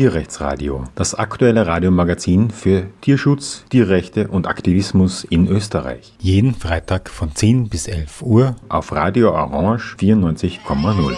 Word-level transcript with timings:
Tierrechtsradio, 0.00 0.84
das 0.94 1.14
aktuelle 1.14 1.66
Radiomagazin 1.66 2.50
für 2.50 2.86
Tierschutz, 3.02 3.66
Tierrechte 3.68 4.28
und 4.28 4.46
Aktivismus 4.46 5.24
in 5.24 5.46
Österreich. 5.46 6.14
Jeden 6.18 6.54
Freitag 6.54 7.10
von 7.10 7.34
10 7.34 7.68
bis 7.68 7.86
11 7.86 8.22
Uhr 8.22 8.56
auf 8.70 8.92
Radio 8.92 9.32
Orange 9.32 9.96
94,0. 10.00 11.14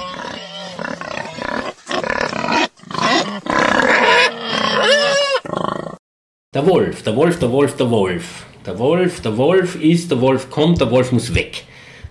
Der 6.53 6.67
Wolf, 6.67 7.05
der 7.05 7.15
Wolf, 7.15 7.39
der 7.39 7.53
Wolf, 7.53 7.77
der 7.77 7.89
Wolf. 7.89 8.47
Der 8.67 8.79
Wolf, 8.81 9.21
der 9.21 9.37
Wolf 9.37 9.81
ist, 9.81 10.11
der 10.11 10.21
Wolf 10.21 10.51
kommt, 10.51 10.81
der 10.81 10.91
Wolf 10.91 11.13
muss 11.13 11.37
weg. 11.37 11.67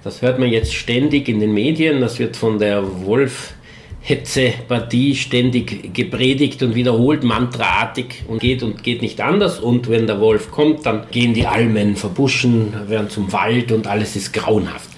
Das 0.06 0.21
hört 0.21 0.39
man 0.39 0.47
jetzt 0.47 0.74
ständig 0.74 1.28
in 1.28 1.42
den 1.42 1.54
Medien, 1.54 2.00
das 2.00 2.18
wird 2.18 2.38
von 2.38 2.60
der 2.60 3.06
Wolf 3.06 3.56
Hetze-Partie 4.04 5.15
ständig 5.15 5.93
gepredigt 5.93 6.64
und 6.64 6.73
wiederholt, 6.73 7.23
mantraartig 7.23 8.23
und 8.28 8.39
geht 8.39 8.64
und 8.64 8.83
geht 8.83 9.01
nicht 9.01 9.21
anders. 9.21 9.59
Und 9.59 9.89
wenn 9.89 10.07
der 10.07 10.19
Wolf 10.19 10.50
kommt, 10.50 10.86
dann 10.86 11.04
gehen 11.11 11.33
die 11.33 11.46
Almen 11.46 11.96
verbuschen, 11.96 12.73
werden 12.87 13.09
zum 13.09 13.32
Wald 13.32 13.71
und 13.71 13.87
alles 13.87 14.15
ist 14.15 14.33
grauenhaft. 14.33 14.89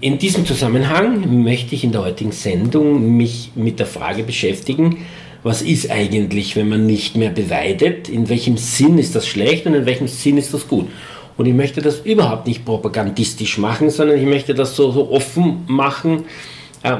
In 0.00 0.18
diesem 0.18 0.44
Zusammenhang 0.44 1.44
möchte 1.44 1.74
ich 1.74 1.84
in 1.84 1.92
der 1.92 2.04
heutigen 2.04 2.32
Sendung 2.32 3.16
mich 3.16 3.52
mit 3.54 3.78
der 3.78 3.86
Frage 3.86 4.22
beschäftigen, 4.24 4.98
was 5.42 5.62
ist 5.62 5.90
eigentlich, 5.90 6.54
wenn 6.54 6.68
man 6.68 6.86
nicht 6.86 7.16
mehr 7.16 7.30
beweidet? 7.30 8.08
In 8.08 8.28
welchem 8.28 8.56
Sinn 8.56 8.98
ist 8.98 9.16
das 9.16 9.26
schlecht 9.26 9.66
und 9.66 9.74
in 9.74 9.86
welchem 9.86 10.08
Sinn 10.08 10.36
ist 10.38 10.54
das 10.54 10.68
gut? 10.68 10.88
Und 11.36 11.46
ich 11.46 11.54
möchte 11.54 11.80
das 11.82 12.00
überhaupt 12.00 12.46
nicht 12.46 12.64
propagandistisch 12.64 13.58
machen, 13.58 13.90
sondern 13.90 14.18
ich 14.18 14.26
möchte 14.26 14.54
das 14.54 14.76
so, 14.76 14.92
so 14.92 15.10
offen 15.10 15.64
machen, 15.66 16.24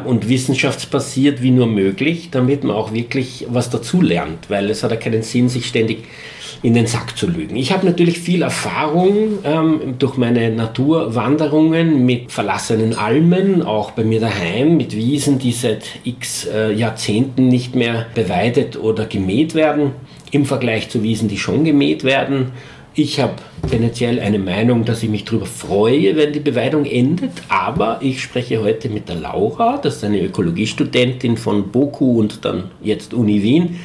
und 0.05 0.28
wissenschaftsbasiert 0.28 1.42
wie 1.42 1.50
nur 1.50 1.66
möglich, 1.66 2.28
damit 2.30 2.62
man 2.62 2.77
auch 2.77 2.92
wirklich 2.92 3.47
was 3.48 3.70
dazu 3.70 4.00
lernt, 4.00 4.48
weil 4.48 4.70
es 4.70 4.83
hat 4.83 4.92
ja 4.92 4.97
keinen 4.97 5.22
Sinn, 5.22 5.48
sich 5.48 5.66
ständig 5.66 6.05
in 6.62 6.74
den 6.74 6.86
Sack 6.86 7.19
zu 7.19 7.27
lügen. 7.27 7.56
Ich 7.56 7.72
habe 7.72 7.84
natürlich 7.84 8.20
viel 8.20 8.42
Erfahrung 8.42 9.39
ähm, 9.44 9.94
durch 9.98 10.16
meine 10.16 10.50
Naturwanderungen 10.50 12.06
mit 12.06 12.30
verlassenen 12.30 12.94
Almen, 12.94 13.62
auch 13.62 13.91
bei 13.91 14.05
mir 14.05 14.20
daheim, 14.20 14.77
mit 14.77 14.94
Wiesen, 14.94 15.41
die 15.41 15.50
seit 15.50 15.84
x 16.05 16.46
äh, 16.46 16.72
Jahrzehnten 16.72 17.48
nicht 17.48 17.74
mehr 17.74 18.06
beweidet 18.14 18.77
oder 18.77 19.06
gemäht 19.06 19.56
werden, 19.56 19.91
im 20.30 20.46
Vergleich 20.46 20.89
zu 20.89 21.02
Wiesen, 21.02 21.28
die 21.28 21.39
schon 21.39 21.64
gemäht 21.64 22.05
werden 22.05 22.52
ich 22.94 23.20
habe 23.20 23.34
tendenziell 23.70 24.20
eine 24.20 24.38
Meinung, 24.38 24.84
dass 24.84 25.02
ich 25.02 25.08
mich 25.08 25.24
darüber 25.24 25.46
freue, 25.46 26.14
wenn 26.16 26.32
die 26.32 26.40
Beweidung 26.40 26.84
endet, 26.84 27.30
aber 27.48 27.98
ich 28.02 28.22
spreche 28.22 28.60
heute 28.60 28.88
mit 28.90 29.08
der 29.08 29.16
Laura, 29.16 29.78
das 29.78 29.96
ist 29.96 30.04
eine 30.04 30.20
Ökologiestudentin 30.20 31.36
von 31.36 31.70
BOKU 31.70 32.20
und 32.20 32.44
dann 32.44 32.70
jetzt 32.82 33.14
Uni 33.14 33.42
Wien, 33.42 33.80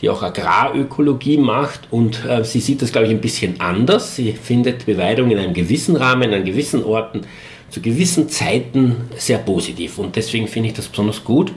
die 0.00 0.08
auch 0.08 0.22
Agrarökologie 0.22 1.38
macht 1.38 1.88
und 1.90 2.24
äh, 2.26 2.44
sie 2.44 2.60
sieht 2.60 2.82
das, 2.82 2.92
glaube 2.92 3.08
ich, 3.08 3.12
ein 3.12 3.20
bisschen 3.20 3.60
anders. 3.60 4.14
Sie 4.14 4.32
findet 4.32 4.86
Beweidung 4.86 5.30
in 5.30 5.38
einem 5.38 5.54
gewissen 5.54 5.96
Rahmen, 5.96 6.32
an 6.32 6.44
gewissen 6.44 6.84
Orten, 6.84 7.22
zu 7.70 7.80
gewissen 7.80 8.28
Zeiten 8.28 8.96
sehr 9.16 9.38
positiv 9.38 9.98
und 9.98 10.14
deswegen 10.14 10.46
finde 10.46 10.68
ich 10.68 10.74
das 10.76 10.86
besonders 10.86 11.24
gut, 11.24 11.52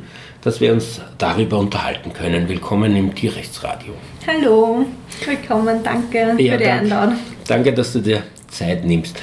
dass 0.48 0.62
wir 0.62 0.72
uns 0.72 1.02
darüber 1.17 1.59
unterhalten 1.59 2.14
können. 2.14 2.48
Willkommen 2.48 2.95
im 2.95 3.14
Tierrechtsradio. 3.14 3.94
Hallo, 4.26 4.86
willkommen, 5.26 5.84
danke 5.84 6.20
ja, 6.38 6.52
für 6.54 6.58
die 6.58 6.66
Einladung. 6.66 7.17
Danke, 7.45 7.73
dass 7.73 7.92
du 7.92 8.00
dir 8.00 8.23
Zeit 8.48 8.86
nimmst. 8.86 9.20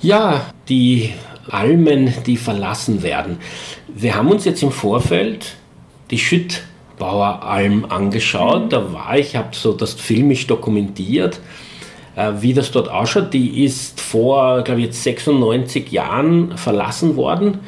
Ja, 0.00 0.46
die 0.70 1.12
Almen, 1.50 2.14
die 2.24 2.38
verlassen 2.38 3.02
werden. 3.02 3.40
Wir 3.88 4.14
haben 4.14 4.30
uns 4.30 4.46
jetzt 4.46 4.62
im 4.62 4.70
Vorfeld 4.70 5.56
die 6.10 6.16
Schüttbaueralm 6.16 7.84
angeschaut. 7.90 8.64
Mhm. 8.64 8.68
Da 8.70 8.90
war 8.90 9.18
ich, 9.18 9.36
habe 9.36 9.48
so 9.52 9.74
das 9.74 9.92
filmisch 9.92 10.46
dokumentiert, 10.46 11.40
äh, 12.16 12.32
wie 12.40 12.54
das 12.54 12.70
dort 12.70 12.88
ausschaut. 12.88 13.34
Die 13.34 13.66
ist 13.66 14.00
vor, 14.00 14.62
glaube 14.62 14.80
ich, 14.80 14.86
jetzt 14.86 15.02
96 15.02 15.92
Jahren 15.92 16.56
verlassen 16.56 17.16
worden. 17.16 17.58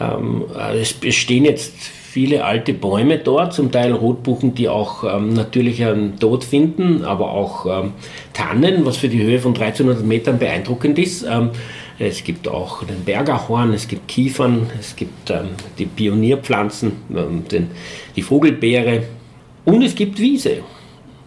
Ähm, 0.00 0.44
äh, 0.56 0.80
es 0.80 1.14
stehen 1.14 1.44
jetzt 1.44 1.74
viele 1.74 2.44
alte 2.44 2.72
Bäume 2.72 3.18
dort, 3.18 3.52
zum 3.52 3.70
Teil 3.70 3.92
Rotbuchen, 3.92 4.54
die 4.54 4.68
auch 4.68 5.04
ähm, 5.04 5.34
natürlich 5.34 5.84
einen 5.84 6.18
Tod 6.18 6.42
finden, 6.42 7.04
aber 7.04 7.30
auch 7.30 7.66
ähm, 7.66 7.92
Tannen, 8.32 8.84
was 8.84 8.96
für 8.96 9.08
die 9.08 9.22
Höhe 9.22 9.38
von 9.38 9.54
1300 9.54 10.04
Metern 10.04 10.38
beeindruckend 10.38 10.98
ist. 10.98 11.24
Ähm, 11.24 11.50
es 11.98 12.24
gibt 12.24 12.48
auch 12.48 12.84
den 12.84 13.04
Bergerhorn, 13.04 13.72
es 13.72 13.88
gibt 13.88 14.08
Kiefern, 14.08 14.70
es 14.78 14.96
gibt 14.96 15.30
ähm, 15.30 15.50
die 15.78 15.86
Pionierpflanzen, 15.86 16.92
ähm, 17.14 17.44
den, 17.50 17.70
die 18.16 18.22
Vogelbeere 18.22 19.02
und 19.64 19.82
es 19.82 19.94
gibt 19.94 20.18
Wiese. 20.18 20.58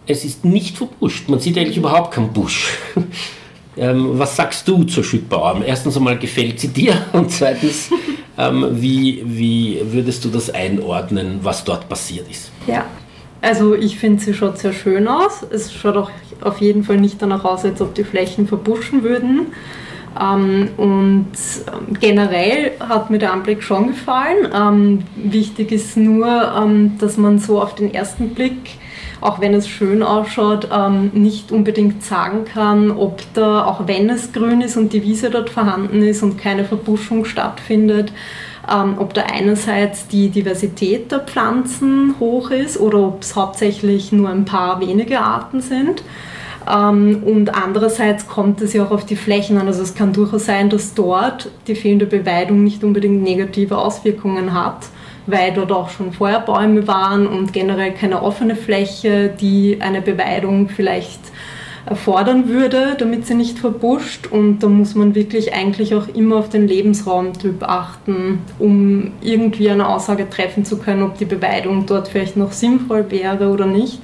Es 0.08 0.26
ist 0.26 0.44
nicht 0.44 0.78
verbuscht, 0.78 1.30
man 1.30 1.40
sieht 1.40 1.58
eigentlich 1.58 1.78
überhaupt 1.78 2.14
keinen 2.14 2.34
Busch. 2.34 2.70
Ähm, 3.78 4.20
was 4.20 4.36
sagst 4.36 4.68
du 4.68 4.84
zur 4.84 5.02
Schüttbauer? 5.02 5.62
Erstens 5.66 5.96
einmal 5.96 6.20
gefällt 6.20 6.60
sie 6.60 6.68
dir 6.68 7.06
und 7.14 7.32
zweitens, 7.32 7.90
ähm, 8.38 8.68
wie, 8.72 9.24
wie 9.26 9.82
würdest 9.92 10.26
du 10.26 10.30
das 10.30 10.50
einordnen, 10.50 11.40
was 11.42 11.64
dort 11.64 11.90
passiert 11.90 12.30
ist? 12.30 12.52
Ja, 12.68 12.86
also 13.42 13.76
ich 13.76 13.98
finde, 13.98 14.22
sie 14.22 14.34
schaut 14.34 14.58
sehr 14.60 14.74
schön 14.74 15.08
aus. 15.08 15.46
Es 15.50 15.74
schaut 15.74 15.98
auch 15.98 16.12
auf 16.42 16.60
jeden 16.60 16.84
Fall 16.84 16.98
nicht 16.98 17.22
danach 17.22 17.44
aus, 17.44 17.66
als 17.66 17.82
ob 17.82 17.96
die 17.96 18.04
Flächen 18.04 18.48
verbuschen 18.48 19.04
würden. 19.04 19.48
Ähm, 20.20 20.70
und 20.78 21.32
ähm, 21.68 21.98
generell 22.00 22.72
hat 22.80 23.10
mir 23.10 23.18
der 23.18 23.34
Anblick 23.34 23.64
schon 23.64 23.88
gefallen. 23.88 24.50
Ähm, 24.54 25.04
wichtig 25.16 25.72
ist 25.72 25.98
nur, 25.98 26.54
ähm, 26.58 26.98
dass 27.00 27.18
man 27.18 27.40
so 27.40 27.62
auf 27.62 27.76
den 27.76 27.94
ersten 27.94 28.30
Blick 28.30 28.78
auch 29.22 29.40
wenn 29.40 29.54
es 29.54 29.68
schön 29.68 30.02
ausschaut, 30.02 30.68
ähm, 30.74 31.12
nicht 31.14 31.52
unbedingt 31.52 32.04
sagen 32.04 32.44
kann, 32.44 32.92
ob 32.92 33.22
da, 33.36 33.66
auch 33.66 33.88
wenn 33.88 34.10
es 34.10 34.34
grün 34.34 34.62
ist 34.62 34.78
und 34.78 34.94
die 34.94 35.04
Wiese 35.04 35.30
dort 35.30 35.52
vorhanden 35.52 36.02
ist 36.02 36.24
und 36.24 36.40
keine 36.40 36.66
Verbuschung 36.66 37.24
stattfindet, 37.26 38.12
ähm, 38.72 38.96
ob 38.98 39.14
da 39.14 39.22
einerseits 39.22 40.08
die 40.08 40.30
Diversität 40.30 41.12
der 41.12 41.20
Pflanzen 41.20 42.16
hoch 42.20 42.50
ist 42.50 42.80
oder 42.80 43.00
ob 43.00 43.22
es 43.22 43.36
hauptsächlich 43.36 44.12
nur 44.12 44.30
ein 44.30 44.46
paar 44.46 44.80
wenige 44.80 45.20
Arten 45.22 45.62
sind. 45.62 46.04
Ähm, 46.70 47.22
und 47.24 47.54
andererseits 47.54 48.28
kommt 48.28 48.62
es 48.62 48.74
ja 48.74 48.86
auch 48.86 48.92
auf 48.92 49.06
die 49.06 49.16
Flächen 49.16 49.58
an. 49.60 49.68
Also 49.68 49.84
es 49.84 49.94
kann 49.94 50.14
durchaus 50.14 50.46
sein, 50.46 50.70
dass 50.70 50.96
dort 50.96 51.50
die 51.68 51.76
fehlende 51.76 52.08
Beweidung 52.08 52.64
nicht 52.64 52.84
unbedingt 52.84 53.22
negative 53.22 53.78
Auswirkungen 53.78 54.54
hat 54.54 54.88
weil 55.28 55.54
dort 55.54 55.72
auch 55.72 55.90
schon 55.90 56.14
vorher 56.14 56.40
Bäume 56.40 56.88
waren 56.88 57.28
und 57.28 57.54
generell 57.54 57.94
keine 57.94 58.22
offene 58.22 58.56
Fläche, 58.56 59.30
die 59.30 59.78
eine 59.80 60.02
Beweidung 60.02 60.70
vielleicht 60.70 61.20
erfordern 61.86 62.48
würde, 62.48 62.96
damit 62.98 63.26
sie 63.26 63.34
nicht 63.34 63.60
verbuscht. 63.60 64.28
Und 64.28 64.60
da 64.60 64.68
muss 64.68 64.96
man 64.96 65.16
wirklich 65.16 65.54
eigentlich 65.54 65.96
auch 65.96 66.08
immer 66.14 66.38
auf 66.38 66.50
den 66.50 66.68
Lebensraumtyp 66.68 67.64
achten, 67.64 68.40
um 68.60 69.12
irgendwie 69.22 69.70
eine 69.70 69.88
Aussage 69.88 70.30
treffen 70.30 70.66
zu 70.66 70.78
können, 70.78 71.04
ob 71.04 71.18
die 71.18 71.26
Beweidung 71.26 71.86
dort 71.86 72.08
vielleicht 72.08 72.38
noch 72.38 72.52
sinnvoll 72.52 73.10
wäre 73.10 73.50
oder 73.50 73.66
nicht. 73.66 74.00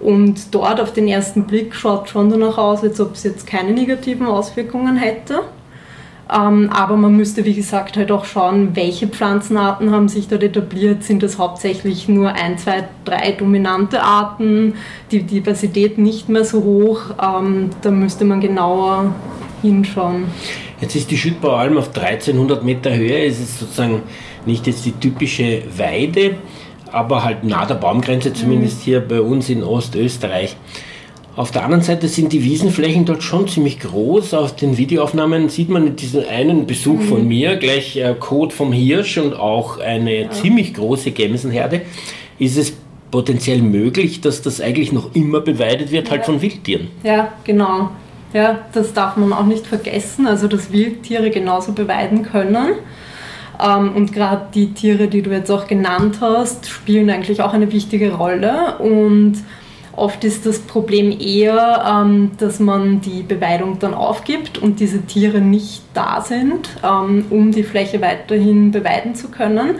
Und 0.00 0.54
dort 0.54 0.80
auf 0.80 0.92
den 0.92 1.08
ersten 1.08 1.44
Blick 1.44 1.74
schaut 1.74 2.10
schon 2.10 2.28
danach 2.28 2.58
aus, 2.58 2.82
als 2.82 3.00
ob 3.00 3.14
es 3.14 3.22
jetzt 3.22 3.46
keine 3.46 3.72
negativen 3.72 4.26
Auswirkungen 4.26 4.96
hätte. 4.96 5.40
Ähm, 6.32 6.70
aber 6.70 6.96
man 6.96 7.16
müsste, 7.16 7.44
wie 7.44 7.54
gesagt, 7.54 7.96
halt 7.96 8.10
auch 8.10 8.24
schauen, 8.24 8.74
welche 8.74 9.06
Pflanzenarten 9.06 9.90
haben 9.90 10.08
sich 10.08 10.26
dort 10.26 10.42
etabliert. 10.42 11.04
Sind 11.04 11.22
das 11.22 11.38
hauptsächlich 11.38 12.08
nur 12.08 12.32
ein, 12.32 12.56
zwei, 12.56 12.88
drei 13.04 13.32
dominante 13.32 14.02
Arten, 14.02 14.74
die 15.10 15.22
Diversität 15.22 15.98
nicht 15.98 16.28
mehr 16.28 16.44
so 16.44 16.62
hoch? 16.64 17.02
Ähm, 17.22 17.70
da 17.82 17.90
müsste 17.90 18.24
man 18.24 18.40
genauer 18.40 19.14
hinschauen. 19.60 20.24
Jetzt 20.80 20.96
ist 20.96 21.10
die 21.10 21.16
Schüttbaualm 21.16 21.76
auf 21.76 21.88
1300 21.88 22.64
Meter 22.64 22.94
Höhe. 22.94 23.26
Es 23.26 23.40
ist 23.40 23.58
sozusagen 23.58 24.02
nicht 24.46 24.66
jetzt 24.66 24.84
die 24.84 24.92
typische 24.92 25.62
Weide, 25.76 26.36
aber 26.90 27.24
halt 27.24 27.44
nah 27.44 27.66
der 27.66 27.74
Baumgrenze, 27.74 28.32
zumindest 28.32 28.78
mhm. 28.78 28.82
hier 28.82 29.00
bei 29.00 29.20
uns 29.20 29.48
in 29.50 29.62
Ostösterreich. 29.62 30.56
Auf 31.36 31.50
der 31.50 31.64
anderen 31.64 31.82
Seite 31.82 32.06
sind 32.06 32.32
die 32.32 32.44
Wiesenflächen 32.44 33.06
dort 33.06 33.24
schon 33.24 33.48
ziemlich 33.48 33.80
groß. 33.80 34.34
Auf 34.34 34.54
den 34.54 34.76
Videoaufnahmen 34.76 35.48
sieht 35.48 35.68
man 35.68 35.96
diesen 35.96 36.24
einen 36.24 36.66
Besuch 36.66 37.00
mhm. 37.00 37.08
von 37.08 37.28
mir, 37.28 37.56
gleich 37.56 37.96
äh, 37.96 38.14
Kot 38.18 38.52
vom 38.52 38.72
Hirsch 38.72 39.18
und 39.18 39.34
auch 39.34 39.78
eine 39.78 40.22
ja. 40.22 40.30
ziemlich 40.30 40.74
große 40.74 41.10
Gämsenherde. 41.10 41.82
Ist 42.38 42.56
es 42.56 42.74
potenziell 43.10 43.62
möglich, 43.62 44.20
dass 44.20 44.42
das 44.42 44.60
eigentlich 44.60 44.92
noch 44.92 45.14
immer 45.14 45.40
beweidet 45.40 45.90
wird, 45.90 46.10
halt 46.10 46.22
ja. 46.22 46.26
halt 46.26 46.26
von 46.26 46.42
Wildtieren? 46.42 46.88
Ja, 47.02 47.32
genau. 47.42 47.90
Ja, 48.32 48.60
das 48.72 48.92
darf 48.92 49.16
man 49.16 49.32
auch 49.32 49.46
nicht 49.46 49.66
vergessen, 49.66 50.26
also 50.26 50.46
dass 50.46 50.72
Wildtiere 50.72 51.30
genauso 51.30 51.72
beweiden 51.72 52.22
können. 52.22 52.74
Ähm, 53.60 53.92
und 53.94 54.12
gerade 54.12 54.46
die 54.54 54.72
Tiere, 54.72 55.08
die 55.08 55.22
du 55.22 55.30
jetzt 55.30 55.50
auch 55.50 55.66
genannt 55.66 56.18
hast, 56.20 56.68
spielen 56.68 57.10
eigentlich 57.10 57.42
auch 57.42 57.52
eine 57.52 57.72
wichtige 57.72 58.14
Rolle. 58.14 58.78
Und 58.78 59.34
Oft 59.96 60.24
ist 60.24 60.44
das 60.44 60.58
Problem 60.58 61.16
eher, 61.20 61.84
ähm, 61.88 62.32
dass 62.38 62.58
man 62.58 63.00
die 63.00 63.22
Beweidung 63.22 63.78
dann 63.78 63.94
aufgibt 63.94 64.58
und 64.58 64.80
diese 64.80 65.02
Tiere 65.02 65.40
nicht 65.40 65.82
da 65.94 66.20
sind, 66.20 66.68
ähm, 66.82 67.26
um 67.30 67.52
die 67.52 67.62
Fläche 67.62 68.00
weiterhin 68.00 68.72
beweiden 68.72 69.14
zu 69.14 69.28
können. 69.28 69.76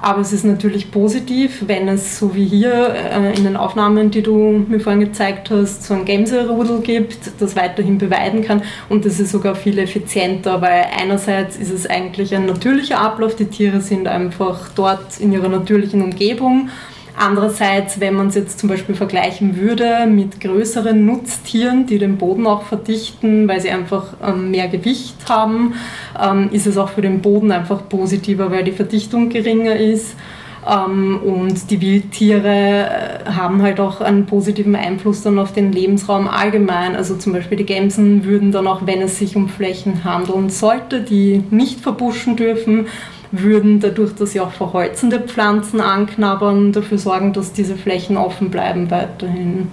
Aber 0.00 0.20
es 0.20 0.32
ist 0.32 0.44
natürlich 0.44 0.92
positiv, 0.92 1.64
wenn 1.66 1.88
es 1.88 2.18
so 2.18 2.34
wie 2.34 2.44
hier 2.44 2.94
äh, 2.94 3.36
in 3.36 3.44
den 3.44 3.56
Aufnahmen, 3.56 4.10
die 4.10 4.22
du 4.22 4.64
mir 4.68 4.78
vorhin 4.78 5.00
gezeigt 5.00 5.50
hast, 5.50 5.82
so 5.82 5.94
ein 5.94 6.04
Gämserudel 6.04 6.80
gibt, 6.80 7.18
das 7.40 7.56
weiterhin 7.56 7.98
beweiden 7.98 8.42
kann. 8.42 8.62
Und 8.88 9.04
das 9.04 9.18
ist 9.18 9.32
sogar 9.32 9.56
viel 9.56 9.78
effizienter, 9.78 10.62
weil 10.62 10.86
einerseits 10.96 11.56
ist 11.56 11.70
es 11.70 11.86
eigentlich 11.86 12.34
ein 12.34 12.46
natürlicher 12.46 13.00
Ablauf, 13.00 13.34
die 13.34 13.46
Tiere 13.46 13.80
sind 13.80 14.06
einfach 14.06 14.70
dort 14.74 15.18
in 15.18 15.32
ihrer 15.32 15.48
natürlichen 15.48 16.00
Umgebung 16.02 16.70
Andererseits, 17.18 17.98
wenn 18.00 18.14
man 18.14 18.28
es 18.28 18.36
jetzt 18.36 18.60
zum 18.60 18.68
Beispiel 18.68 18.94
vergleichen 18.94 19.56
würde 19.56 20.06
mit 20.06 20.40
größeren 20.40 21.04
Nutztieren, 21.04 21.86
die 21.86 21.98
den 21.98 22.16
Boden 22.16 22.46
auch 22.46 22.62
verdichten, 22.62 23.48
weil 23.48 23.60
sie 23.60 23.70
einfach 23.70 24.14
ähm, 24.24 24.52
mehr 24.52 24.68
Gewicht 24.68 25.16
haben, 25.28 25.74
ähm, 26.20 26.50
ist 26.52 26.66
es 26.66 26.78
auch 26.78 26.90
für 26.90 27.02
den 27.02 27.20
Boden 27.20 27.50
einfach 27.50 27.88
positiver, 27.88 28.50
weil 28.52 28.62
die 28.62 28.72
Verdichtung 28.72 29.30
geringer 29.30 29.74
ist. 29.74 30.14
Ähm, 30.68 31.18
und 31.24 31.70
die 31.70 31.80
Wildtiere 31.80 32.46
äh, 32.46 33.30
haben 33.30 33.62
halt 33.62 33.80
auch 33.80 34.00
einen 34.00 34.26
positiven 34.26 34.76
Einfluss 34.76 35.22
dann 35.22 35.38
auf 35.38 35.52
den 35.52 35.72
Lebensraum 35.72 36.28
allgemein. 36.28 36.94
Also 36.94 37.16
zum 37.16 37.32
Beispiel 37.32 37.58
die 37.58 37.66
Gämsen 37.66 38.24
würden 38.24 38.52
dann 38.52 38.66
auch, 38.66 38.86
wenn 38.86 39.00
es 39.00 39.18
sich 39.18 39.34
um 39.34 39.48
Flächen 39.48 40.04
handeln 40.04 40.50
sollte, 40.50 41.00
die 41.00 41.42
nicht 41.50 41.80
verbuschen 41.80 42.36
dürfen, 42.36 42.86
würden 43.30 43.80
dadurch, 43.80 44.14
dass 44.14 44.32
sie 44.32 44.40
auch 44.40 44.52
verholzende 44.52 45.20
Pflanzen 45.20 45.80
anknabbern, 45.80 46.72
dafür 46.72 46.98
sorgen, 46.98 47.32
dass 47.32 47.52
diese 47.52 47.76
Flächen 47.76 48.16
offen 48.16 48.50
bleiben 48.50 48.90
weiterhin. 48.90 49.68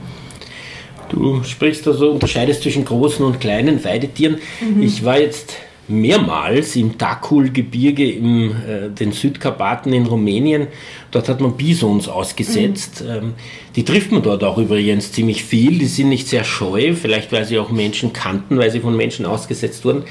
Du 1.10 1.44
sprichst 1.44 1.88
also, 1.88 2.12
unterscheidest 2.12 2.64
zwischen 2.64 2.84
großen 2.84 3.24
und 3.26 3.40
kleinen 3.40 3.84
Weidetieren. 3.84 4.38
Mhm. 4.60 4.82
Ich 4.82 5.06
war 5.06 5.20
jetzt 5.20 5.56
mehrmals 5.88 6.76
im 6.76 6.98
Takul-Gebirge 6.98 8.10
in 8.10 8.52
äh, 8.52 8.90
den 8.90 9.12
Südkarpaten 9.12 9.94
in 9.94 10.06
Rumänien. 10.08 10.68
Dort 11.12 11.30
hat 11.30 11.42
man 11.42 11.56
Bisons 11.56 12.08
ausgesetzt. 12.08 13.04
Mhm. 13.04 13.10
Ähm, 13.10 13.34
die 13.76 13.86
trifft 13.86 14.12
man 14.12 14.24
dort 14.24 14.44
auch 14.44 14.58
übrigens 14.58 15.12
ziemlich 15.12 15.44
viel. 15.44 15.78
Die 15.78 15.86
sind 15.86 16.10
nicht 16.10 16.28
sehr 16.28 16.44
scheu, 16.44 16.94
vielleicht 16.96 17.32
weil 17.32 17.46
sie 17.46 17.60
auch 17.60 17.70
Menschen 17.70 18.14
kannten, 18.14 18.58
weil 18.58 18.72
sie 18.72 18.80
von 18.80 18.98
Menschen 18.98 19.26
ausgesetzt 19.26 19.86
wurden. 19.86 20.04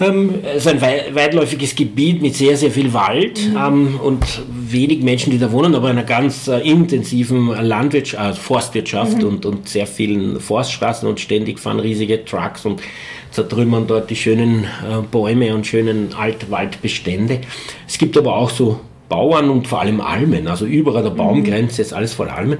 Ähm, 0.00 0.40
es 0.42 0.66
ist 0.66 0.68
ein 0.68 0.80
weitläufiges 0.80 1.76
Gebiet 1.76 2.20
mit 2.20 2.34
sehr, 2.34 2.56
sehr 2.56 2.70
viel 2.70 2.92
Wald 2.92 3.40
mhm. 3.48 3.56
ähm, 3.56 4.00
und 4.02 4.42
wenig 4.48 5.02
Menschen, 5.02 5.30
die 5.30 5.38
da 5.38 5.52
wohnen, 5.52 5.74
aber 5.74 5.88
einer 5.88 6.02
ganz 6.02 6.48
äh, 6.48 6.58
intensiven 6.58 7.48
Landwirtschaft, 7.48 8.38
äh, 8.38 8.40
Forstwirtschaft 8.40 9.18
mhm. 9.18 9.28
und, 9.28 9.46
und 9.46 9.68
sehr 9.68 9.86
vielen 9.86 10.40
Forststraßen 10.40 11.08
und 11.08 11.20
ständig 11.20 11.60
fahren 11.60 11.78
riesige 11.78 12.24
Trucks 12.24 12.66
und 12.66 12.82
zertrümmern 13.30 13.86
dort 13.86 14.10
die 14.10 14.16
schönen 14.16 14.64
äh, 14.64 15.02
Bäume 15.10 15.54
und 15.54 15.66
schönen 15.66 16.12
Altwaldbestände. 16.14 17.40
Es 17.86 17.96
gibt 17.96 18.18
aber 18.18 18.36
auch 18.36 18.50
so 18.50 18.80
Bauern 19.08 19.48
und 19.48 19.68
vor 19.68 19.80
allem 19.80 20.00
Almen, 20.00 20.48
also 20.48 20.66
überall 20.66 21.02
der 21.02 21.12
mhm. 21.12 21.18
Baumgrenze 21.18 21.82
ist 21.82 21.92
alles 21.92 22.14
voll 22.14 22.30
Almen. 22.30 22.58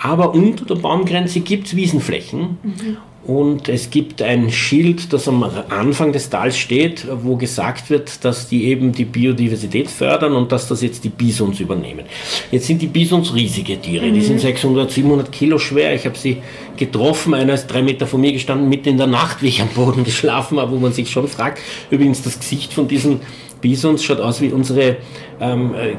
Aber 0.00 0.34
unter 0.34 0.64
der 0.64 0.76
Baumgrenze 0.76 1.40
gibt 1.40 1.68
es 1.68 1.76
Wiesenflächen 1.76 2.58
mhm. 2.62 2.96
Und 3.24 3.68
es 3.68 3.90
gibt 3.90 4.20
ein 4.20 4.50
Schild, 4.50 5.12
das 5.12 5.28
am 5.28 5.44
Anfang 5.68 6.12
des 6.12 6.28
Tals 6.28 6.58
steht, 6.58 7.06
wo 7.22 7.36
gesagt 7.36 7.88
wird, 7.88 8.24
dass 8.24 8.48
die 8.48 8.64
eben 8.64 8.90
die 8.90 9.04
Biodiversität 9.04 9.88
fördern 9.88 10.34
und 10.34 10.50
dass 10.50 10.66
das 10.66 10.82
jetzt 10.82 11.04
die 11.04 11.08
Bisons 11.08 11.60
übernehmen. 11.60 12.04
Jetzt 12.50 12.66
sind 12.66 12.82
die 12.82 12.88
Bisons 12.88 13.32
riesige 13.32 13.80
Tiere, 13.80 14.06
mhm. 14.06 14.14
die 14.14 14.22
sind 14.22 14.40
600, 14.40 14.90
700 14.90 15.30
Kilo 15.30 15.58
schwer. 15.58 15.94
Ich 15.94 16.04
habe 16.04 16.18
sie 16.18 16.38
getroffen, 16.76 17.34
einer 17.34 17.54
ist 17.54 17.68
drei 17.68 17.82
Meter 17.82 18.08
von 18.08 18.20
mir 18.20 18.32
gestanden, 18.32 18.68
mitten 18.68 18.88
in 18.88 18.98
der 18.98 19.06
Nacht, 19.06 19.40
wie 19.40 19.48
ich 19.48 19.62
am 19.62 19.68
Boden 19.68 20.02
geschlafen 20.02 20.58
habe, 20.58 20.72
wo 20.72 20.78
man 20.78 20.92
sich 20.92 21.10
schon 21.10 21.28
fragt. 21.28 21.60
Übrigens, 21.90 22.22
das 22.22 22.40
Gesicht 22.40 22.72
von 22.72 22.88
diesen 22.88 23.20
Bisons 23.60 24.02
schaut 24.02 24.18
aus 24.18 24.40
wie 24.40 24.48
unsere 24.48 24.96
ähm, 25.40 25.74
äh, 25.74 25.92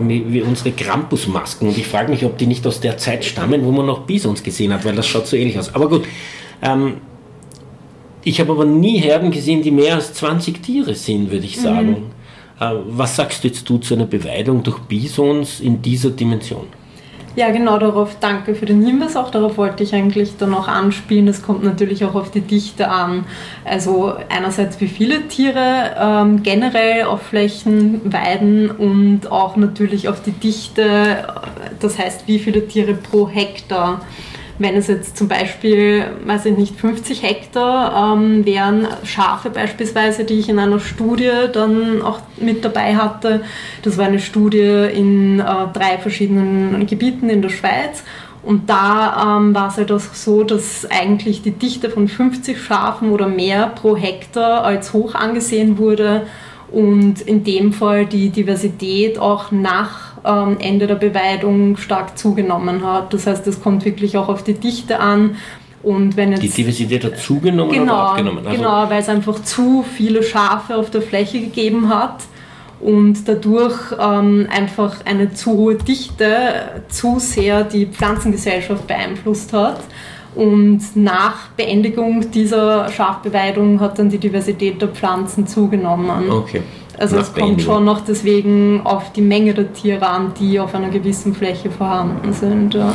wie 0.00 0.42
unsere 0.42 0.72
Krampusmasken. 0.72 1.68
Und 1.68 1.78
ich 1.78 1.86
frage 1.86 2.10
mich, 2.10 2.24
ob 2.24 2.38
die 2.38 2.46
nicht 2.46 2.66
aus 2.66 2.80
der 2.80 2.98
Zeit 2.98 3.24
stammen, 3.24 3.64
wo 3.64 3.72
man 3.72 3.86
noch 3.86 4.00
Bisons 4.00 4.42
gesehen 4.42 4.72
hat, 4.72 4.84
weil 4.84 4.94
das 4.94 5.06
schaut 5.06 5.26
so 5.26 5.36
ähnlich 5.36 5.58
aus. 5.58 5.74
Aber 5.74 5.88
gut. 5.88 6.04
Ähm, 6.62 6.94
ich 8.24 8.40
habe 8.40 8.50
aber 8.52 8.64
nie 8.64 8.98
Herden 8.98 9.30
gesehen, 9.30 9.62
die 9.62 9.70
mehr 9.70 9.94
als 9.94 10.12
20 10.14 10.60
Tiere 10.60 10.96
sind, 10.96 11.30
würde 11.30 11.46
ich 11.46 11.60
sagen. 11.60 11.90
Mhm. 11.90 12.06
Was 12.88 13.14
sagst 13.14 13.44
du 13.44 13.48
jetzt 13.48 13.68
du 13.68 13.78
zu 13.78 13.94
einer 13.94 14.06
Beweidung 14.06 14.62
durch 14.64 14.78
Bisons 14.80 15.60
in 15.60 15.80
dieser 15.80 16.10
Dimension? 16.10 16.66
Ja, 17.36 17.50
genau 17.50 17.76
darauf 17.78 18.16
danke 18.18 18.54
für 18.54 18.64
den 18.64 18.82
Hinweis. 18.82 19.14
Auch 19.14 19.30
darauf 19.30 19.58
wollte 19.58 19.82
ich 19.82 19.94
eigentlich 19.94 20.38
dann 20.38 20.54
auch 20.54 20.68
anspielen. 20.68 21.28
Es 21.28 21.42
kommt 21.42 21.62
natürlich 21.62 22.02
auch 22.06 22.14
auf 22.14 22.30
die 22.30 22.40
Dichte 22.40 22.88
an. 22.88 23.26
Also 23.62 24.14
einerseits 24.30 24.80
wie 24.80 24.88
viele 24.88 25.28
Tiere 25.28 25.94
ähm, 26.00 26.42
generell 26.42 27.04
auf 27.04 27.20
Flächen 27.20 28.00
weiden 28.10 28.70
und 28.70 29.30
auch 29.30 29.56
natürlich 29.56 30.08
auf 30.08 30.22
die 30.22 30.30
Dichte, 30.30 31.26
das 31.78 31.98
heißt 31.98 32.26
wie 32.26 32.38
viele 32.38 32.66
Tiere 32.66 32.94
pro 32.94 33.28
Hektar. 33.28 34.00
Wenn 34.58 34.74
es 34.74 34.86
jetzt 34.86 35.18
zum 35.18 35.28
Beispiel, 35.28 36.04
weiß 36.24 36.46
ich 36.46 36.56
nicht, 36.56 36.76
50 36.76 37.22
Hektar 37.22 38.14
ähm, 38.14 38.46
wären, 38.46 38.86
Schafe 39.04 39.50
beispielsweise, 39.50 40.24
die 40.24 40.38
ich 40.38 40.48
in 40.48 40.58
einer 40.58 40.80
Studie 40.80 41.30
dann 41.52 42.00
auch 42.00 42.20
mit 42.38 42.64
dabei 42.64 42.96
hatte. 42.96 43.42
Das 43.82 43.98
war 43.98 44.06
eine 44.06 44.18
Studie 44.18 44.88
in 44.94 45.40
äh, 45.40 45.44
drei 45.74 45.98
verschiedenen 45.98 46.86
Gebieten 46.86 47.28
in 47.28 47.42
der 47.42 47.50
Schweiz. 47.50 48.02
Und 48.42 48.70
da 48.70 49.38
ähm, 49.38 49.54
war 49.54 49.68
es 49.68 49.76
halt 49.76 49.90
auch 49.90 50.00
so, 50.00 50.44
dass 50.44 50.88
eigentlich 50.88 51.42
die 51.42 51.50
Dichte 51.50 51.90
von 51.90 52.06
50 52.06 52.58
Schafen 52.62 53.10
oder 53.10 53.26
mehr 53.26 53.66
pro 53.66 53.96
Hektar 53.96 54.64
als 54.64 54.92
hoch 54.92 55.14
angesehen 55.16 55.78
wurde 55.78 56.26
und 56.70 57.20
in 57.20 57.44
dem 57.44 57.72
Fall 57.72 58.06
die 58.06 58.30
Diversität 58.30 59.18
auch 59.18 59.50
nach 59.50 60.15
ähm, 60.26 60.56
Ende 60.60 60.86
der 60.86 60.96
Beweidung 60.96 61.76
stark 61.76 62.18
zugenommen 62.18 62.84
hat. 62.84 63.14
Das 63.14 63.26
heißt, 63.26 63.46
es 63.46 63.60
kommt 63.60 63.84
wirklich 63.84 64.16
auch 64.16 64.28
auf 64.28 64.42
die 64.42 64.54
Dichte 64.54 64.98
an. 65.00 65.36
Und 65.82 66.16
wenn 66.16 66.32
jetzt, 66.32 66.42
die 66.42 66.48
Diversität 66.48 67.04
hat 67.04 67.18
zugenommen 67.18 67.72
genau, 67.72 67.92
oder 67.92 68.10
abgenommen? 68.10 68.46
Also 68.46 68.58
genau, 68.58 68.90
weil 68.90 69.00
es 69.00 69.08
einfach 69.08 69.42
zu 69.42 69.84
viele 69.84 70.22
Schafe 70.22 70.76
auf 70.76 70.90
der 70.90 71.00
Fläche 71.02 71.38
gegeben 71.38 71.88
hat 71.88 72.24
und 72.80 73.26
dadurch 73.26 73.78
ähm, 73.98 74.48
einfach 74.50 75.04
eine 75.04 75.32
zu 75.32 75.52
hohe 75.52 75.76
Dichte 75.76 76.26
zu 76.88 77.18
sehr 77.18 77.64
die 77.64 77.86
Pflanzengesellschaft 77.86 78.86
beeinflusst 78.86 79.52
hat. 79.52 79.80
Und 80.36 80.80
nach 80.94 81.48
Beendigung 81.56 82.30
dieser 82.30 82.90
Schafbeweidung 82.90 83.80
hat 83.80 83.98
dann 83.98 84.10
die 84.10 84.18
Diversität 84.18 84.80
der 84.82 84.88
Pflanzen 84.88 85.46
zugenommen. 85.46 86.30
Okay. 86.30 86.60
Also 86.98 87.16
es 87.16 87.32
kommt 87.32 87.62
schon 87.62 87.84
noch 87.84 88.02
deswegen 88.04 88.82
auf 88.84 89.12
die 89.12 89.22
Menge 89.22 89.54
der 89.54 89.72
Tiere 89.72 90.06
an, 90.06 90.32
die 90.38 90.60
auf 90.60 90.74
einer 90.74 90.90
gewissen 90.90 91.34
Fläche 91.34 91.70
vorhanden 91.70 92.32
sind. 92.32 92.74
Ja. 92.74 92.94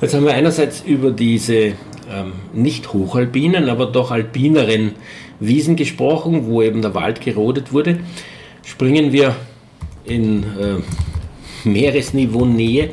Jetzt 0.00 0.14
haben 0.14 0.24
wir 0.24 0.34
einerseits 0.34 0.82
über 0.82 1.10
diese 1.10 1.54
ähm, 1.56 2.32
nicht 2.52 2.92
hochalpinen, 2.92 3.68
aber 3.68 3.86
doch 3.86 4.12
alpineren 4.12 4.92
Wiesen 5.40 5.74
gesprochen, 5.74 6.46
wo 6.46 6.62
eben 6.62 6.82
der 6.82 6.94
Wald 6.94 7.20
gerodet 7.20 7.72
wurde. 7.72 7.98
Springen 8.64 9.12
wir 9.12 9.34
in 10.04 10.44
äh, 10.44 11.68
Meeresniveau-Nähe 11.68 12.90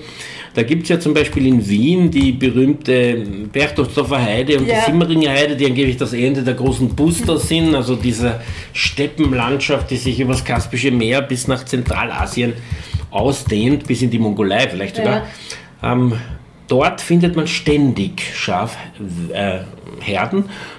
da 0.53 0.62
gibt 0.63 0.83
es 0.83 0.89
ja 0.89 1.00
zum 1.00 1.13
Beispiel 1.13 1.48
in 1.48 1.67
Wien 1.67 2.12
die 2.12 2.31
berühmte 2.31 3.25
Berchtesgadener 3.51 4.22
Heide 4.22 4.60
und 4.60 4.67
ja. 4.67 4.75
die 4.75 4.91
Simmeringer 4.91 5.31
Heide, 5.31 5.55
die 5.55 5.65
angeblich 5.65 5.98
das 5.98 6.13
Ende 6.13 6.43
der 6.43 6.53
großen 6.53 6.89
Booster 6.89 7.39
sind, 7.39 7.74
also 7.74 7.95
dieser 7.95 8.41
Steppenlandschaft, 8.72 9.89
die 9.89 9.98
sich 9.98 10.19
über 10.19 10.33
das 10.33 10.43
Kaspische 10.43 10.91
Meer 10.91 11.24
bis 11.24 11.48
nach 11.48 11.65
Zentralasien 11.65 12.53
ausdehnt, 13.10 13.88
bis 13.88 14.01
in 14.03 14.12
die 14.12 14.19
Mongolei 14.19 14.67
vielleicht 14.69 14.98
sogar. 14.98 15.25
Ja. 15.81 15.93
Ähm, 15.93 16.13
dort 16.67 17.01
findet 17.01 17.36
man 17.36 17.48
ständig 17.48 18.22
Schafherden. 18.36 19.31
Äh, 19.31 19.62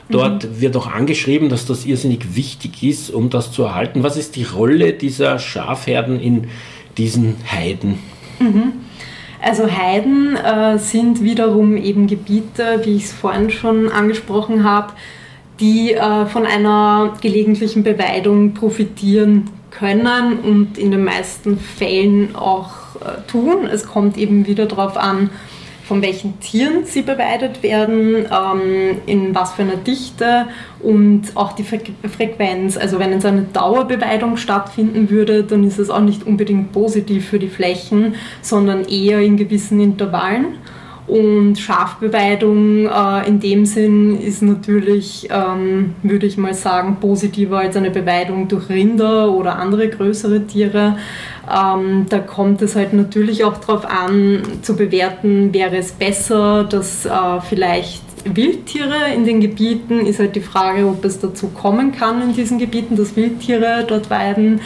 dort 0.08 0.44
mhm. 0.44 0.60
wird 0.60 0.76
auch 0.76 0.86
angeschrieben, 0.86 1.48
dass 1.48 1.66
das 1.66 1.84
irrsinnig 1.84 2.36
wichtig 2.36 2.82
ist, 2.82 3.10
um 3.10 3.28
das 3.28 3.50
zu 3.50 3.64
erhalten. 3.64 4.04
Was 4.04 4.16
ist 4.16 4.36
die 4.36 4.44
Rolle 4.44 4.92
dieser 4.92 5.40
Schafherden 5.40 6.20
in 6.20 6.46
diesen 6.96 7.36
Heiden? 7.50 7.98
Mhm. 8.38 8.83
Also 9.44 9.70
Heiden 9.70 10.36
äh, 10.36 10.78
sind 10.78 11.22
wiederum 11.22 11.76
eben 11.76 12.06
Gebiete, 12.06 12.80
wie 12.84 12.96
ich 12.96 13.04
es 13.04 13.12
vorhin 13.12 13.50
schon 13.50 13.92
angesprochen 13.92 14.64
habe, 14.64 14.94
die 15.60 15.92
äh, 15.92 16.24
von 16.24 16.46
einer 16.46 17.12
gelegentlichen 17.20 17.82
Beweidung 17.82 18.54
profitieren 18.54 19.50
können 19.70 20.38
und 20.38 20.78
in 20.78 20.90
den 20.90 21.04
meisten 21.04 21.58
Fällen 21.58 22.34
auch 22.34 22.96
äh, 23.02 23.30
tun. 23.30 23.66
Es 23.70 23.86
kommt 23.86 24.16
eben 24.16 24.46
wieder 24.46 24.64
darauf 24.64 24.96
an, 24.96 25.28
von 25.84 26.00
welchen 26.02 26.40
Tieren 26.40 26.84
sie 26.84 27.02
beweidet 27.02 27.62
werden, 27.62 28.26
ähm, 28.30 28.96
in 29.06 29.34
was 29.34 29.52
für 29.52 29.62
einer 29.62 29.76
Dichte 29.76 30.46
und 30.80 31.22
auch 31.34 31.52
die 31.52 31.62
Fre 31.62 31.80
Frequenz. 32.08 32.76
Also 32.76 32.98
wenn 32.98 33.12
jetzt 33.12 33.26
eine 33.26 33.42
Dauerbeweidung 33.42 34.36
stattfinden 34.36 35.10
würde, 35.10 35.44
dann 35.44 35.64
ist 35.64 35.78
es 35.78 35.90
auch 35.90 36.00
nicht 36.00 36.26
unbedingt 36.26 36.72
positiv 36.72 37.28
für 37.28 37.38
die 37.38 37.48
Flächen, 37.48 38.14
sondern 38.40 38.84
eher 38.84 39.20
in 39.20 39.36
gewissen 39.36 39.80
Intervallen. 39.80 40.56
Und 41.06 41.56
Schafbeweidung 41.56 42.86
äh, 42.86 43.28
in 43.28 43.38
dem 43.38 43.66
Sinn 43.66 44.18
ist 44.18 44.40
natürlich, 44.40 45.28
ähm, 45.30 45.94
würde 46.02 46.24
ich 46.24 46.38
mal 46.38 46.54
sagen, 46.54 46.96
positiver 46.98 47.58
als 47.58 47.76
eine 47.76 47.90
Beweidung 47.90 48.48
durch 48.48 48.70
Rinder 48.70 49.30
oder 49.30 49.58
andere 49.58 49.88
größere 49.88 50.46
Tiere. 50.46 50.96
Ähm, 51.46 52.06
da 52.08 52.20
kommt 52.20 52.62
es 52.62 52.74
halt 52.74 52.94
natürlich 52.94 53.44
auch 53.44 53.58
darauf 53.58 53.84
an, 53.84 54.42
zu 54.62 54.76
bewerten, 54.76 55.52
wäre 55.52 55.76
es 55.76 55.92
besser, 55.92 56.64
dass 56.64 57.04
äh, 57.04 57.10
vielleicht 57.46 58.02
Wildtiere 58.24 59.12
in 59.14 59.26
den 59.26 59.40
Gebieten, 59.40 60.06
ist 60.06 60.18
halt 60.18 60.34
die 60.34 60.40
Frage, 60.40 60.86
ob 60.86 61.04
es 61.04 61.20
dazu 61.20 61.48
kommen 61.48 61.92
kann 61.92 62.22
in 62.22 62.34
diesen 62.34 62.58
Gebieten, 62.58 62.96
dass 62.96 63.14
Wildtiere 63.14 63.84
dort 63.86 64.08
weiden. 64.08 64.60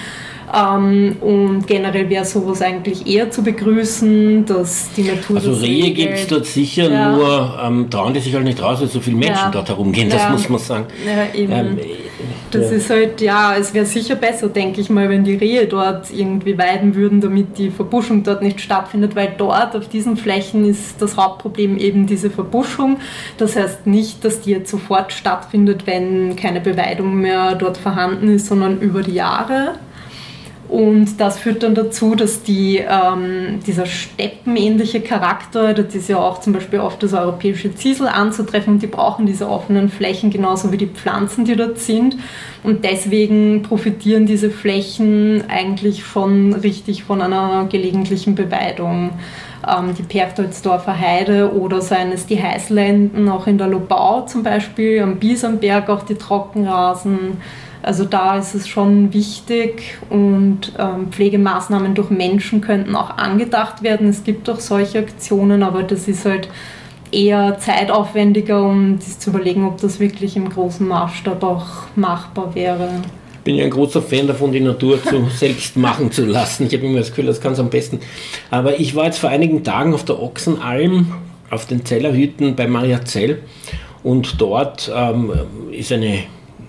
Ähm, 0.54 1.16
und 1.20 1.66
generell 1.66 2.08
wäre 2.08 2.24
sowas 2.24 2.62
eigentlich 2.62 3.06
eher 3.06 3.30
zu 3.30 3.42
begrüßen, 3.42 4.46
dass 4.46 4.90
die 4.96 5.02
Natur. 5.02 5.36
Also 5.36 5.52
Rehe 5.52 5.90
gibt 5.92 6.14
es 6.14 6.26
dort 6.26 6.46
sicher, 6.46 6.90
ja. 6.90 7.12
nur 7.12 7.58
ähm, 7.62 7.90
trauen 7.90 8.14
die 8.14 8.20
sich 8.20 8.34
halt 8.34 8.44
nicht 8.44 8.62
raus, 8.62 8.80
weil 8.80 8.88
so 8.88 9.00
viele 9.00 9.16
Menschen 9.16 9.34
ja. 9.34 9.50
dort 9.50 9.68
herumgehen, 9.68 10.08
das 10.08 10.22
ja. 10.22 10.30
muss 10.30 10.48
man 10.48 10.58
sagen. 10.58 10.86
Ähm, 11.34 11.78
das 12.50 12.72
ist 12.72 12.88
halt, 12.88 13.20
ja, 13.20 13.56
es 13.56 13.74
wäre 13.74 13.84
sicher 13.84 14.14
besser, 14.14 14.48
denke 14.48 14.80
ich 14.80 14.88
mal, 14.88 15.08
wenn 15.10 15.24
die 15.24 15.36
Rehe 15.36 15.66
dort 15.66 16.10
irgendwie 16.10 16.56
weiden 16.56 16.94
würden, 16.94 17.20
damit 17.20 17.58
die 17.58 17.70
Verbuschung 17.70 18.22
dort 18.22 18.42
nicht 18.42 18.60
stattfindet, 18.60 19.14
weil 19.14 19.34
dort 19.36 19.76
auf 19.76 19.88
diesen 19.88 20.16
Flächen 20.16 20.64
ist 20.64 21.00
das 21.00 21.16
Hauptproblem 21.16 21.76
eben 21.76 22.06
diese 22.06 22.30
Verbuschung. 22.30 22.98
Das 23.36 23.54
heißt 23.54 23.86
nicht, 23.86 24.24
dass 24.24 24.40
die 24.40 24.52
jetzt 24.52 24.70
sofort 24.70 25.12
stattfindet, 25.12 25.86
wenn 25.86 26.36
keine 26.36 26.60
Beweidung 26.60 27.20
mehr 27.20 27.54
dort 27.54 27.76
vorhanden 27.76 28.34
ist, 28.34 28.46
sondern 28.46 28.80
über 28.80 29.02
die 29.02 29.14
Jahre. 29.14 29.74
Und 30.68 31.18
das 31.18 31.38
führt 31.38 31.62
dann 31.62 31.74
dazu, 31.74 32.14
dass 32.14 32.42
die, 32.42 32.76
ähm, 32.78 33.60
dieser 33.66 33.86
steppenähnliche 33.86 35.00
Charakter, 35.00 35.72
das 35.72 35.94
ist 35.94 36.10
ja 36.10 36.18
auch 36.18 36.40
zum 36.40 36.52
Beispiel 36.52 36.80
oft 36.80 37.02
das 37.02 37.14
europäische 37.14 37.74
Ziesel 37.74 38.06
anzutreffen, 38.06 38.78
die 38.78 38.86
brauchen 38.86 39.24
diese 39.24 39.48
offenen 39.48 39.88
Flächen 39.88 40.30
genauso 40.30 40.70
wie 40.70 40.76
die 40.76 40.86
Pflanzen, 40.86 41.46
die 41.46 41.56
dort 41.56 41.78
sind. 41.78 42.16
Und 42.62 42.84
deswegen 42.84 43.62
profitieren 43.62 44.26
diese 44.26 44.50
Flächen 44.50 45.44
eigentlich 45.48 46.04
schon 46.04 46.52
richtig 46.52 47.04
von 47.04 47.22
einer 47.22 47.66
gelegentlichen 47.70 48.34
Beweidung. 48.34 49.12
Ähm, 49.66 49.94
die 49.96 50.02
Perchtoldsdorfer 50.02 51.00
Heide 51.00 51.54
oder 51.54 51.80
seien 51.80 52.12
es 52.12 52.26
die 52.26 52.42
Heißlenden, 52.42 53.28
auch 53.30 53.46
in 53.46 53.56
der 53.56 53.68
Lobau 53.68 54.26
zum 54.26 54.42
Beispiel, 54.42 55.00
am 55.00 55.16
Biesamberg 55.16 55.88
auch 55.88 56.02
die 56.02 56.16
Trockenrasen 56.16 57.38
also 57.88 58.04
da 58.04 58.36
ist 58.36 58.54
es 58.54 58.68
schon 58.68 59.14
wichtig 59.14 59.96
und 60.10 60.72
ähm, 60.78 61.10
Pflegemaßnahmen 61.10 61.94
durch 61.94 62.10
Menschen 62.10 62.60
könnten 62.60 62.94
auch 62.94 63.16
angedacht 63.16 63.82
werden. 63.82 64.08
Es 64.08 64.24
gibt 64.24 64.50
auch 64.50 64.60
solche 64.60 64.98
Aktionen, 64.98 65.62
aber 65.62 65.84
das 65.84 66.06
ist 66.06 66.26
halt 66.26 66.50
eher 67.12 67.56
zeitaufwendiger, 67.58 68.62
um 68.62 69.00
sich 69.00 69.18
zu 69.18 69.30
überlegen, 69.30 69.64
ob 69.64 69.80
das 69.80 70.00
wirklich 70.00 70.36
im 70.36 70.50
großen 70.50 70.86
Maßstab 70.86 71.42
auch 71.42 71.66
machbar 71.96 72.54
wäre. 72.54 72.90
Ich 73.32 73.40
bin 73.44 73.54
ja 73.54 73.64
ein 73.64 73.70
großer 73.70 74.02
Fan 74.02 74.26
davon, 74.26 74.52
die 74.52 74.60
Natur 74.60 75.02
zu 75.02 75.26
selbst 75.34 75.74
machen 75.78 76.12
zu 76.12 76.26
lassen. 76.26 76.66
Ich 76.66 76.74
habe 76.74 76.84
immer 76.84 76.98
das 76.98 77.08
Gefühl, 77.08 77.24
das 77.24 77.40
kann 77.40 77.54
es 77.54 77.58
am 77.58 77.70
besten. 77.70 78.00
Aber 78.50 78.78
ich 78.78 78.94
war 78.96 79.06
jetzt 79.06 79.18
vor 79.18 79.30
einigen 79.30 79.64
Tagen 79.64 79.94
auf 79.94 80.04
der 80.04 80.22
Ochsenalm, 80.22 81.14
auf 81.48 81.64
den 81.64 81.86
Zellerhütten 81.86 82.54
bei 82.54 82.66
Maria 82.68 83.02
Zell 83.06 83.38
und 84.02 84.42
dort 84.42 84.92
ähm, 84.94 85.32
ist 85.72 85.90
eine 85.90 86.24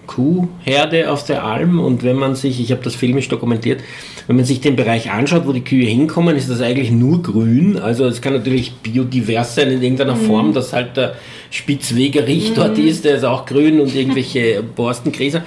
Kuhherde 0.10 1.12
auf 1.12 1.24
der 1.24 1.44
Alm 1.44 1.80
und 1.80 2.02
wenn 2.02 2.16
man 2.16 2.34
sich, 2.34 2.60
ich 2.60 2.72
habe 2.72 2.82
das 2.84 2.96
filmisch 2.96 3.30
dokumentiert, 3.30 3.82
wenn 4.26 4.38
man 4.38 4.46
sich 4.46 4.60
den 4.60 4.76
Bereich 4.76 5.12
anschaut, 5.12 5.46
wo 5.46 5.52
die 5.52 5.64
Kühe 5.64 5.86
hinkommen, 5.86 6.36
ist 6.36 6.50
das 6.50 6.62
eigentlich 6.62 6.90
nur 6.90 7.22
grün. 7.22 7.78
Also 7.78 8.06
es 8.06 8.20
kann 8.20 8.34
natürlich 8.34 8.74
biodivers 8.74 9.54
sein 9.54 9.70
in 9.70 9.84
irgendeiner 9.84 10.16
mhm. 10.16 10.22
Form, 10.22 10.54
dass 10.54 10.74
halt 10.74 10.98
der 10.98 11.14
Spitzwegerich 11.52 12.52
mhm. 12.52 12.56
dort 12.56 12.78
ist, 12.80 13.06
der 13.06 13.18
ist 13.18 13.24
auch 13.24 13.46
grün 13.46 13.80
und 13.80 13.94
irgendwelche 13.94 14.64
Borstengräser. 14.76 15.44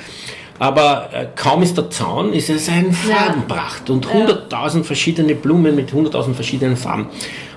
Aber 0.61 1.09
äh, 1.12 1.26
kaum 1.35 1.62
ist 1.62 1.76
der 1.76 1.90
Zaun, 1.90 2.33
ist 2.33 2.49
es 2.49 2.69
ein 2.69 2.92
Farbenpracht 2.92 3.90
und 3.90 4.07
100.000 4.07 4.85
verschiedene 4.85 5.35
Blumen 5.35 5.75
mit 5.75 5.90
100.000 5.90 6.35
verschiedenen 6.35 6.76
Farben, 6.76 7.07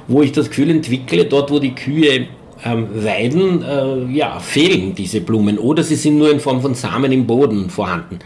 wo 0.08 0.24
ich 0.24 0.32
das 0.32 0.50
Gefühl 0.50 0.72
entwickle, 0.72 1.26
dort 1.26 1.52
wo 1.52 1.60
die 1.60 1.76
Kühe 1.76 2.28
Weiden 2.66 3.62
äh, 3.62 4.12
ja, 4.12 4.40
fehlen 4.40 4.96
diese 4.96 5.22
Blumen 5.22 5.60
oder 5.60 5.84
sie 5.84 5.96
sind 5.96 6.18
nur 6.18 6.32
in 6.32 6.40
Form 6.40 6.62
von 6.62 6.74
Samen 6.74 7.12
im 7.12 7.28
Boden 7.28 7.70
vorhanden. 7.70 8.20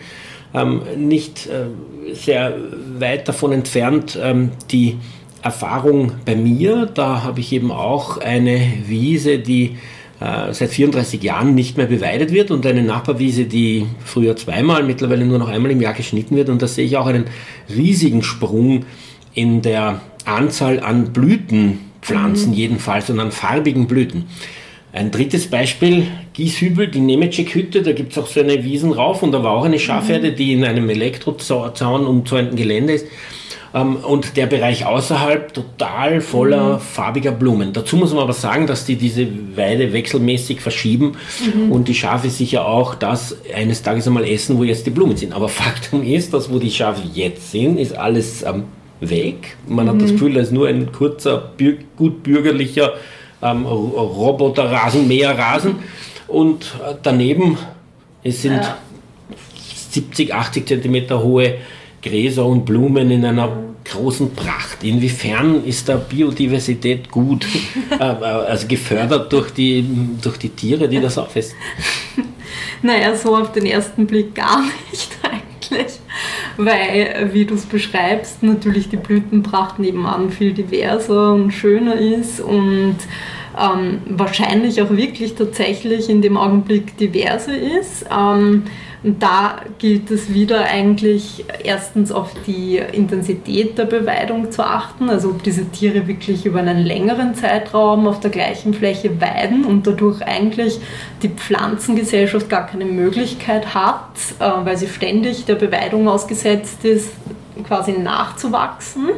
Ähm, 0.53 0.81
nicht 0.97 1.47
äh, 1.47 2.13
sehr 2.15 2.55
weit 2.97 3.27
davon 3.27 3.51
entfernt 3.51 4.17
ähm, 4.21 4.51
die 4.71 4.97
Erfahrung 5.41 6.13
bei 6.25 6.35
mir, 6.35 6.85
da 6.85 7.23
habe 7.23 7.39
ich 7.39 7.53
eben 7.53 7.71
auch 7.71 8.17
eine 8.17 8.59
Wiese, 8.87 9.39
die 9.39 9.77
äh, 10.19 10.53
seit 10.53 10.69
34 10.69 11.21
Jahren 11.21 11.55
nicht 11.55 11.77
mehr 11.77 11.85
beweidet 11.85 12.33
wird 12.33 12.51
und 12.51 12.65
eine 12.65 12.83
Nachbarwiese, 12.83 13.45
die 13.45 13.85
früher 14.03 14.35
zweimal, 14.35 14.83
mittlerweile 14.83 15.25
nur 15.25 15.39
noch 15.39 15.49
einmal 15.49 15.71
im 15.71 15.81
Jahr 15.81 15.93
geschnitten 15.93 16.35
wird 16.35 16.49
und 16.49 16.61
da 16.61 16.67
sehe 16.67 16.85
ich 16.85 16.97
auch 16.97 17.07
einen 17.07 17.25
riesigen 17.69 18.23
Sprung 18.23 18.85
in 19.33 19.61
der 19.61 20.01
Anzahl 20.25 20.79
an 20.79 21.13
Blüten 21.13 21.88
Pflanzen 22.09 22.49
mhm. 22.49 22.57
jedenfalls 22.57 23.09
an 23.09 23.31
farbigen 23.31 23.87
Blüten. 23.87 24.25
Ein 24.91 25.11
drittes 25.11 25.47
Beispiel, 25.47 26.07
Gieshübel, 26.33 26.87
die 26.87 26.99
Nemetschek-Hütte, 26.99 27.83
da 27.83 27.93
gibt 27.93 28.11
es 28.11 28.17
auch 28.17 28.25
so 28.25 28.39
eine 28.39 28.63
Wiesen 28.63 28.91
rauf 28.91 29.21
und 29.21 29.31
da 29.31 29.43
war 29.43 29.51
auch 29.51 29.65
eine 29.65 29.77
Schafherde, 29.77 30.31
mhm. 30.31 30.35
die 30.35 30.53
in 30.53 30.63
einem 30.63 30.89
Elektrozaun 30.89 32.07
umzäunten 32.07 32.55
Gelände 32.55 32.93
ist. 32.93 33.05
Ähm, 33.71 33.97
und 33.97 34.35
der 34.35 34.47
Bereich 34.47 34.87
außerhalb 34.87 35.53
total 35.53 36.21
voller 36.21 36.75
mhm. 36.75 36.79
farbiger 36.79 37.31
Blumen. 37.31 37.71
Dazu 37.71 37.97
muss 37.97 38.13
man 38.13 38.23
aber 38.23 38.33
sagen, 38.33 38.65
dass 38.65 38.85
die 38.85 38.95
diese 38.95 39.27
Weide 39.55 39.93
wechselmäßig 39.93 40.61
verschieben 40.61 41.13
mhm. 41.55 41.71
und 41.71 41.87
die 41.87 41.93
Schafe 41.93 42.31
sicher 42.31 42.65
auch 42.67 42.95
das 42.95 43.37
eines 43.53 43.83
Tages 43.83 44.07
einmal 44.07 44.25
essen, 44.25 44.57
wo 44.57 44.63
jetzt 44.63 44.87
die 44.87 44.91
Blumen 44.91 45.17
sind. 45.17 45.33
Aber 45.33 45.49
Faktum 45.59 46.03
ist, 46.03 46.33
dass 46.33 46.51
wo 46.51 46.57
die 46.57 46.71
Schafe 46.71 47.03
jetzt 47.13 47.51
sind, 47.51 47.77
ist 47.77 47.95
alles 47.95 48.43
am 48.43 48.63
weg. 49.01 49.57
Man 49.67 49.85
mhm. 49.85 49.89
hat 49.89 50.01
das 50.01 50.11
mhm. 50.11 50.13
Gefühl, 50.13 50.33
da 50.33 50.41
ist 50.41 50.51
nur 50.51 50.67
ein 50.67 50.91
kurzer, 50.91 51.51
gut 51.95 52.23
bürgerlicher 52.23 52.93
ähm, 53.41 53.65
Roboter-Rasen, 53.65 55.07
Mäherrasen. 55.07 55.75
Und 56.27 56.75
äh, 56.85 56.95
daneben 57.01 57.57
es 58.23 58.41
sind 58.41 58.55
ja. 58.55 58.77
70, 59.91 60.33
80 60.33 60.67
Zentimeter 60.67 61.23
hohe 61.23 61.55
Gräser 62.01 62.45
und 62.45 62.65
Blumen 62.65 63.11
in 63.11 63.25
einer 63.25 63.51
großen 63.85 64.33
Pracht. 64.33 64.83
Inwiefern 64.83 65.63
ist 65.65 65.89
da 65.89 65.95
Biodiversität 65.95 67.09
gut, 67.09 67.45
äh, 67.91 68.03
äh, 68.03 68.05
also 68.05 68.67
gefördert 68.67 69.31
durch 69.31 69.51
die, 69.51 69.85
durch 70.21 70.37
die 70.37 70.49
Tiere, 70.49 70.87
die 70.87 70.99
das 70.99 71.17
aufessen? 71.17 71.55
Naja, 72.81 73.13
so 73.13 73.35
auf 73.35 73.51
den 73.51 73.65
ersten 73.65 74.07
Blick 74.07 74.33
gar 74.33 74.63
nicht 74.89 75.17
eigentlich 75.21 75.99
weil, 76.59 77.29
wie 77.31 77.45
du 77.45 77.55
es 77.55 77.65
beschreibst, 77.65 78.43
natürlich 78.43 78.89
die 78.89 78.97
Blütenpracht 78.97 79.79
nebenan 79.79 80.29
viel 80.29 80.51
diverser 80.51 81.33
und 81.33 81.51
schöner 81.51 81.95
ist 81.95 82.41
und 82.41 82.97
ähm, 83.57 84.01
wahrscheinlich 84.09 84.81
auch 84.81 84.89
wirklich 84.89 85.35
tatsächlich 85.35 86.09
in 86.09 86.21
dem 86.21 86.35
Augenblick 86.35 86.97
diverser 86.97 87.57
ist. 87.57 88.05
Ähm, 88.11 88.63
und 89.01 89.23
da 89.23 89.61
gilt 89.77 90.11
es 90.11 90.33
wieder 90.33 90.65
eigentlich 90.65 91.45
erstens 91.63 92.11
auf 92.11 92.31
die 92.45 92.77
Intensität 92.77 93.77
der 93.77 93.85
Beweidung 93.85 94.51
zu 94.51 94.61
achten, 94.63 95.09
also 95.09 95.29
ob 95.29 95.43
diese 95.43 95.69
Tiere 95.69 96.07
wirklich 96.07 96.45
über 96.45 96.59
einen 96.59 96.85
längeren 96.85 97.33
Zeitraum 97.33 98.07
auf 98.07 98.19
der 98.19 98.29
gleichen 98.29 98.73
Fläche 98.73 99.21
weiden 99.21 99.63
und 99.63 99.87
dadurch 99.87 100.21
eigentlich 100.21 100.79
die 101.23 101.29
Pflanzengesellschaft 101.29 102.49
gar 102.49 102.67
keine 102.67 102.85
Möglichkeit 102.85 103.73
hat, 103.73 104.09
äh, 104.39 104.65
weil 104.65 104.77
sie 104.77 104.87
ständig 104.87 105.45
der 105.45 105.55
Beweidung 105.55 106.09
ausgesetzt 106.09 106.83
ist, 106.83 107.11
quasi 107.63 107.93
nachzuwachsen 107.93 109.09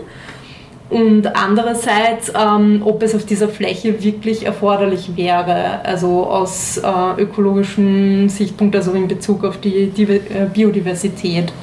und 0.91 1.37
andererseits, 1.37 2.33
ähm, 2.37 2.81
ob 2.83 3.01
es 3.01 3.15
auf 3.15 3.25
dieser 3.25 3.47
Fläche 3.47 4.03
wirklich 4.03 4.45
erforderlich 4.45 5.15
wäre, 5.15 5.85
also 5.85 6.27
aus 6.27 6.77
äh, 6.79 7.21
ökologischem 7.21 8.27
Sichtpunkt, 8.27 8.75
also 8.75 8.91
in 8.91 9.07
Bezug 9.07 9.45
auf 9.45 9.57
die 9.61 9.87
Diver 9.87 10.15
äh, 10.15 10.47
Biodiversität. 10.53 11.53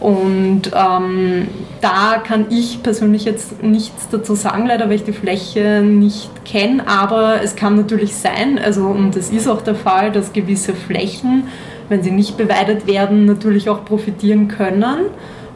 Und 0.00 0.62
ähm, 0.74 1.46
da 1.80 2.20
kann 2.26 2.46
ich 2.50 2.82
persönlich 2.82 3.24
jetzt 3.24 3.62
nichts 3.62 4.08
dazu 4.10 4.34
sagen, 4.34 4.66
leider, 4.66 4.86
weil 4.86 4.96
ich 4.96 5.04
die 5.04 5.12
Fläche 5.12 5.80
nicht 5.80 6.44
kenne, 6.44 6.88
aber 6.88 7.42
es 7.44 7.54
kann 7.54 7.76
natürlich 7.76 8.16
sein, 8.16 8.58
also 8.58 8.86
und 8.86 9.14
es 9.14 9.30
ist 9.30 9.46
auch 9.46 9.62
der 9.62 9.76
Fall, 9.76 10.10
dass 10.10 10.32
gewisse 10.32 10.74
Flächen, 10.74 11.44
wenn 11.88 12.02
sie 12.02 12.10
nicht 12.10 12.36
beweidet 12.36 12.88
werden, 12.88 13.24
natürlich 13.24 13.70
auch 13.70 13.84
profitieren 13.84 14.48
können 14.48 15.06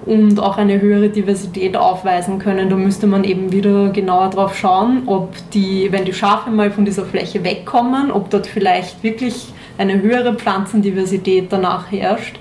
und 0.07 0.41
auch 0.41 0.57
eine 0.57 0.81
höhere 0.81 1.09
Diversität 1.09 1.77
aufweisen 1.77 2.39
können. 2.39 2.71
Da 2.71 2.77
müsste 2.77 3.07
man 3.07 3.25
eben 3.25 3.53
wieder 3.53 3.91
genauer 3.91 4.31
drauf 4.31 4.57
schauen, 4.57 5.03
ob 5.07 5.35
die, 5.53 5.89
wenn 5.91 6.05
die 6.05 6.15
Schafe 6.15 6.51
mal 6.51 6.71
von 6.71 6.85
dieser 6.85 7.05
Fläche 7.05 7.45
wegkommen, 7.45 8.11
ob 8.13 8.31
dort 8.31 8.47
vielleicht 8.47 9.03
wirklich 9.03 9.53
eine 9.79 10.01
höhere 10.01 10.35
Pflanzendiversität 10.35 11.49
danach 11.51 11.91
herrscht 11.91 12.39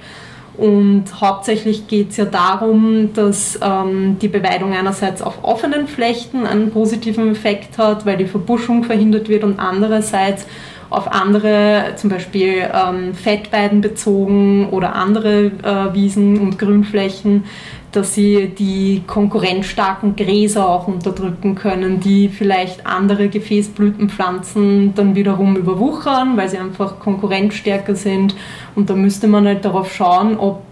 Und 0.57 1.05
hauptsächlich 1.19 1.87
geht 1.87 2.11
es 2.11 2.17
ja 2.17 2.25
darum, 2.25 3.13
dass 3.13 3.59
ähm, 3.61 4.17
die 4.21 4.29
Beweidung 4.29 4.73
einerseits 4.73 5.21
auf 5.21 5.43
offenen 5.43 5.87
Flächen 5.87 6.45
einen 6.45 6.71
positiven 6.71 7.31
Effekt 7.31 7.77
hat, 7.77 8.05
weil 8.05 8.17
die 8.17 8.25
Verbuschung 8.25 8.83
verhindert 8.83 9.27
wird 9.27 9.43
und 9.43 9.59
andererseits 9.59 10.45
auf 10.89 11.11
andere, 11.11 11.93
zum 11.95 12.09
Beispiel 12.09 12.69
ähm, 12.73 13.13
Fettweiden 13.13 13.81
bezogen 13.81 14.69
oder 14.69 14.95
andere 14.95 15.45
äh, 15.63 15.93
Wiesen 15.93 16.39
und 16.39 16.59
Grünflächen, 16.59 17.45
dass 17.91 18.13
sie 18.13 18.49
die 18.49 19.03
konkurrenzstarken 19.07 20.15
Gräser 20.15 20.67
auch 20.67 20.87
unterdrücken 20.87 21.55
können, 21.55 21.99
die 22.01 22.27
vielleicht 22.29 22.85
andere 22.85 23.29
Gefäßblütenpflanzen 23.29 24.93
dann 24.95 25.15
wiederum 25.15 25.55
überwuchern, 25.55 26.35
weil 26.35 26.49
sie 26.49 26.57
einfach 26.57 26.99
konkurrenzstärker 26.99 27.95
sind. 27.95 28.35
Und 28.75 28.89
da 28.89 28.95
müsste 28.95 29.27
man 29.27 29.47
halt 29.47 29.63
darauf 29.63 29.93
schauen, 29.93 30.37
ob 30.37 30.63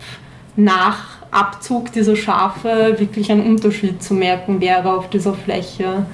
nach 0.56 1.14
Abzug 1.32 1.92
dieser 1.92 2.16
Schafe 2.16 2.96
wirklich 2.98 3.32
ein 3.32 3.42
Unterschied 3.42 4.04
zu 4.04 4.14
merken 4.14 4.62
wäre 4.62 4.94
auf 4.94 5.10
dieser 5.10 5.34
Fläche. 5.34 6.06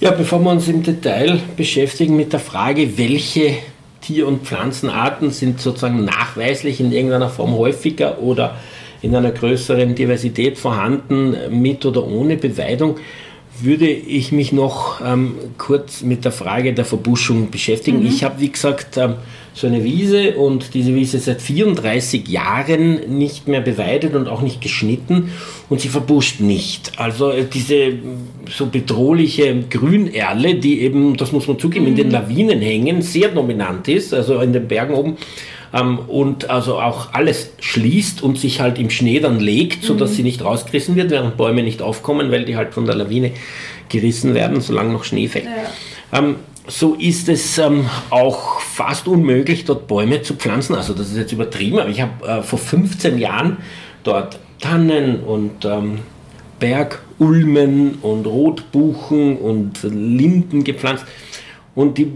Ja, 0.00 0.12
bevor 0.12 0.42
wir 0.42 0.50
uns 0.50 0.66
im 0.66 0.82
Detail 0.82 1.40
beschäftigen 1.58 2.16
mit 2.16 2.32
der 2.32 2.40
Frage, 2.40 2.96
welche 2.96 3.58
Tier- 4.00 4.26
und 4.26 4.46
Pflanzenarten 4.46 5.30
sind 5.30 5.60
sozusagen 5.60 6.06
nachweislich 6.06 6.80
in 6.80 6.90
irgendeiner 6.90 7.28
Form 7.28 7.52
häufiger 7.52 8.18
oder 8.18 8.56
in 9.02 9.14
einer 9.14 9.30
größeren 9.30 9.94
Diversität 9.94 10.56
vorhanden, 10.56 11.36
mit 11.50 11.84
oder 11.84 12.06
ohne 12.06 12.38
Beweidung, 12.38 12.96
würde 13.60 13.90
ich 13.90 14.32
mich 14.32 14.52
noch 14.52 15.02
ähm, 15.04 15.34
kurz 15.58 16.00
mit 16.00 16.24
der 16.24 16.32
Frage 16.32 16.72
der 16.72 16.86
Verbuschung 16.86 17.50
beschäftigen. 17.50 18.00
Mhm. 18.00 18.06
Ich 18.06 18.24
habe, 18.24 18.40
wie 18.40 18.50
gesagt, 18.50 18.96
ähm, 18.96 19.16
so 19.60 19.66
eine 19.66 19.84
Wiese 19.84 20.36
und 20.36 20.72
diese 20.72 20.94
Wiese 20.94 21.18
seit 21.18 21.42
34 21.42 22.26
Jahren 22.28 23.18
nicht 23.18 23.46
mehr 23.46 23.60
beweidet 23.60 24.14
und 24.14 24.26
auch 24.26 24.40
nicht 24.40 24.62
geschnitten 24.62 25.32
und 25.68 25.80
sie 25.80 25.88
verbuscht 25.88 26.40
nicht. 26.40 26.92
Also 26.98 27.30
äh, 27.30 27.44
diese 27.44 27.92
so 28.50 28.66
bedrohliche 28.66 29.64
Grünerle, 29.68 30.54
die 30.54 30.80
eben, 30.80 31.16
das 31.16 31.32
muss 31.32 31.46
man 31.46 31.58
zugeben, 31.58 31.84
mhm. 31.84 31.90
in 31.90 31.96
den 31.96 32.06
mhm. 32.06 32.12
Lawinen 32.12 32.60
hängen, 32.62 33.02
sehr 33.02 33.28
dominant 33.28 33.86
ist, 33.88 34.14
also 34.14 34.40
in 34.40 34.54
den 34.54 34.66
Bergen 34.66 34.94
oben, 34.94 35.16
ähm, 35.74 35.98
und 36.08 36.48
also 36.48 36.80
auch 36.80 37.12
alles 37.12 37.52
schließt 37.60 38.22
und 38.22 38.38
sich 38.38 38.60
halt 38.60 38.78
im 38.78 38.88
Schnee 38.88 39.20
dann 39.20 39.40
legt, 39.40 39.84
sodass 39.84 40.12
mhm. 40.12 40.14
sie 40.14 40.22
nicht 40.22 40.42
rausgerissen 40.42 40.96
wird, 40.96 41.10
während 41.10 41.36
Bäume 41.36 41.62
nicht 41.62 41.82
aufkommen, 41.82 42.30
weil 42.30 42.46
die 42.46 42.56
halt 42.56 42.72
von 42.72 42.86
der 42.86 42.94
Lawine 42.94 43.32
gerissen 43.90 44.34
werden, 44.34 44.62
solange 44.62 44.92
noch 44.92 45.04
Schnee 45.04 45.28
fällt. 45.28 45.44
Ja. 45.44 46.18
Ähm, 46.18 46.36
so 46.70 46.94
ist 46.94 47.28
es 47.28 47.58
ähm, 47.58 47.88
auch 48.10 48.60
fast 48.60 49.08
unmöglich, 49.08 49.64
dort 49.64 49.88
Bäume 49.88 50.22
zu 50.22 50.34
pflanzen. 50.34 50.74
Also 50.74 50.94
das 50.94 51.10
ist 51.10 51.16
jetzt 51.16 51.32
übertrieben, 51.32 51.80
aber 51.80 51.90
ich 51.90 52.00
habe 52.00 52.26
äh, 52.26 52.42
vor 52.42 52.58
15 52.58 53.18
Jahren 53.18 53.58
dort 54.04 54.38
Tannen 54.60 55.20
und 55.20 55.64
ähm, 55.64 55.98
Bergulmen 56.60 57.96
und 58.02 58.26
Rotbuchen 58.26 59.36
und 59.36 59.82
Linden 59.82 60.62
gepflanzt. 60.62 61.04
Und 61.74 61.98
die 61.98 62.12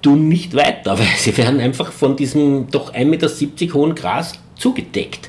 tun 0.00 0.28
nicht 0.28 0.54
weiter, 0.54 0.98
weil 0.98 1.06
sie 1.16 1.36
werden 1.36 1.60
einfach 1.60 1.92
von 1.92 2.16
diesem 2.16 2.70
doch 2.70 2.94
1,70 2.94 3.04
Meter 3.04 3.74
hohen 3.74 3.94
Gras 3.94 4.32
zugedeckt. 4.56 5.28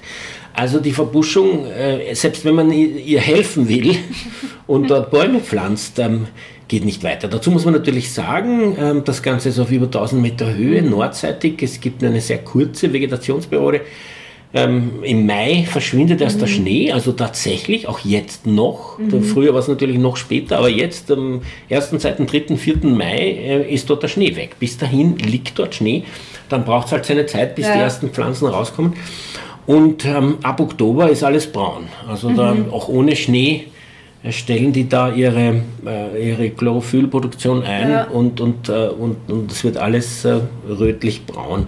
Also 0.53 0.79
die 0.79 0.91
Verbuschung, 0.91 1.65
äh, 1.65 2.13
selbst 2.15 2.45
wenn 2.45 2.55
man 2.55 2.71
ihr 2.71 3.19
helfen 3.19 3.67
will 3.67 3.95
und 4.67 4.89
dort 4.89 5.11
Bäume 5.11 5.39
pflanzt, 5.39 5.99
ähm, 5.99 6.27
geht 6.69 6.85
nicht 6.85 7.03
weiter. 7.03 7.27
Dazu 7.27 7.51
muss 7.51 7.65
man 7.65 7.73
natürlich 7.73 8.13
sagen, 8.13 8.77
ähm, 8.79 9.03
das 9.03 9.21
Ganze 9.21 9.49
ist 9.49 9.59
auf 9.59 9.71
über 9.71 9.87
1000 9.87 10.21
Meter 10.21 10.53
Höhe, 10.53 10.81
nordseitig. 10.81 11.61
Es 11.61 11.81
gibt 11.81 12.01
eine 12.03 12.21
sehr 12.21 12.37
kurze 12.37 12.93
Vegetationsperiode. 12.93 13.81
Ähm, 14.51 15.03
Im 15.03 15.27
Mai 15.27 15.65
verschwindet 15.69 16.21
erst 16.21 16.37
mhm. 16.37 16.39
der 16.39 16.47
Schnee, 16.47 16.91
also 16.91 17.11
tatsächlich, 17.11 17.87
auch 17.87 17.99
jetzt 17.99 18.47
noch. 18.47 18.97
Mhm. 18.97 19.23
Früher 19.23 19.53
war 19.53 19.59
es 19.59 19.67
natürlich 19.67 19.97
noch 19.97 20.15
später, 20.17 20.57
aber 20.57 20.69
jetzt 20.69 21.11
am 21.11 21.41
1., 21.69 21.89
2., 21.89 22.11
3., 22.25 22.55
4. 22.55 22.77
Mai 22.83 23.17
äh, 23.17 23.73
ist 23.73 23.89
dort 23.89 24.01
der 24.01 24.07
Schnee 24.07 24.35
weg. 24.35 24.55
Bis 24.59 24.77
dahin 24.77 25.17
liegt 25.17 25.59
dort 25.59 25.75
Schnee. 25.75 26.03
Dann 26.49 26.65
braucht 26.65 26.87
es 26.87 26.93
halt 26.93 27.05
seine 27.05 27.25
Zeit, 27.25 27.55
bis 27.55 27.67
ja. 27.67 27.73
die 27.73 27.79
ersten 27.79 28.09
Pflanzen 28.09 28.47
rauskommen. 28.47 28.93
Und 29.67 30.05
ähm, 30.05 30.37
ab 30.41 30.59
Oktober 30.59 31.11
ist 31.11 31.23
alles 31.23 31.51
braun. 31.51 31.87
Also 32.07 32.29
mhm. 32.29 32.35
da 32.37 32.55
auch 32.71 32.87
ohne 32.89 33.15
Schnee 33.15 33.65
stellen 34.29 34.73
die 34.73 34.89
da 34.89 35.11
ihre, 35.11 35.61
äh, 35.85 36.29
ihre 36.29 36.49
Chlorophyllproduktion 36.49 37.63
ein 37.63 37.89
ja. 37.89 38.03
und, 38.05 38.41
und, 38.41 38.69
äh, 38.69 38.87
und, 38.87 39.17
und 39.29 39.51
es 39.51 39.63
wird 39.63 39.77
alles 39.77 40.25
äh, 40.25 40.39
rötlich-braun. 40.67 41.67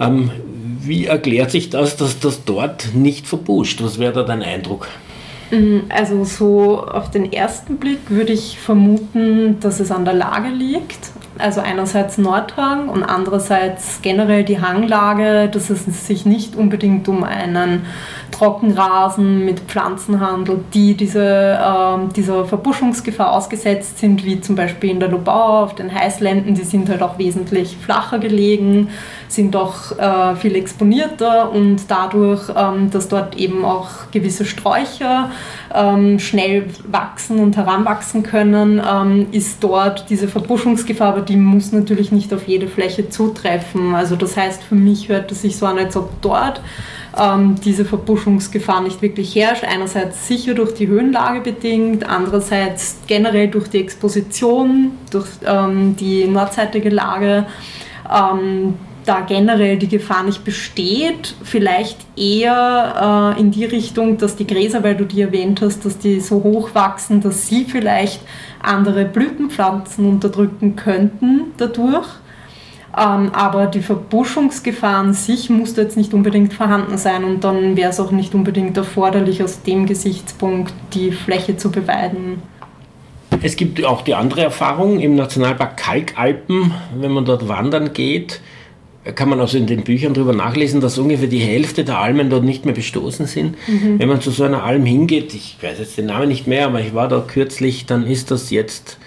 Ähm, 0.00 0.30
wie 0.80 1.06
erklärt 1.06 1.50
sich 1.50 1.70
das, 1.70 1.96
dass 1.96 2.20
das 2.20 2.44
dort 2.44 2.94
nicht 2.94 3.26
verbuscht? 3.26 3.82
Was 3.82 3.98
wäre 3.98 4.12
da 4.12 4.22
dein 4.22 4.42
Eindruck? 4.42 4.88
Mhm, 5.50 5.84
also 5.88 6.24
so 6.24 6.86
auf 6.86 7.10
den 7.10 7.32
ersten 7.32 7.76
Blick 7.76 7.98
würde 8.08 8.32
ich 8.32 8.58
vermuten, 8.58 9.60
dass 9.60 9.80
es 9.80 9.90
an 9.90 10.04
der 10.04 10.14
Lage 10.14 10.48
liegt. 10.48 11.10
Also 11.38 11.60
einerseits 11.60 12.18
Nordhang 12.18 12.88
und 12.88 13.04
andererseits 13.04 14.00
generell 14.02 14.42
die 14.42 14.60
Hanglage, 14.60 15.48
dass 15.48 15.70
es 15.70 16.06
sich 16.06 16.26
nicht 16.26 16.56
unbedingt 16.56 17.06
um 17.06 17.22
einen 17.22 17.86
Trockenrasen 18.32 19.44
mit 19.44 19.60
Pflanzen 19.60 20.20
handelt, 20.20 20.74
die 20.74 20.94
diese, 20.94 21.24
äh, 21.24 22.12
dieser 22.14 22.44
Verbuschungsgefahr 22.44 23.32
ausgesetzt 23.32 23.98
sind, 23.98 24.24
wie 24.24 24.40
zum 24.40 24.56
Beispiel 24.56 24.90
in 24.90 25.00
der 25.00 25.08
Lobau 25.10 25.62
auf 25.62 25.74
den 25.76 25.94
Heißländen. 25.94 26.54
Die 26.54 26.64
sind 26.64 26.88
halt 26.88 27.02
auch 27.02 27.18
wesentlich 27.18 27.76
flacher 27.76 28.18
gelegen, 28.18 28.88
sind 29.28 29.54
auch 29.54 29.98
äh, 29.98 30.36
viel 30.36 30.56
exponierter 30.56 31.52
und 31.52 31.82
dadurch, 31.88 32.48
ähm, 32.56 32.90
dass 32.90 33.08
dort 33.08 33.36
eben 33.36 33.64
auch 33.64 34.10
gewisse 34.10 34.44
Sträucher 34.44 35.30
ähm, 35.74 36.18
schnell 36.18 36.66
wachsen 36.90 37.38
und 37.38 37.56
heranwachsen 37.56 38.22
können, 38.22 38.80
ähm, 38.84 39.26
ist 39.32 39.62
dort 39.62 40.08
diese 40.10 40.28
Verbuschungsgefahr, 40.28 41.08
aber 41.12 41.22
die 41.22 41.36
muss 41.36 41.72
natürlich 41.72 42.10
nicht 42.10 42.32
auf 42.32 42.48
jede 42.48 42.68
Fläche 42.68 43.08
zutreffen. 43.10 43.94
Also 43.94 44.16
das 44.16 44.36
heißt, 44.36 44.62
für 44.62 44.74
mich 44.74 45.08
hört 45.08 45.30
es 45.30 45.42
sich 45.42 45.56
so 45.56 45.66
an, 45.66 45.78
als 45.78 45.96
ob 45.96 46.10
dort 46.22 46.60
ähm, 47.18 47.56
diese 47.64 47.84
Verbuschungsgefahr 47.84 48.80
nicht 48.82 49.02
wirklich 49.02 49.34
herrscht. 49.34 49.64
Einerseits 49.64 50.26
sicher 50.26 50.54
durch 50.54 50.74
die 50.74 50.86
Höhenlage 50.86 51.40
bedingt, 51.40 52.08
andererseits 52.08 52.98
generell 53.06 53.48
durch 53.48 53.68
die 53.68 53.78
Exposition, 53.78 54.92
durch 55.10 55.28
ähm, 55.46 55.96
die 55.96 56.26
nordseitige 56.26 56.90
Lage. 56.90 57.46
Ähm, 58.10 58.74
da 59.08 59.22
generell 59.22 59.78
die 59.78 59.88
Gefahr 59.88 60.22
nicht 60.22 60.44
besteht, 60.44 61.34
vielleicht 61.42 61.98
eher 62.16 63.34
äh, 63.36 63.40
in 63.40 63.50
die 63.50 63.64
Richtung, 63.64 64.18
dass 64.18 64.36
die 64.36 64.46
Gräser, 64.46 64.84
weil 64.84 64.96
du 64.96 65.04
die 65.04 65.22
erwähnt 65.22 65.62
hast, 65.62 65.84
dass 65.84 65.98
die 65.98 66.20
so 66.20 66.42
hoch 66.42 66.74
wachsen, 66.74 67.22
dass 67.22 67.48
sie 67.48 67.64
vielleicht 67.64 68.20
andere 68.62 69.06
Blütenpflanzen 69.06 70.06
unterdrücken 70.06 70.76
könnten 70.76 71.52
dadurch. 71.56 72.06
Ähm, 72.96 73.30
aber 73.32 73.66
die 73.66 73.80
Verbuschungsgefahr 73.80 74.96
an 74.96 75.14
sich 75.14 75.48
muss 75.48 75.76
jetzt 75.76 75.96
nicht 75.96 76.12
unbedingt 76.12 76.52
vorhanden 76.52 76.98
sein 76.98 77.24
und 77.24 77.44
dann 77.44 77.76
wäre 77.76 77.90
es 77.90 78.00
auch 78.00 78.10
nicht 78.10 78.34
unbedingt 78.34 78.76
erforderlich, 78.76 79.42
aus 79.42 79.62
dem 79.62 79.86
Gesichtspunkt 79.86 80.74
die 80.92 81.12
Fläche 81.12 81.56
zu 81.56 81.70
beweiden. 81.70 82.42
Es 83.40 83.56
gibt 83.56 83.84
auch 83.84 84.02
die 84.02 84.14
andere 84.14 84.42
Erfahrung 84.42 84.98
im 84.98 85.14
Nationalpark 85.14 85.76
Kalkalpen, 85.76 86.72
wenn 86.98 87.12
man 87.12 87.24
dort 87.24 87.46
wandern 87.48 87.92
geht, 87.92 88.40
kann 89.12 89.28
man 89.28 89.40
also 89.40 89.58
in 89.58 89.66
den 89.66 89.84
Büchern 89.84 90.14
darüber 90.14 90.32
nachlesen, 90.32 90.80
dass 90.80 90.98
ungefähr 90.98 91.28
die 91.28 91.38
Hälfte 91.38 91.84
der 91.84 91.98
Almen 91.98 92.30
dort 92.30 92.44
nicht 92.44 92.64
mehr 92.64 92.74
bestoßen 92.74 93.26
sind. 93.26 93.56
Mhm. 93.66 93.98
Wenn 93.98 94.08
man 94.08 94.20
zu 94.20 94.30
so 94.30 94.44
einer 94.44 94.64
Alm 94.64 94.84
hingeht, 94.84 95.34
ich 95.34 95.56
weiß 95.60 95.78
jetzt 95.78 95.98
den 95.98 96.06
Namen 96.06 96.28
nicht 96.28 96.46
mehr, 96.46 96.66
aber 96.66 96.80
ich 96.80 96.94
war 96.94 97.08
da 97.08 97.20
kürzlich, 97.26 97.86
dann 97.86 98.06
ist 98.06 98.30
das 98.30 98.50
jetzt 98.50 98.98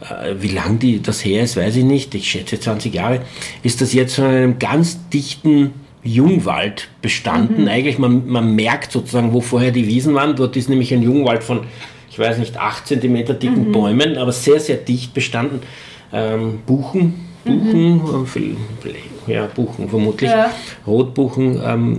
äh, 0.00 0.34
wie 0.38 0.48
lang 0.48 0.78
die, 0.78 1.02
das 1.02 1.24
her 1.24 1.42
ist, 1.42 1.56
weiß 1.56 1.76
ich 1.76 1.84
nicht, 1.84 2.14
ich 2.14 2.30
schätze 2.30 2.58
20 2.58 2.94
Jahre, 2.94 3.22
ist 3.62 3.80
das 3.80 3.92
jetzt 3.92 4.14
von 4.14 4.24
einem 4.24 4.58
ganz 4.58 4.98
dichten 5.10 5.72
Jungwald 6.02 6.88
bestanden. 7.02 7.62
Mhm. 7.62 7.68
Eigentlich, 7.68 7.98
man, 7.98 8.26
man 8.26 8.54
merkt 8.54 8.92
sozusagen, 8.92 9.32
wo 9.32 9.40
vorher 9.40 9.70
die 9.70 9.86
Wiesen 9.86 10.14
waren. 10.14 10.36
Dort 10.36 10.56
ist 10.56 10.68
nämlich 10.68 10.94
ein 10.94 11.02
Jungwald 11.02 11.44
von, 11.44 11.60
ich 12.10 12.18
weiß 12.18 12.38
nicht, 12.38 12.56
8 12.56 12.86
cm 12.86 13.38
dicken 13.38 13.68
mhm. 13.68 13.72
Bäumen, 13.72 14.16
aber 14.16 14.32
sehr, 14.32 14.60
sehr 14.60 14.76
dicht 14.76 15.12
bestanden. 15.12 15.60
Ähm, 16.12 16.60
Buchen, 16.66 17.26
Buchen, 17.44 17.94
mhm. 17.96 18.26
Ja, 19.26 19.46
Buchen 19.46 19.88
vermutlich, 19.88 20.30
ja. 20.30 20.50
Rotbuchen, 20.86 21.60
ähm, 21.64 21.98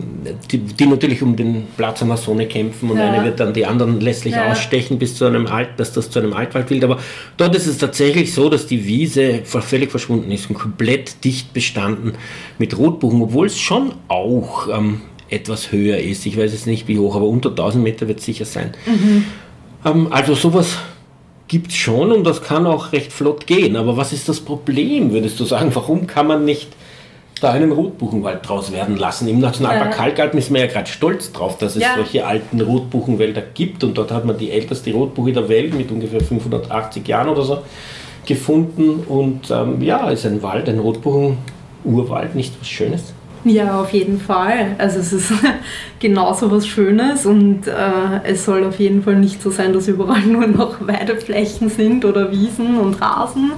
die, 0.52 0.58
die, 0.58 0.86
natürlich 0.86 1.22
um 1.22 1.36
den 1.36 1.68
Platz 1.78 2.02
an 2.02 2.08
der 2.08 2.18
Sonne 2.18 2.48
kämpfen 2.48 2.90
und 2.90 2.98
ja. 2.98 3.12
eine 3.12 3.24
wird 3.24 3.40
dann 3.40 3.54
die 3.54 3.66
anderen 3.66 4.02
lässlich 4.02 4.34
ja. 4.34 4.52
ausstechen 4.52 4.98
bis 4.98 5.16
zu 5.16 5.26
einem 5.26 5.48
Alt, 5.48 5.70
dass 5.78 5.94
das 5.94 6.10
zu 6.10 6.20
einem 6.20 6.34
Altwald 6.34 6.70
wird. 6.70 6.84
Aber 6.84 6.98
dort 7.38 7.56
ist 7.56 7.68
es 7.68 7.78
tatsächlich 7.78 8.34
so, 8.34 8.50
dass 8.50 8.66
die 8.66 8.86
Wiese 8.86 9.42
völlig 9.44 9.92
verschwunden 9.92 10.32
ist 10.32 10.50
und 10.50 10.58
komplett 10.58 11.24
dicht 11.24 11.54
bestanden 11.54 12.14
mit 12.58 12.78
Rotbuchen, 12.78 13.22
obwohl 13.22 13.48
es 13.48 13.60
schon 13.60 13.94
auch 14.08 14.68
ähm, 14.68 15.02
etwas 15.30 15.72
höher 15.72 15.98
ist. 15.98 16.26
Ich 16.26 16.38
weiß 16.38 16.52
jetzt 16.52 16.68
nicht 16.68 16.88
wie 16.88 17.00
hoch, 17.00 17.16
aber 17.16 17.26
unter 17.26 17.50
1000 17.50 17.84
Meter 17.84 18.08
wird 18.08 18.20
es 18.20 18.26
sicher 18.26 18.46
sein. 18.46 18.74
Mhm. 18.86 19.26
Ähm, 19.86 20.08
also 20.12 20.36
sowas 20.36 20.78
gibt 21.48 21.72
es 21.72 21.76
schon 21.76 22.12
und 22.12 22.24
das 22.24 22.42
kann 22.42 22.66
auch 22.66 22.94
recht 22.94 23.12
flott 23.12 23.46
gehen. 23.48 23.76
Aber 23.76 23.98
was 23.98 24.14
ist 24.14 24.30
das 24.30 24.40
Problem, 24.40 25.12
würdest 25.12 25.40
du 25.40 25.46
sagen? 25.46 25.72
Warum 25.74 26.08
kann 26.08 26.28
man 26.28 26.46
nicht 26.46 26.70
da 27.42 27.52
einen 27.52 27.72
Rotbuchenwald 27.72 28.48
draus 28.48 28.72
werden 28.72 28.96
lassen. 28.98 29.28
Im 29.28 29.40
Nationalpark 29.40 29.92
ja. 29.92 29.98
Kalkalpen 29.98 30.40
ist 30.40 30.52
man 30.52 30.62
ja 30.62 30.68
gerade 30.68 30.90
stolz 30.90 31.32
drauf, 31.32 31.58
dass 31.58 31.76
es 31.76 31.82
ja. 31.82 31.96
solche 31.96 32.26
alten 32.26 32.62
Rotbuchenwälder 32.62 33.42
gibt 33.54 33.84
und 33.84 33.98
dort 33.98 34.12
hat 34.12 34.26
man 34.26 34.38
die 34.38 34.52
älteste 34.52 34.94
Rotbuche 34.94 35.34
der 35.34 35.50
Welt 35.50 35.74
mit 35.74 35.92
ungefähr 35.92 36.22
580 36.22 37.08
Jahren 37.08 37.30
oder 37.30 37.42
so 37.42 37.60
gefunden 38.26 39.04
und 39.08 39.50
ähm, 39.50 39.82
ja, 39.82 40.10
ist 40.10 40.26
ein 40.26 40.44
Wald, 40.44 40.70
ein 40.70 40.80
Rotbuchen-Urwald, 40.80 42.36
nicht 42.36 42.54
was 42.60 42.70
Schönes. 42.70 43.14
Ja, 43.44 43.82
auf 43.82 43.92
jeden 43.92 44.20
Fall. 44.20 44.76
Also 44.78 45.00
es 45.00 45.12
ist 45.14 45.32
genauso 46.00 46.52
was 46.52 46.68
Schönes 46.68 47.26
und 47.26 47.68
äh, 47.68 47.72
es 48.24 48.46
soll 48.46 48.64
auf 48.64 48.78
jeden 48.80 49.02
Fall 49.02 49.16
nicht 49.16 49.42
so 49.42 49.50
sein, 49.50 49.74
dass 49.74 49.88
überall 49.88 50.22
nur 50.28 50.46
noch 50.46 50.86
Weideflächen 50.86 51.70
sind 51.70 52.06
oder 52.06 52.32
Wiesen 52.32 52.78
und 52.78 53.02
Rasen, 53.02 53.54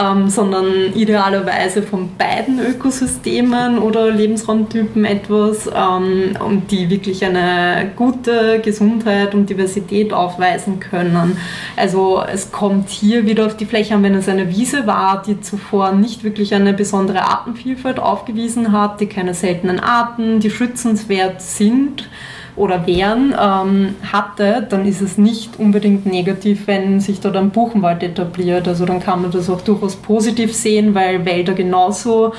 ähm, 0.00 0.28
sondern 0.28 0.66
idealerweise 0.94 1.82
von 1.82 2.10
beiden 2.16 2.60
Ökosystemen 2.60 3.78
oder 3.78 4.10
Lebensraumtypen 4.10 5.04
etwas, 5.04 5.68
ähm, 5.74 6.36
und 6.46 6.70
die 6.70 6.88
wirklich 6.88 7.24
eine 7.24 7.90
gute 7.96 8.60
Gesundheit 8.60 9.34
und 9.34 9.50
Diversität 9.50 10.12
aufweisen 10.12 10.78
können. 10.78 11.36
Also 11.76 12.22
es 12.32 12.52
kommt 12.52 12.88
hier 12.88 13.26
wieder 13.26 13.46
auf 13.46 13.56
die 13.56 13.66
Fläche 13.66 13.94
an, 13.94 14.04
wenn 14.04 14.14
es 14.14 14.28
eine 14.28 14.48
Wiese 14.48 14.86
war, 14.86 15.22
die 15.26 15.40
zuvor 15.40 15.92
nicht 15.92 16.22
wirklich 16.22 16.54
eine 16.54 16.72
besondere 16.72 17.22
Artenvielfalt 17.22 17.98
aufgewiesen 17.98 18.70
hat, 18.72 19.00
die 19.00 19.07
keine 19.08 19.34
seltenen 19.34 19.80
Arten, 19.80 20.40
die 20.40 20.50
schützenswert 20.50 21.42
sind 21.42 22.08
oder 22.56 22.86
wären, 22.86 23.34
ähm, 23.40 23.94
hatte, 24.12 24.66
dann 24.68 24.84
ist 24.84 25.00
es 25.00 25.16
nicht 25.16 25.58
unbedingt 25.58 26.06
negativ, 26.06 26.66
wenn 26.66 27.00
sich 27.00 27.20
dort 27.20 27.36
ein 27.36 27.50
Buchenwald 27.50 28.02
etabliert. 28.02 28.66
Also 28.66 28.84
dann 28.84 29.00
kann 29.00 29.22
man 29.22 29.30
das 29.30 29.48
auch 29.48 29.60
durchaus 29.60 29.96
positiv 29.96 30.54
sehen, 30.54 30.94
weil 30.94 31.24
Wälder 31.24 31.54
genauso 31.54 32.32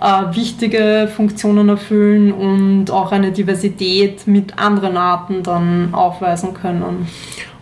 äh, 0.00 0.34
wichtige 0.34 1.08
Funktionen 1.14 1.68
erfüllen 1.68 2.32
und 2.32 2.90
auch 2.90 3.12
eine 3.12 3.32
Diversität 3.32 4.26
mit 4.26 4.58
anderen 4.58 4.96
Arten 4.96 5.42
dann 5.42 5.92
aufweisen 5.92 6.54
können 6.54 7.06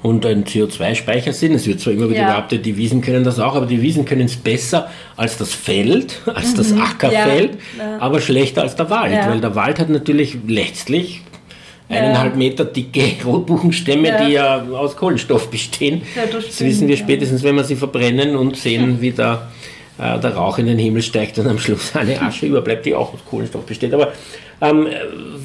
und 0.04 0.26
ein 0.26 0.44
CO2-Speicher 0.44 1.32
sind. 1.32 1.54
Es 1.54 1.66
wird 1.66 1.80
zwar 1.80 1.94
immer 1.94 2.10
wieder 2.10 2.20
ja. 2.20 2.32
behauptet, 2.32 2.66
die 2.66 2.76
Wiesen 2.76 3.00
können 3.00 3.24
das 3.24 3.40
auch, 3.40 3.54
aber 3.54 3.64
die 3.64 3.80
Wiesen 3.80 4.04
können 4.04 4.26
es 4.26 4.36
besser 4.36 4.90
als 5.16 5.38
das 5.38 5.54
Feld, 5.54 6.20
als 6.26 6.52
mhm. 6.52 6.56
das 6.58 6.72
Ackerfeld, 6.74 7.52
ja. 7.78 7.98
aber 8.00 8.20
schlechter 8.20 8.60
als 8.60 8.76
der 8.76 8.90
Wald, 8.90 9.14
ja. 9.14 9.30
weil 9.30 9.40
der 9.40 9.54
Wald 9.54 9.78
hat 9.78 9.88
natürlich 9.88 10.36
letztlich 10.46 11.22
eineinhalb 11.88 12.36
Meter 12.36 12.66
dicke 12.66 13.02
Rotbuchenstämme, 13.24 14.26
die 14.26 14.32
ja 14.32 14.62
aus 14.74 14.94
Kohlenstoff 14.94 15.50
bestehen. 15.50 16.02
das, 16.14 16.48
das 16.48 16.60
wissen 16.60 16.86
wir 16.86 16.98
spätestens, 16.98 17.42
wenn 17.42 17.54
wir 17.54 17.64
sie 17.64 17.76
verbrennen 17.76 18.36
und 18.36 18.58
sehen, 18.58 19.00
wie 19.00 19.12
da 19.12 19.48
äh, 19.96 20.18
der 20.18 20.34
Rauch 20.34 20.58
in 20.58 20.66
den 20.66 20.78
Himmel 20.78 21.00
steigt 21.00 21.38
und 21.38 21.46
am 21.46 21.58
Schluss 21.58 21.96
eine 21.96 22.20
Asche 22.20 22.44
überbleibt, 22.44 22.84
die 22.84 22.94
auch 22.94 23.14
aus 23.14 23.20
Kohlenstoff 23.24 23.64
besteht. 23.64 23.94
Aber 23.94 24.12
ähm, 24.60 24.86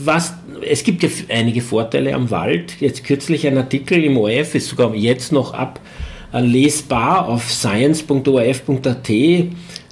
was, 0.04 0.34
es 0.62 0.84
gibt 0.84 1.04
ja 1.04 1.10
einige 1.30 1.62
Vorteile 1.62 2.14
am 2.14 2.30
Wald. 2.32 2.80
Jetzt 2.80 3.04
kürzlich 3.04 3.48
ein 3.48 3.58
Artikel 3.58 4.04
im 4.04 4.18
ORF, 4.18 4.56
ist 4.56 4.70
sogar 4.70 4.94
jetzt 4.96 5.32
noch 5.32 5.54
ablesbar 5.54 7.28
auf 7.28 7.52
science.orf.at, 7.52 9.10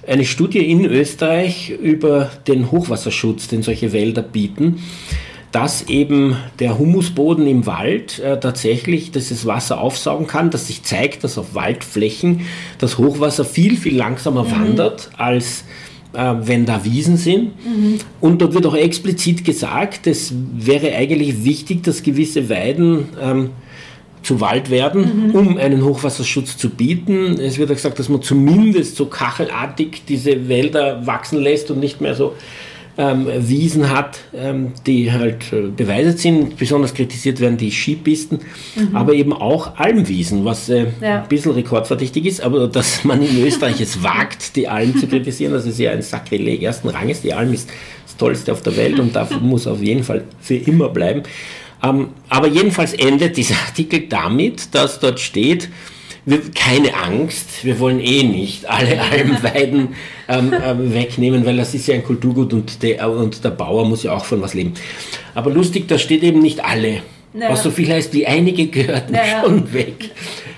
eine 0.08 0.26
Studie 0.26 0.60
in 0.72 0.86
Österreich 0.86 1.70
über 1.70 2.32
den 2.48 2.72
Hochwasserschutz, 2.72 3.48
den 3.48 3.64
solche 3.64 3.92
Wälder 3.94 4.22
bieten 4.22 4.82
dass 5.52 5.84
eben 5.84 6.36
der 6.60 6.78
Humusboden 6.78 7.48
im 7.48 7.66
Wald 7.66 8.20
äh, 8.20 8.40
tatsächlich 8.40 9.12
dieses 9.12 9.46
Wasser 9.46 9.80
aufsaugen 9.80 10.28
kann, 10.28 10.50
dass 10.50 10.68
sich 10.68 10.84
zeigt, 10.84 11.24
dass 11.24 11.38
auf 11.38 11.56
Waldflächen 11.56 12.42
das 12.80 12.98
Hochwasser 12.98 13.46
viel, 13.46 13.78
viel 13.78 13.96
langsamer 13.96 14.44
mhm. 14.44 14.52
wandert 14.52 15.10
als 15.18 15.64
äh, 16.14 16.34
wenn 16.42 16.66
da 16.66 16.84
Wiesen 16.84 17.18
sind. 17.18 17.54
Mhm. 17.66 18.00
Und 18.22 18.42
dort 18.42 18.54
wird 18.54 18.66
auch 18.66 18.76
explizit 18.76 19.44
gesagt, 19.44 20.08
es 20.08 20.34
wäre 20.56 20.94
eigentlich 20.96 21.44
wichtig, 21.44 21.84
dass 21.84 22.04
gewisse 22.04 22.50
Weiden 22.50 23.10
ähm, 23.22 23.50
zu 24.24 24.42
Wald 24.42 24.70
werden, 24.70 25.30
mhm. 25.30 25.36
um 25.36 25.58
einen 25.58 25.84
Hochwasserschutz 25.84 26.58
zu 26.58 26.70
bieten. 26.70 27.40
Es 27.40 27.58
wird 27.58 27.70
auch 27.70 27.76
gesagt, 27.76 28.00
dass 28.00 28.10
man 28.10 28.22
zumindest 28.22 28.96
so 28.96 29.06
kachelartig 29.06 30.04
diese 30.08 30.50
Wälder 30.50 31.06
wachsen 31.08 31.40
lässt 31.40 31.72
und 31.72 31.80
nicht 31.80 32.02
mehr 32.02 32.16
so 32.16 32.34
ähm, 32.98 33.28
Wiesen 33.38 33.90
hat, 33.90 34.20
ähm, 34.36 34.74
die 34.86 35.12
halt 35.12 35.54
äh, 35.54 35.68
beweiset 35.68 36.20
sind. 36.20 36.58
Besonders 36.58 36.94
kritisiert 36.94 37.40
werden 37.40 37.58
die 37.58 37.72
Skipisten, 37.72 38.40
mhm. 38.76 38.96
aber 38.96 39.14
eben 39.14 39.34
auch 39.34 39.78
Almwiesen, 39.78 40.46
was 40.46 40.70
äh, 40.70 40.88
ja. 41.02 41.22
ein 41.22 41.28
bisschen 41.28 41.52
rekordverdächtig 41.52 42.26
ist, 42.26 42.42
aber 42.42 42.68
dass 42.68 43.04
man 43.04 43.22
in 43.22 43.44
Österreich 43.44 43.80
es 43.82 44.02
wagt, 44.04 44.56
die 44.56 44.68
Alm 44.68 44.98
zu 44.98 45.08
kritisieren, 45.08 45.54
das 45.54 45.66
ist 45.66 45.80
ja 45.80 45.92
ein 45.92 46.02
Sakrileg 46.02 46.64
ersten 46.64 46.90
Ranges. 46.90 47.22
Die 47.22 47.34
Alm 47.34 47.54
ist 47.54 47.70
das 48.06 48.18
Tollste 48.18 48.52
auf 48.52 48.62
der 48.62 48.76
Welt 48.76 49.00
und 49.00 49.16
darf, 49.16 49.40
muss 49.42 49.68
auf 49.68 49.82
jeden 49.82 50.04
Fall 50.04 50.24
für 50.42 50.56
immer 50.56 50.90
bleiben. 50.90 51.24
Ähm, 51.84 52.10
aber 52.30 52.48
jedenfalls 52.48 52.94
endet 52.94 53.38
dieser 53.38 53.56
Artikel 53.68 54.08
damit, 54.10 54.74
dass 54.74 55.00
dort 55.00 55.20
steht, 55.20 55.70
wir, 56.28 56.42
keine 56.54 56.94
Angst, 56.94 57.64
wir 57.64 57.80
wollen 57.80 58.02
eh 58.02 58.24
nicht 58.24 58.70
alle 58.70 59.02
Almweiden 59.12 59.96
ähm, 60.28 60.54
ähm, 60.64 60.94
wegnehmen, 60.94 61.46
weil 61.46 61.56
das 61.56 61.74
ist 61.74 61.88
ja 61.88 61.96
ein 61.96 62.04
Kulturgut 62.04 62.54
und 62.54 62.84
der, 62.84 63.10
und 63.10 63.44
der 63.44 63.52
Bauer 63.52 63.88
muss 63.88 64.04
ja 64.04 64.12
auch 64.12 64.26
von 64.26 64.42
was 64.42 64.54
leben. 64.54 64.74
Aber 65.34 65.50
lustig, 65.52 65.88
da 65.88 65.98
steht 65.98 66.24
eben 66.24 66.40
nicht 66.40 66.64
alle. 66.64 67.02
Ja. 67.34 67.50
Was 67.50 67.64
so 67.64 67.72
viel 67.72 67.92
heißt 67.92 68.14
wie 68.14 68.26
einige 68.26 68.68
gehörten 68.68 69.14
ja. 69.14 69.44
schon 69.44 69.72
weg. 69.74 70.12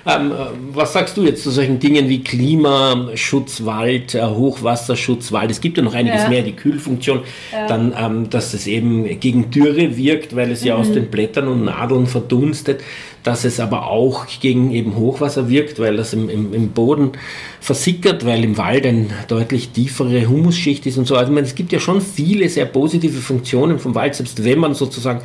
Ähm, 0.06 0.32
äh, 0.32 0.34
was 0.72 0.92
sagst 0.92 1.16
du 1.16 1.24
jetzt 1.24 1.42
zu 1.42 1.50
solchen 1.50 1.78
Dingen 1.78 2.08
wie 2.08 2.24
Klimaschutzwald, 2.24 4.14
äh, 4.14 4.22
Hochwasserschutzwald? 4.22 5.50
Es 5.50 5.60
gibt 5.60 5.76
ja 5.76 5.82
noch 5.84 5.94
einiges 5.94 6.22
ja. 6.22 6.28
mehr, 6.28 6.42
die 6.42 6.52
Kühlfunktion, 6.52 7.20
dann, 7.68 7.94
ähm, 7.96 8.30
dass 8.30 8.54
es 8.54 8.66
eben 8.66 9.20
gegen 9.20 9.50
Dürre 9.50 9.96
wirkt, 9.96 10.34
weil 10.34 10.50
es 10.50 10.64
ja 10.64 10.74
aus 10.74 10.88
mhm. 10.88 10.94
den 10.94 11.10
Blättern 11.10 11.48
und 11.48 11.64
Nadeln 11.64 12.06
verdunstet 12.06 12.80
dass 13.22 13.44
es 13.44 13.60
aber 13.60 13.88
auch 13.88 14.26
gegen 14.40 14.70
eben 14.70 14.96
Hochwasser 14.96 15.48
wirkt, 15.48 15.78
weil 15.78 15.96
das 15.96 16.12
im, 16.12 16.28
im, 16.28 16.54
im 16.54 16.70
Boden 16.70 17.12
versickert, 17.60 18.24
weil 18.24 18.42
im 18.44 18.56
Wald 18.56 18.86
eine 18.86 19.06
deutlich 19.28 19.70
tiefere 19.70 20.28
Humusschicht 20.28 20.86
ist 20.86 20.96
und 20.96 21.06
so. 21.06 21.16
Also 21.16 21.32
meine, 21.32 21.46
es 21.46 21.54
gibt 21.54 21.72
ja 21.72 21.80
schon 21.80 22.00
viele 22.00 22.48
sehr 22.48 22.66
positive 22.66 23.20
Funktionen 23.20 23.78
vom 23.78 23.94
Wald, 23.94 24.14
selbst 24.14 24.42
wenn 24.44 24.58
man 24.58 24.74
sozusagen 24.74 25.20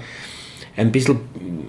ein 0.78 0.92
bisschen 0.92 1.20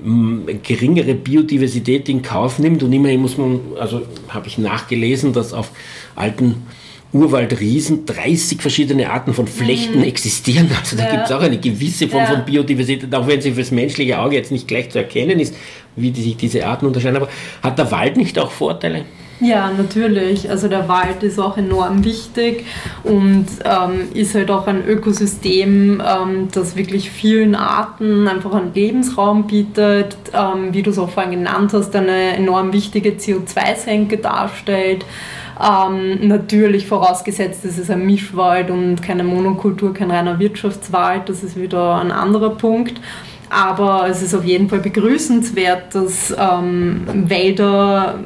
mm, 0.04 0.48
geringere 0.62 1.14
Biodiversität 1.14 2.08
in 2.08 2.22
Kauf 2.22 2.58
nimmt 2.58 2.82
und 2.82 2.92
immerhin 2.92 3.20
muss 3.20 3.38
man, 3.38 3.60
also 3.78 4.02
habe 4.28 4.48
ich 4.48 4.58
nachgelesen, 4.58 5.32
dass 5.32 5.52
auf 5.52 5.70
alten 6.16 6.66
Urwaldriesen 7.12 8.04
30 8.04 8.60
verschiedene 8.60 9.10
Arten 9.10 9.32
von 9.32 9.46
Flechten 9.46 9.98
mhm. 9.98 10.04
existieren. 10.04 10.70
Also 10.78 10.96
da 10.96 11.04
ja. 11.04 11.10
gibt 11.12 11.24
es 11.26 11.32
auch 11.32 11.40
eine 11.40 11.58
gewisse 11.58 12.08
Form 12.08 12.24
ja. 12.24 12.30
von 12.30 12.44
Biodiversität, 12.44 13.14
auch 13.14 13.26
wenn 13.26 13.40
sie 13.40 13.52
fürs 13.52 13.70
menschliche 13.70 14.18
Auge 14.18 14.36
jetzt 14.36 14.50
nicht 14.50 14.66
gleich 14.68 14.90
zu 14.90 14.98
erkennen 14.98 15.38
ist, 15.40 15.54
wie 15.96 16.10
die, 16.10 16.22
sich 16.22 16.36
diese 16.36 16.66
Arten 16.66 16.86
unterscheiden. 16.86 17.16
Aber 17.16 17.28
hat 17.62 17.78
der 17.78 17.90
Wald 17.90 18.16
nicht 18.16 18.38
auch 18.38 18.50
Vorteile? 18.50 19.04
Ja, 19.40 19.70
natürlich. 19.70 20.48
Also 20.48 20.68
der 20.68 20.88
Wald 20.88 21.22
ist 21.22 21.38
auch 21.38 21.58
enorm 21.58 22.04
wichtig 22.04 22.64
und 23.04 23.46
ähm, 23.64 24.08
ist 24.14 24.34
halt 24.34 24.50
auch 24.50 24.66
ein 24.66 24.86
Ökosystem, 24.86 26.00
ähm, 26.00 26.48
das 26.52 26.74
wirklich 26.74 27.10
vielen 27.10 27.54
Arten 27.54 28.28
einfach 28.28 28.54
einen 28.54 28.72
Lebensraum 28.72 29.46
bietet, 29.46 30.16
ähm, 30.32 30.72
wie 30.72 30.82
du 30.82 30.90
es 30.90 30.98
auch 30.98 31.10
vorhin 31.10 31.32
genannt 31.32 31.72
hast, 31.74 31.94
eine 31.94 32.36
enorm 32.36 32.72
wichtige 32.72 33.10
CO2-Senke 33.10 34.18
darstellt. 34.18 35.04
Ähm, 35.62 36.26
natürlich 36.26 36.86
vorausgesetzt, 36.86 37.64
es 37.64 37.78
ist 37.78 37.90
ein 37.90 38.06
Mischwald 38.06 38.70
und 38.70 39.02
keine 39.02 39.24
Monokultur, 39.24 39.92
kein 39.92 40.10
reiner 40.10 40.38
Wirtschaftswald, 40.38 41.28
das 41.28 41.42
ist 41.42 41.56
wieder 41.60 41.96
ein 41.96 42.10
anderer 42.10 42.50
Punkt. 42.50 43.00
Aber 43.48 44.08
es 44.08 44.22
ist 44.22 44.34
auf 44.34 44.44
jeden 44.44 44.68
Fall 44.68 44.80
begrüßenswert, 44.80 45.94
dass 45.94 46.34
ähm, 46.38 47.06
Wälder 47.28 48.18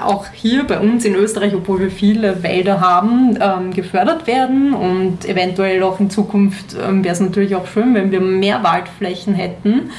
auch 0.00 0.26
hier 0.32 0.64
bei 0.64 0.78
uns 0.78 1.04
in 1.04 1.14
Österreich, 1.14 1.54
obwohl 1.54 1.80
wir 1.80 1.90
viele 1.90 2.42
Wälder 2.42 2.80
haben, 2.80 3.38
ähm, 3.40 3.72
gefördert 3.72 4.26
werden 4.26 4.74
und 4.74 5.24
eventuell 5.24 5.82
auch 5.82 5.98
in 5.98 6.10
Zukunft 6.10 6.76
ähm, 6.80 7.02
wäre 7.02 7.14
es 7.14 7.20
natürlich 7.20 7.54
auch 7.56 7.66
schön, 7.66 7.94
wenn 7.94 8.10
wir 8.10 8.20
mehr 8.20 8.62
Waldflächen 8.62 9.34
hätten 9.34 9.90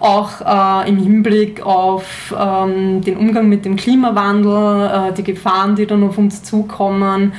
auch 0.00 0.40
äh, 0.40 0.88
im 0.88 0.96
Hinblick 0.96 1.60
auf 1.60 2.34
ähm, 2.38 3.02
den 3.02 3.16
Umgang 3.18 3.48
mit 3.48 3.64
dem 3.64 3.76
Klimawandel, 3.76 5.10
äh, 5.10 5.12
die 5.12 5.22
Gefahren, 5.22 5.76
die 5.76 5.86
dann 5.86 6.02
auf 6.02 6.16
uns 6.18 6.42
zukommen. 6.42 7.34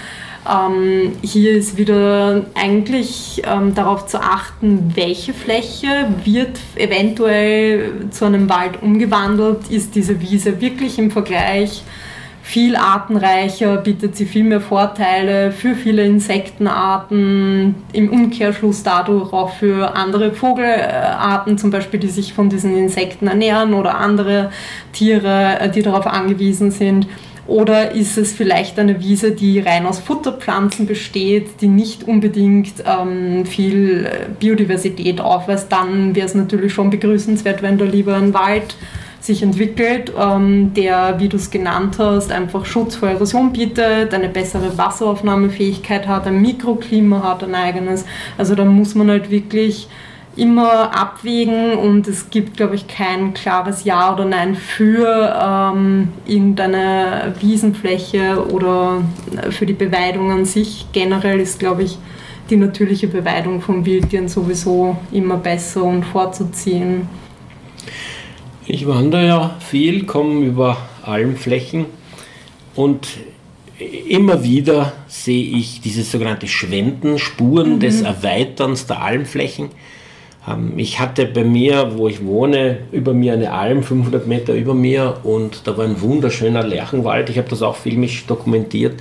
Ähm, 0.49 1.13
hier 1.21 1.51
ist 1.51 1.77
wieder 1.77 2.45
eigentlich 2.55 3.41
ähm, 3.45 3.75
darauf 3.75 4.07
zu 4.07 4.19
achten, 4.19 4.91
welche 4.95 5.33
Fläche 5.33 6.07
wird 6.23 6.59
eventuell 6.75 8.09
zu 8.09 8.25
einem 8.25 8.49
Wald 8.49 8.81
umgewandelt. 8.81 9.69
Ist 9.69 9.95
diese 9.95 10.19
Wiese 10.19 10.59
wirklich 10.59 10.97
im 10.97 11.11
Vergleich 11.11 11.83
viel 12.43 12.75
artenreicher, 12.75 13.77
bietet 13.77 14.15
sie 14.15 14.25
viel 14.25 14.43
mehr 14.43 14.61
Vorteile 14.61 15.51
für 15.51 15.75
viele 15.75 16.03
Insektenarten, 16.03 17.75
im 17.93 18.09
Umkehrschluss 18.09 18.83
dadurch 18.83 19.31
auch 19.31 19.53
für 19.53 19.95
andere 19.95 20.33
Vogelarten, 20.33 21.57
zum 21.57 21.69
Beispiel, 21.69 21.99
die 21.99 22.09
sich 22.09 22.33
von 22.33 22.49
diesen 22.49 22.75
Insekten 22.75 23.27
ernähren 23.27 23.73
oder 23.73 23.97
andere 23.97 24.51
Tiere, 24.91 25.59
äh, 25.59 25.69
die 25.69 25.83
darauf 25.83 26.07
angewiesen 26.07 26.71
sind. 26.71 27.07
Oder 27.47 27.91
ist 27.91 28.17
es 28.17 28.31
vielleicht 28.33 28.77
eine 28.77 28.99
Wiese, 28.99 29.31
die 29.31 29.59
rein 29.59 29.85
aus 29.85 29.99
Futterpflanzen 29.99 30.85
besteht, 30.85 31.61
die 31.61 31.67
nicht 31.67 32.03
unbedingt 32.03 32.83
ähm, 32.85 33.45
viel 33.45 34.09
Biodiversität 34.39 35.19
aufweist? 35.19 35.71
Dann 35.71 36.15
wäre 36.15 36.27
es 36.27 36.35
natürlich 36.35 36.73
schon 36.73 36.91
begrüßenswert, 36.91 37.61
wenn 37.61 37.77
da 37.77 37.85
lieber 37.85 38.15
ein 38.15 38.33
Wald 38.33 38.75
sich 39.21 39.43
entwickelt, 39.43 40.11
ähm, 40.19 40.73
der, 40.73 41.19
wie 41.19 41.29
du 41.29 41.37
es 41.37 41.51
genannt 41.51 41.97
hast, 41.99 42.31
einfach 42.31 42.65
Schutz 42.65 42.95
vor 42.95 43.09
Erosion 43.09 43.53
bietet, 43.53 44.13
eine 44.13 44.29
bessere 44.29 44.77
Wasseraufnahmefähigkeit 44.77 46.07
hat, 46.07 46.27
ein 46.27 46.41
Mikroklima 46.41 47.21
hat, 47.23 47.43
ein 47.43 47.55
eigenes. 47.55 48.05
Also 48.37 48.55
da 48.55 48.65
muss 48.65 48.95
man 48.95 49.09
halt 49.09 49.29
wirklich 49.29 49.87
immer 50.35 50.95
abwägen 50.95 51.73
und 51.73 52.07
es 52.07 52.29
gibt, 52.29 52.57
glaube 52.57 52.75
ich, 52.75 52.87
kein 52.87 53.33
klares 53.33 53.83
Ja 53.83 54.13
oder 54.13 54.25
Nein 54.25 54.55
für 54.55 55.35
ähm, 55.41 56.09
irgendeine 56.25 57.33
Wiesenfläche 57.39 58.45
oder 58.49 59.03
für 59.49 59.65
die 59.65 59.73
Beweidung 59.73 60.31
an 60.31 60.45
sich. 60.45 60.85
Generell 60.93 61.39
ist, 61.39 61.59
glaube 61.59 61.83
ich, 61.83 61.97
die 62.49 62.57
natürliche 62.57 63.07
Beweidung 63.07 63.61
von 63.61 63.85
Wildtieren 63.85 64.27
sowieso 64.27 64.97
immer 65.11 65.37
besser 65.37 65.83
und 65.83 66.03
vorzuziehen. 66.03 67.07
Ich 68.65 68.87
wandere 68.87 69.27
ja 69.27 69.55
viel, 69.59 70.05
komme 70.05 70.45
über 70.45 70.77
Almflächen 71.03 71.85
und 72.75 73.07
immer 74.07 74.43
wieder 74.43 74.93
sehe 75.07 75.57
ich 75.57 75.81
diese 75.81 76.03
sogenannte 76.03 76.47
Schwenden, 76.47 77.17
Spuren 77.17 77.75
mhm. 77.75 77.79
des 77.79 78.01
Erweiterns 78.01 78.85
der 78.85 79.01
Almflächen. 79.01 79.69
Ähm, 80.47 80.73
ich 80.77 80.99
hatte 80.99 81.25
bei 81.25 81.43
mir, 81.43 81.97
wo 81.97 82.07
ich 82.07 82.25
wohne, 82.25 82.79
über 82.91 83.13
mir 83.13 83.33
eine 83.33 83.51
Alm, 83.51 83.83
500 83.83 84.27
Meter 84.27 84.53
über 84.53 84.73
mir 84.73 85.17
und 85.23 85.67
da 85.67 85.77
war 85.77 85.85
ein 85.85 86.01
wunderschöner 86.01 86.63
Lärchenwald. 86.63 87.29
Ich 87.29 87.37
habe 87.37 87.49
das 87.49 87.61
auch 87.61 87.75
filmisch 87.75 88.25
dokumentiert. 88.25 88.99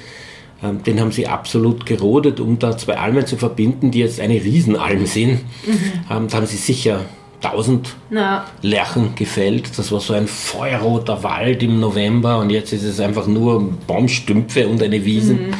Ähm, 0.62 0.82
den 0.82 1.00
haben 1.00 1.12
sie 1.12 1.26
absolut 1.26 1.86
gerodet, 1.86 2.40
um 2.40 2.58
da 2.58 2.76
zwei 2.76 2.98
Almen 2.98 3.26
zu 3.26 3.36
verbinden, 3.36 3.90
die 3.90 4.00
jetzt 4.00 4.20
eine 4.20 4.34
Riesenalm 4.34 5.06
sind. 5.06 5.40
Mhm. 5.66 5.80
Ähm, 6.10 6.28
da 6.28 6.36
haben 6.36 6.46
sie 6.46 6.58
sicher 6.58 7.00
1000 7.42 7.96
ja. 8.10 8.44
Lärchen 8.60 9.14
gefällt. 9.14 9.78
Das 9.78 9.90
war 9.90 10.00
so 10.00 10.12
ein 10.12 10.26
feuerroter 10.26 11.22
Wald 11.22 11.62
im 11.62 11.80
November 11.80 12.38
und 12.38 12.50
jetzt 12.50 12.72
ist 12.74 12.84
es 12.84 13.00
einfach 13.00 13.26
nur 13.26 13.72
Baumstümpfe 13.86 14.68
und 14.68 14.82
eine 14.82 15.02
Wiese. 15.04 15.34
Mhm. 15.34 15.54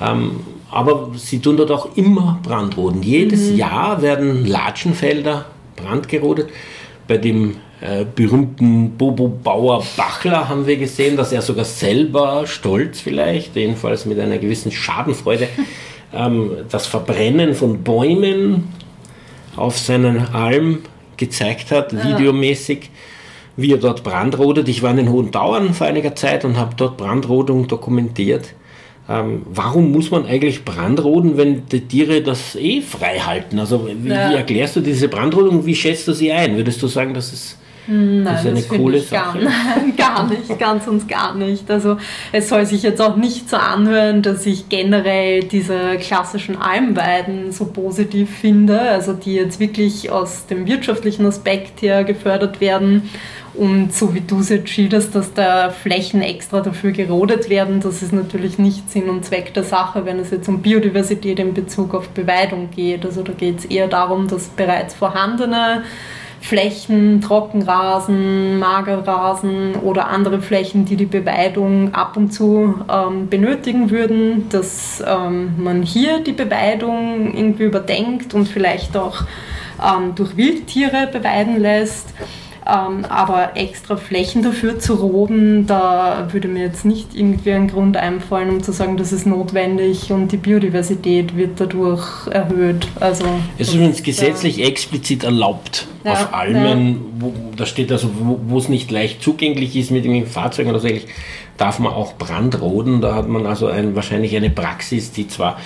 Ähm, 0.00 0.40
aber 0.72 1.10
sie 1.16 1.38
tun 1.38 1.56
dort 1.56 1.70
auch 1.70 1.96
immer 1.96 2.40
Brandroden. 2.42 3.02
Jedes 3.02 3.50
mhm. 3.50 3.56
Jahr 3.56 4.02
werden 4.02 4.46
Latschenfelder 4.46 5.44
brandgerodet. 5.76 6.48
Bei 7.06 7.18
dem 7.18 7.56
äh, 7.80 8.04
berühmten 8.04 8.92
Bobo 8.96 9.28
Bauer 9.28 9.84
Bachler 9.96 10.48
haben 10.48 10.66
wir 10.66 10.76
gesehen, 10.76 11.16
dass 11.16 11.32
er 11.32 11.42
sogar 11.42 11.64
selber 11.64 12.46
stolz 12.46 13.00
vielleicht, 13.00 13.54
jedenfalls 13.54 14.06
mit 14.06 14.18
einer 14.18 14.38
gewissen 14.38 14.72
Schadenfreude, 14.72 15.48
ähm, 16.14 16.50
das 16.70 16.86
Verbrennen 16.86 17.54
von 17.54 17.82
Bäumen 17.82 18.72
auf 19.56 19.78
seinen 19.78 20.32
Alm 20.32 20.78
gezeigt 21.18 21.70
hat, 21.70 21.92
ja. 21.92 22.04
videomäßig, 22.04 22.90
wie 23.56 23.72
er 23.72 23.78
dort 23.78 24.02
brandrodet. 24.02 24.68
Ich 24.68 24.82
war 24.82 24.92
in 24.92 24.96
den 24.96 25.10
Hohen 25.10 25.30
Tauern 25.30 25.74
vor 25.74 25.86
einiger 25.86 26.14
Zeit 26.14 26.46
und 26.46 26.56
habe 26.56 26.74
dort 26.76 26.96
Brandrodung 26.96 27.68
dokumentiert. 27.68 28.54
Ähm, 29.12 29.42
warum 29.44 29.92
muss 29.92 30.10
man 30.10 30.24
eigentlich 30.24 30.64
brandroden, 30.64 31.36
wenn 31.36 31.66
die 31.66 31.82
Tiere 31.82 32.22
das 32.22 32.56
eh 32.56 32.80
frei 32.80 33.18
halten? 33.18 33.58
Also 33.58 33.86
wie, 33.86 34.08
ja. 34.08 34.30
wie 34.30 34.36
erklärst 34.36 34.76
du 34.76 34.80
diese 34.80 35.08
Brandrodung? 35.08 35.66
Wie 35.66 35.74
schätzt 35.74 36.08
du 36.08 36.12
sie 36.12 36.32
ein? 36.32 36.56
Würdest 36.56 36.82
du 36.82 36.86
sagen, 36.86 37.12
dass 37.12 37.30
es 37.30 37.58
Nein, 37.86 38.24
das 38.24 38.40
ist 38.40 38.46
eine 38.46 38.60
das 38.60 38.68
coole 38.68 38.98
ich 38.98 39.08
Sache. 39.08 39.40
Gar, 39.40 39.96
gar 39.96 40.28
nicht, 40.28 40.58
ganz 40.58 40.86
und 40.86 41.08
gar 41.08 41.34
nicht. 41.34 41.70
Also 41.70 41.96
es 42.30 42.48
soll 42.48 42.64
sich 42.64 42.82
jetzt 42.82 43.00
auch 43.00 43.16
nicht 43.16 43.50
so 43.50 43.56
anhören, 43.56 44.22
dass 44.22 44.46
ich 44.46 44.68
generell 44.68 45.42
diese 45.42 45.96
klassischen 45.98 46.56
Almweiden 46.56 47.50
so 47.50 47.66
positiv 47.66 48.30
finde, 48.30 48.80
also 48.80 49.12
die 49.12 49.34
jetzt 49.34 49.58
wirklich 49.58 50.10
aus 50.10 50.46
dem 50.46 50.66
wirtschaftlichen 50.66 51.26
Aspekt 51.26 51.82
her 51.82 52.04
gefördert 52.04 52.60
werden. 52.60 53.10
Und 53.54 53.92
so 53.92 54.14
wie 54.14 54.22
du 54.22 54.40
es 54.40 54.48
jetzt 54.48 54.70
schilderst, 54.70 55.14
dass 55.14 55.34
da 55.34 55.68
Flächen 55.70 56.22
extra 56.22 56.60
dafür 56.60 56.92
gerodet 56.92 57.50
werden, 57.50 57.80
das 57.80 58.02
ist 58.02 58.12
natürlich 58.12 58.58
nicht 58.58 58.90
Sinn 58.90 59.10
und 59.10 59.26
Zweck 59.26 59.52
der 59.52 59.64
Sache, 59.64 60.06
wenn 60.06 60.18
es 60.18 60.30
jetzt 60.30 60.48
um 60.48 60.62
Biodiversität 60.62 61.38
in 61.38 61.52
Bezug 61.52 61.94
auf 61.94 62.08
Beweidung 62.10 62.70
geht. 62.74 63.04
Also 63.04 63.22
da 63.22 63.32
geht 63.32 63.58
es 63.58 63.64
eher 63.66 63.88
darum, 63.88 64.26
dass 64.26 64.48
bereits 64.48 64.94
vorhandene 64.94 65.82
Flächen, 66.42 67.20
Trockenrasen, 67.20 68.58
Magerrasen 68.58 69.76
oder 69.76 70.08
andere 70.08 70.42
Flächen, 70.42 70.84
die 70.84 70.96
die 70.96 71.06
Beweidung 71.06 71.94
ab 71.94 72.16
und 72.16 72.32
zu 72.32 72.74
ähm, 72.92 73.28
benötigen 73.28 73.90
würden, 73.90 74.48
dass 74.48 75.02
ähm, 75.06 75.54
man 75.56 75.82
hier 75.82 76.20
die 76.20 76.32
Beweidung 76.32 77.32
irgendwie 77.34 77.62
überdenkt 77.62 78.34
und 78.34 78.48
vielleicht 78.48 78.96
auch 78.96 79.22
ähm, 79.80 80.14
durch 80.16 80.36
Wildtiere 80.36 81.08
beweiden 81.12 81.60
lässt. 81.60 82.12
Ähm, 82.64 83.04
aber 83.08 83.56
extra 83.56 83.96
Flächen 83.96 84.42
dafür 84.42 84.78
zu 84.78 84.94
roden, 84.94 85.66
da 85.66 86.28
würde 86.30 86.46
mir 86.46 86.62
jetzt 86.62 86.84
nicht 86.84 87.14
irgendwie 87.14 87.52
ein 87.52 87.66
Grund 87.66 87.96
einfallen, 87.96 88.50
um 88.50 88.62
zu 88.62 88.72
sagen, 88.72 88.96
das 88.96 89.12
ist 89.12 89.26
notwendig 89.26 90.12
und 90.12 90.30
die 90.30 90.36
Biodiversität 90.36 91.36
wird 91.36 91.60
dadurch 91.60 92.28
erhöht. 92.28 92.86
Also, 93.00 93.24
es 93.58 93.68
ist 93.68 93.74
übrigens 93.74 94.02
gesetzlich 94.02 94.58
ja. 94.58 94.66
explizit 94.66 95.24
erlaubt 95.24 95.88
ja, 96.04 96.12
auf 96.12 96.34
Almen, 96.34 96.92
ja. 96.92 96.96
wo, 97.18 97.34
da 97.56 97.66
steht 97.66 97.90
also, 97.90 98.10
wo 98.14 98.58
es 98.58 98.68
nicht 98.68 98.90
leicht 98.90 99.22
zugänglich 99.22 99.76
ist 99.76 99.90
mit 99.90 100.04
irgendwelchen 100.04 100.32
Fahrzeugen 100.32 100.70
oder 100.70 100.78
so 100.78 100.86
ähnlich, 100.86 101.06
darf 101.56 101.78
man 101.78 101.92
auch 101.92 102.14
Brand 102.14 102.60
roden. 102.60 103.00
Da 103.00 103.14
hat 103.14 103.28
man 103.28 103.46
also 103.46 103.66
ein, 103.66 103.94
wahrscheinlich 103.94 104.36
eine 104.36 104.50
Praxis, 104.50 105.12
die 105.12 105.28
zwar 105.28 105.58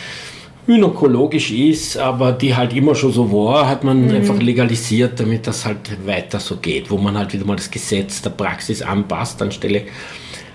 gynäkologisch 0.66 1.52
ist, 1.52 1.96
aber 1.96 2.32
die 2.32 2.54
halt 2.54 2.74
immer 2.74 2.94
schon 2.94 3.12
so 3.12 3.30
war, 3.32 3.68
hat 3.68 3.84
man 3.84 4.06
mhm. 4.06 4.16
einfach 4.16 4.38
legalisiert, 4.38 5.18
damit 5.20 5.46
das 5.46 5.64
halt 5.64 6.06
weiter 6.06 6.40
so 6.40 6.56
geht, 6.56 6.90
wo 6.90 6.98
man 6.98 7.16
halt 7.16 7.32
wieder 7.32 7.44
mal 7.44 7.56
das 7.56 7.70
Gesetz 7.70 8.20
der 8.22 8.30
Praxis 8.30 8.82
anpasst, 8.82 9.40
anstelle 9.40 9.82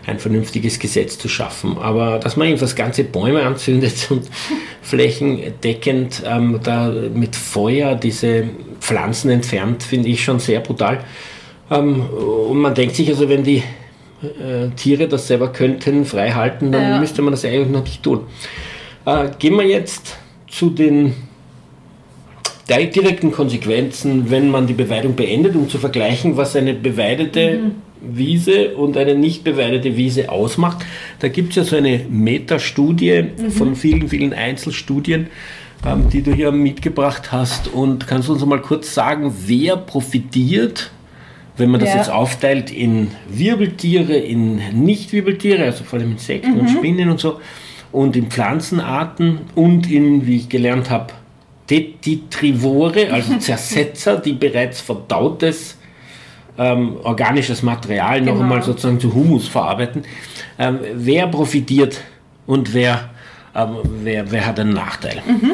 ein 0.06 0.20
vernünftiges 0.20 0.80
Gesetz 0.80 1.18
zu 1.18 1.30
schaffen. 1.30 1.78
Aber 1.78 2.20
dass 2.20 2.36
man 2.36 2.48
irgendwas 2.48 2.76
ganze 2.76 3.04
Bäume 3.04 3.44
anzündet 3.44 4.08
und 4.10 4.24
flächendeckend 4.82 6.24
ähm, 6.26 6.60
da 6.64 6.92
mit 7.14 7.36
Feuer 7.36 7.96
diese 7.96 8.50
Pflanzen 8.80 9.30
entfernt, 9.30 9.84
finde 9.84 10.10
ich 10.10 10.24
schon 10.24 10.40
sehr 10.40 10.60
brutal. 10.60 11.00
Ähm, 11.70 12.02
und 12.02 12.58
man 12.60 12.74
denkt 12.74 12.96
sich 12.96 13.08
also, 13.10 13.30
wenn 13.30 13.44
die 13.44 13.64
äh, 14.22 14.70
Tiere 14.76 15.08
das 15.08 15.28
selber 15.28 15.52
könnten, 15.52 16.06
frei 16.06 16.32
halten, 16.32 16.72
dann 16.72 16.82
ja. 16.82 17.00
müsste 17.00 17.22
man 17.22 17.32
das 17.32 17.46
eigentlich 17.46 17.70
noch 17.70 17.84
nicht 17.84 18.04
tun. 18.04 18.22
Äh, 19.06 19.30
gehen 19.40 19.56
wir 19.56 19.66
jetzt 19.66 20.18
zu 20.48 20.70
den 20.70 21.14
direkten 22.70 23.32
Konsequenzen, 23.32 24.30
wenn 24.30 24.50
man 24.50 24.68
die 24.68 24.74
Beweidung 24.74 25.16
beendet, 25.16 25.56
um 25.56 25.68
zu 25.68 25.78
vergleichen, 25.78 26.38
was 26.38 26.56
eine 26.56 26.74
beweidete 26.74 27.58
mhm. 27.58 27.72
Wiese 28.02 28.76
und 28.76 28.98
eine 28.98 29.16
nicht 29.16 29.44
beweidete 29.44 29.98
Wiese 29.98 30.30
ausmacht. 30.30 30.86
Da 31.20 31.28
gibt 31.28 31.50
es 31.50 31.56
ja 31.58 31.64
so 31.64 31.76
eine 31.76 32.02
Metastudie 32.10 33.24
mhm. 33.24 33.52
von 33.52 33.76
vielen, 33.76 34.08
vielen 34.08 34.34
Einzelstudien, 34.34 35.28
ähm, 35.86 36.10
die 36.10 36.22
du 36.22 36.34
hier 36.34 36.52
mitgebracht 36.52 37.32
hast. 37.32 37.68
Und 37.68 38.08
kannst 38.08 38.30
du 38.30 38.34
uns 38.34 38.46
mal 38.46 38.62
kurz 38.62 38.94
sagen, 38.94 39.34
wer 39.46 39.76
profitiert, 39.78 40.92
wenn 41.58 41.70
man 41.70 41.80
das 41.80 41.90
ja. 41.90 41.98
jetzt 41.98 42.10
aufteilt 42.10 42.72
in 42.72 43.10
Wirbeltiere, 43.30 44.16
in 44.16 44.84
Nicht-Wirbeltiere, 44.84 45.66
also 45.66 45.84
vor 45.84 46.00
allem 46.00 46.12
Insekten 46.12 46.54
mhm. 46.54 46.60
und 46.62 46.70
Spinnen 46.70 47.10
und 47.10 47.20
so, 47.20 47.40
und 47.92 48.16
in 48.16 48.30
Pflanzenarten 48.30 49.42
und 49.56 49.90
in, 49.92 50.26
wie 50.26 50.38
ich 50.38 50.50
gelernt 50.50 50.90
habe, 50.90 51.14
Detitrivore, 51.70 53.12
also 53.12 53.38
Zersetzer, 53.40 54.18
die 54.18 54.34
bereits 54.34 54.82
verdautes 54.82 55.78
ähm, 56.58 56.98
organisches 57.04 57.64
Material 57.64 58.20
genau. 58.20 58.34
noch 58.34 58.42
einmal 58.42 58.62
sozusagen 58.62 59.00
zu 59.00 59.14
Humus 59.14 59.48
verarbeiten. 59.48 60.04
Ähm, 60.60 60.80
wer 60.96 61.28
profitiert 61.28 62.02
und 62.46 62.74
wer, 62.74 63.10
ähm, 63.56 63.78
wer, 64.04 64.30
wer 64.32 64.46
hat 64.46 64.60
einen 64.60 64.74
Nachteil? 64.74 65.22
Mhm. 65.26 65.52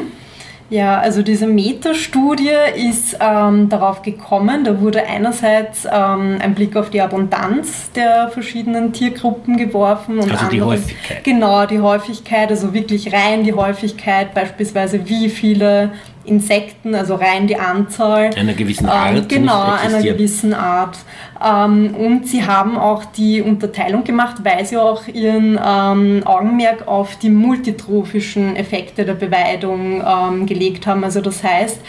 Ja, 0.70 0.98
also 1.00 1.22
diese 1.22 1.46
Metastudie 1.46 2.50
ist 2.74 3.16
ähm, 3.20 3.70
darauf 3.70 4.02
gekommen, 4.02 4.64
da 4.64 4.80
wurde 4.80 5.06
einerseits 5.06 5.86
ähm, 5.86 6.38
ein 6.40 6.54
Blick 6.54 6.76
auf 6.76 6.90
die 6.90 7.00
Abundanz 7.00 7.90
der 7.92 8.28
verschiedenen 8.28 8.92
Tiergruppen 8.92 9.56
geworfen. 9.56 10.18
Und 10.18 10.30
also 10.30 10.36
andere, 10.36 10.50
die 10.50 10.62
Häufigkeit. 10.62 11.24
Genau, 11.24 11.64
die 11.64 11.80
Häufigkeit, 11.80 12.50
also 12.50 12.74
wirklich 12.74 13.12
rein 13.14 13.44
die 13.44 13.54
Häufigkeit, 13.54 14.34
beispielsweise 14.34 15.08
wie 15.08 15.30
viele 15.30 15.92
Insekten, 16.24 16.94
also 16.94 17.14
rein 17.14 17.46
die 17.46 17.56
Anzahl. 17.56 18.30
Einer 18.34 18.54
gewissen 18.54 18.84
ähm, 18.84 18.90
Art. 18.90 19.28
Genau, 19.28 19.62
einer 19.62 20.02
gewissen 20.02 20.54
Art. 20.54 20.98
Ähm, 21.44 21.94
und 21.94 22.26
sie 22.26 22.44
haben 22.44 22.76
auch 22.76 23.04
die 23.04 23.40
Unterteilung 23.40 24.04
gemacht, 24.04 24.36
weil 24.42 24.64
sie 24.66 24.76
auch 24.76 25.06
ihren 25.08 25.58
ähm, 25.64 26.22
Augenmerk 26.24 26.86
auf 26.86 27.16
die 27.16 27.30
multitrophischen 27.30 28.56
Effekte 28.56 29.04
der 29.04 29.14
Beweidung 29.14 30.46
gelegt 30.46 30.86
haben. 30.86 31.04
Also 31.04 31.20
das 31.20 31.42
heißt, 31.42 31.80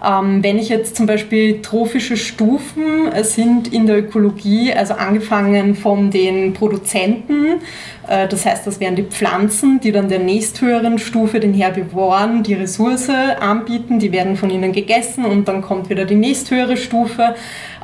wenn 0.00 0.58
ich 0.58 0.68
jetzt 0.68 0.96
zum 0.96 1.06
Beispiel 1.06 1.60
trophische 1.60 2.16
Stufen 2.16 3.10
sind 3.22 3.72
in 3.72 3.86
der 3.86 3.98
Ökologie, 3.98 4.72
also 4.72 4.94
angefangen 4.94 5.74
von 5.74 6.10
den 6.10 6.52
Produzenten, 6.52 7.60
das 8.08 8.46
heißt, 8.46 8.66
das 8.66 8.80
wären 8.80 8.96
die 8.96 9.02
Pflanzen, 9.02 9.80
die 9.80 9.92
dann 9.92 10.08
der 10.08 10.18
nächsthöheren 10.18 10.98
Stufe, 10.98 11.40
den 11.40 11.54
Herbivoren, 11.54 12.42
die 12.42 12.54
Ressource 12.54 13.10
anbieten, 13.10 13.98
die 13.98 14.12
werden 14.12 14.36
von 14.36 14.50
ihnen 14.50 14.72
gegessen 14.72 15.24
und 15.24 15.48
dann 15.48 15.62
kommt 15.62 15.90
wieder 15.90 16.04
die 16.04 16.14
nächsthöhere 16.14 16.76
Stufe. 16.76 17.34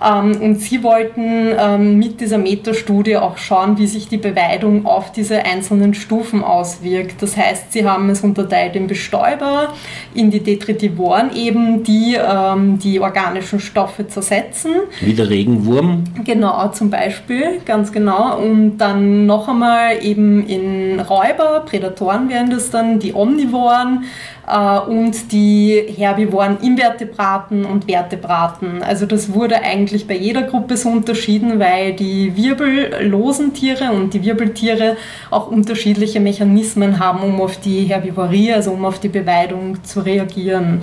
Ähm, 0.03 0.37
und 0.41 0.61
sie 0.61 0.83
wollten 0.83 1.53
ähm, 1.59 1.99
mit 1.99 2.21
dieser 2.21 2.39
Metastudie 2.39 3.17
auch 3.17 3.39
schauen, 3.39 3.79
wie 3.79 3.87
sich 3.87 4.09
die 4.09 4.17
Beweidung 4.17 4.87
auf 4.87 5.13
diese 5.13 5.45
einzelnen 5.45 5.95
Stufen 5.95 6.43
auswirkt. 6.43 7.23
Das 7.23 7.37
heißt, 7.37 7.73
sie 7.73 7.85
haben 7.85 8.11
es 8.11 8.21
unterteilt 8.23 8.77
in 8.77 8.87
Bestäuber, 8.87 9.73
in 10.15 10.31
die 10.31 10.41
Detritivoren 10.41 11.35
eben, 11.35 11.85
die 11.85 12.17
ähm, 12.17 12.79
die 12.79 13.01
organischen 13.01 13.61
Stoffe 13.61 14.07
zersetzen. 14.07 14.73
Wie 15.01 15.15
der 15.15 15.31
Regenwurm. 15.31 16.05
Genau, 16.25 16.69
zum 16.69 16.91
Beispiel, 16.91 17.61
ganz 17.65 17.93
genau. 17.93 18.39
Und 18.39 18.79
dann 18.79 19.27
noch 19.27 19.49
einmal 19.49 20.05
eben 20.05 20.14
in 20.17 21.01
Räuber, 21.01 21.65
Prädatoren 21.67 22.29
wären 22.29 22.51
das 22.51 22.71
dann, 22.71 22.99
die 22.99 23.15
Omnivoren, 23.15 24.05
äh, 24.47 24.79
und 24.79 25.33
die 25.33 25.85
Herbivoren 25.97 26.59
Invertebraten 26.61 27.65
und 27.65 27.85
Vertebraten. 27.85 28.83
Also 28.83 29.07
das 29.07 29.33
wurde 29.33 29.63
eigentlich 29.63 30.07
bei 30.07 30.17
jeder 30.17 30.43
Gruppe 30.43 30.77
so 30.77 30.91
unterschieden, 30.91 31.59
weil 31.59 31.95
die 31.95 32.37
wirbellosen 32.37 33.55
Tiere 33.55 33.93
und 33.93 34.15
die 34.15 34.23
Wirbeltiere 34.23 34.97
auch 35.31 35.49
unterschiedliche 35.51 36.21
Mechanismen 36.21 36.99
haben, 36.99 37.21
um 37.23 37.41
auf 37.41 37.59
die 37.59 37.85
Herbivorie, 37.85 38.53
also 38.53 38.73
um 38.73 38.85
auf 38.85 39.01
die 39.01 39.09
Beweidung 39.09 39.83
zu 39.85 40.01
reagieren. 40.01 40.83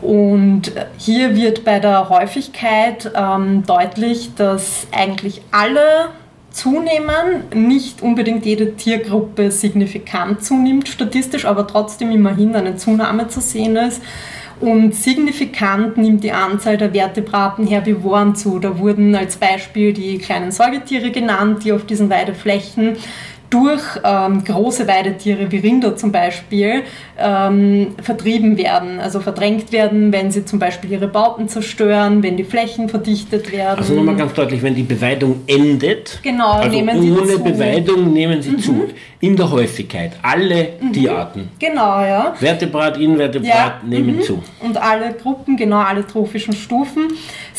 Und 0.00 0.72
hier 0.98 1.36
wird 1.36 1.64
bei 1.64 1.78
der 1.78 2.08
Häufigkeit 2.08 3.12
ähm, 3.14 3.62
deutlich, 3.64 4.34
dass 4.34 4.88
eigentlich 4.90 5.42
alle 5.52 6.08
zunehmen, 6.52 7.44
nicht 7.54 8.02
unbedingt 8.02 8.44
jede 8.44 8.76
Tiergruppe 8.76 9.50
signifikant 9.50 10.44
zunimmt 10.44 10.88
statistisch, 10.88 11.44
aber 11.44 11.66
trotzdem 11.66 12.10
immerhin 12.10 12.54
eine 12.54 12.76
Zunahme 12.76 13.28
zu 13.28 13.40
sehen 13.40 13.76
ist. 13.76 14.02
Und 14.60 14.94
signifikant 14.94 15.96
nimmt 15.96 16.22
die 16.22 16.30
Anzahl 16.30 16.76
der 16.76 16.92
Vertebraten 16.92 17.66
Herbivoren 17.66 18.36
zu. 18.36 18.60
Da 18.60 18.78
wurden 18.78 19.16
als 19.16 19.36
Beispiel 19.36 19.92
die 19.92 20.18
kleinen 20.18 20.52
Säugetiere 20.52 21.10
genannt, 21.10 21.64
die 21.64 21.72
auf 21.72 21.84
diesen 21.84 22.08
Weideflächen 22.10 22.96
durch 23.52 23.82
ähm, 24.02 24.42
große 24.44 24.88
Weidetiere 24.88 25.52
wie 25.52 25.58
Rinder 25.58 25.94
zum 25.94 26.10
Beispiel 26.10 26.84
ähm, 27.18 27.94
vertrieben 28.00 28.56
werden, 28.56 28.98
also 28.98 29.20
verdrängt 29.20 29.72
werden, 29.72 30.10
wenn 30.10 30.30
sie 30.30 30.46
zum 30.46 30.58
Beispiel 30.58 30.90
ihre 30.90 31.06
Bauten 31.06 31.48
zerstören, 31.48 32.22
wenn 32.22 32.38
die 32.38 32.44
Flächen 32.44 32.88
verdichtet 32.88 33.52
werden. 33.52 33.78
Also 33.78 33.92
nochmal 33.92 34.16
ganz 34.16 34.32
deutlich, 34.32 34.62
wenn 34.62 34.74
die 34.74 34.82
Beweidung 34.82 35.42
endet, 35.46 36.20
genau, 36.22 36.52
also 36.52 36.78
ohne. 36.78 37.38
Beweidung 37.42 38.12
nehmen 38.12 38.40
sie 38.40 38.56
zu. 38.56 38.88
In 39.20 39.36
der 39.36 39.48
Häufigkeit. 39.52 40.14
Alle 40.22 40.70
Tierarten. 40.92 41.50
Genau, 41.60 42.00
ja. 42.00 42.34
Vertebrat, 42.34 42.98
Invertebrat 42.98 43.84
nehmen 43.84 44.16
mhm. 44.16 44.22
zu. 44.22 44.42
Und 44.58 44.76
alle 44.76 45.12
Gruppen, 45.12 45.56
genau, 45.56 45.78
alle 45.78 46.04
trophischen 46.04 46.52
Stufen. 46.54 47.12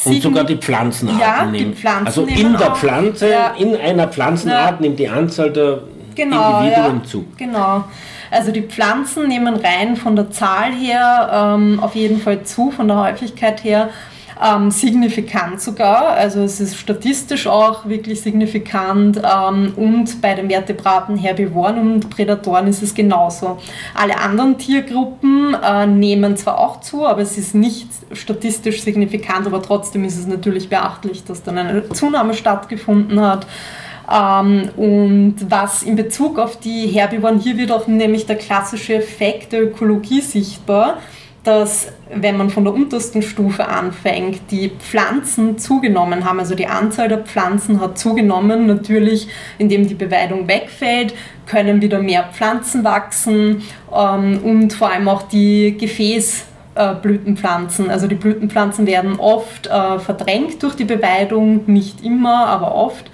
Und 0.04 0.22
sogar 0.22 0.44
die 0.44 0.58
Pflanzenarten 0.58 1.22
Ja, 1.22 1.46
die 1.46 1.60
nehmen. 1.60 1.74
Pflanzen 1.74 2.06
also 2.06 2.26
in 2.26 2.58
der. 2.58 2.72
Pflanze, 2.76 3.30
Ja. 3.30 3.54
in 3.58 3.78
einer 3.78 4.10
Pflanzenart 4.10 4.82
nimmt 4.82 5.00
die 5.00 5.08
Anzahl 5.08 5.52
der 5.52 5.83
genau, 6.16 6.60
Individuen 6.60 7.02
ja, 7.04 7.04
zu. 7.04 7.26
Genau. 7.38 7.84
Also 8.32 8.52
die 8.52 8.64
Pflanzen 8.64 9.28
nehmen 9.28 9.56
rein 9.56 9.96
von 9.96 10.16
der 10.16 10.32
Zahl 10.32 10.72
her 10.72 11.56
ähm, 11.56 11.80
auf 11.80 11.96
jeden 11.96 12.20
Fall 12.20 12.44
zu, 12.44 12.72
von 12.72 12.88
der 12.88 12.98
Häufigkeit 12.98 13.64
her. 13.64 13.90
Ähm, 14.44 14.72
signifikant 14.72 15.62
sogar, 15.62 16.08
also 16.08 16.42
es 16.42 16.60
ist 16.60 16.76
statistisch 16.76 17.46
auch 17.46 17.88
wirklich 17.88 18.22
signifikant 18.22 19.18
ähm, 19.18 19.74
und 19.76 20.22
bei 20.22 20.34
den 20.34 20.50
Vertebraten, 20.50 21.18
Herbivoren 21.18 21.78
und 21.78 22.10
Prädatoren 22.10 22.68
ist 22.68 22.82
es 22.82 22.96
genauso. 22.96 23.60
Alle 23.94 24.18
anderen 24.18 24.58
Tiergruppen 24.58 25.54
äh, 25.54 25.86
nehmen 25.86 26.36
zwar 26.36 26.58
auch 26.58 26.82
zu, 26.82 27.06
aber 27.06 27.22
es 27.22 27.38
ist 27.38 27.54
nicht 27.54 27.88
statistisch 28.12 28.82
signifikant, 28.82 29.46
aber 29.46 29.62
trotzdem 29.62 30.04
ist 30.04 30.18
es 30.18 30.26
natürlich 30.26 30.68
beachtlich, 30.68 31.24
dass 31.24 31.44
dann 31.44 31.60
eine 31.60 31.88
Zunahme 31.90 32.34
stattgefunden 32.34 33.22
hat. 33.22 33.46
Ähm, 34.12 34.70
und 34.76 35.36
was 35.50 35.84
in 35.84 35.96
Bezug 35.96 36.40
auf 36.40 36.60
die 36.60 36.88
Herbivoren, 36.88 37.40
hier 37.40 37.58
wird 37.58 37.72
auch 37.72 37.88
nämlich 37.88 38.26
der 38.26 38.36
klassische 38.36 38.96
Effekt 38.96 39.54
der 39.54 39.64
Ökologie 39.64 40.22
sichtbar, 40.22 40.98
dass 41.44 41.92
wenn 42.14 42.38
man 42.38 42.50
von 42.50 42.64
der 42.64 42.74
untersten 42.74 43.22
Stufe 43.22 43.68
anfängt, 43.68 44.40
die 44.50 44.70
Pflanzen 44.70 45.58
zugenommen 45.58 46.26
haben, 46.26 46.40
also 46.40 46.56
die 46.56 46.68
Anzahl 46.68 47.10
der 47.10 47.20
Pflanzen 47.20 47.82
hat 47.82 47.98
zugenommen, 47.98 48.66
natürlich 48.66 49.28
indem 49.58 49.88
die 49.88 49.94
Beweidung 49.94 50.48
wegfällt, 50.48 51.14
können 51.46 51.82
wieder 51.82 52.00
mehr 52.00 52.30
Pflanzen 52.32 52.84
wachsen 52.84 53.62
ähm, 53.94 54.40
und 54.44 54.74
vor 54.74 54.92
allem 54.92 55.10
auch 55.10 55.24
die 55.24 55.78
Gefäß 55.78 56.46
äh, 56.76 56.96
Blütenpflanzen. 56.96 57.90
Also 57.90 58.08
die 58.08 58.16
Blütenpflanzen 58.16 58.88
werden 58.88 59.20
oft 59.20 59.68
äh, 59.68 60.00
verdrängt 60.00 60.64
durch 60.64 60.76
die 60.76 60.86
Beweidung, 60.86 61.64
nicht 61.68 62.04
immer, 62.06 62.48
aber 62.48 62.74
oft. 62.74 63.12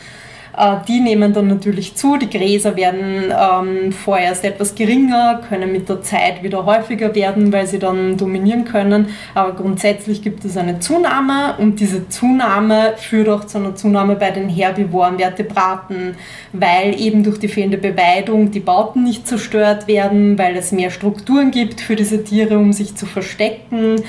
Äh, 0.60 0.76
Die 0.88 1.00
nehmen 1.00 1.34
dann 1.34 1.48
natürlich 1.48 1.96
zu, 1.96 2.18
die 2.18 2.30
Gräser 2.30 2.76
werden 2.76 3.32
ähm, 3.32 3.92
vorerst 3.92 4.44
etwas 4.44 4.76
geringer, 4.76 5.42
können 5.48 5.72
mit 5.72 5.88
der 5.88 6.02
Zeit 6.02 6.44
wieder 6.44 6.66
häufiger 6.66 7.16
werden, 7.16 7.54
weil 7.54 7.66
sie 7.66 7.80
dann 7.80 8.18
dominieren 8.18 8.66
können. 8.66 9.08
Aber 9.34 9.54
grundsätzlich 9.54 10.22
gibt 10.22 10.44
es 10.44 10.58
eine 10.58 10.80
Zunahme 10.80 11.56
und 11.58 11.80
diese 11.80 12.10
Zunahme 12.10 12.94
führt 12.98 13.30
auch 13.30 13.46
zu 13.46 13.58
einer 13.58 13.76
Zunahme 13.76 14.16
bei 14.16 14.32
den 14.32 14.50
herbivoren 14.50 15.18
Vertebraten, 15.18 16.16
weil 16.52 17.00
eben 17.00 17.24
durch 17.24 17.40
die 17.40 17.48
fehlende 17.48 17.78
Beweidung 17.78 18.52
die 18.52 18.60
Bauten 18.60 19.04
nicht 19.04 19.28
zerstört 19.28 19.88
werden, 19.88 20.38
weil 20.38 20.58
es 20.58 20.72
mehr 20.72 20.90
Strukturen 20.90 21.52
gibt 21.52 21.80
für 21.80 21.96
diese 21.96 22.24
Tiere, 22.24 22.58
um 22.58 22.74
sich 22.74 22.96
zu 22.96 23.06
verstecken. 23.06 24.02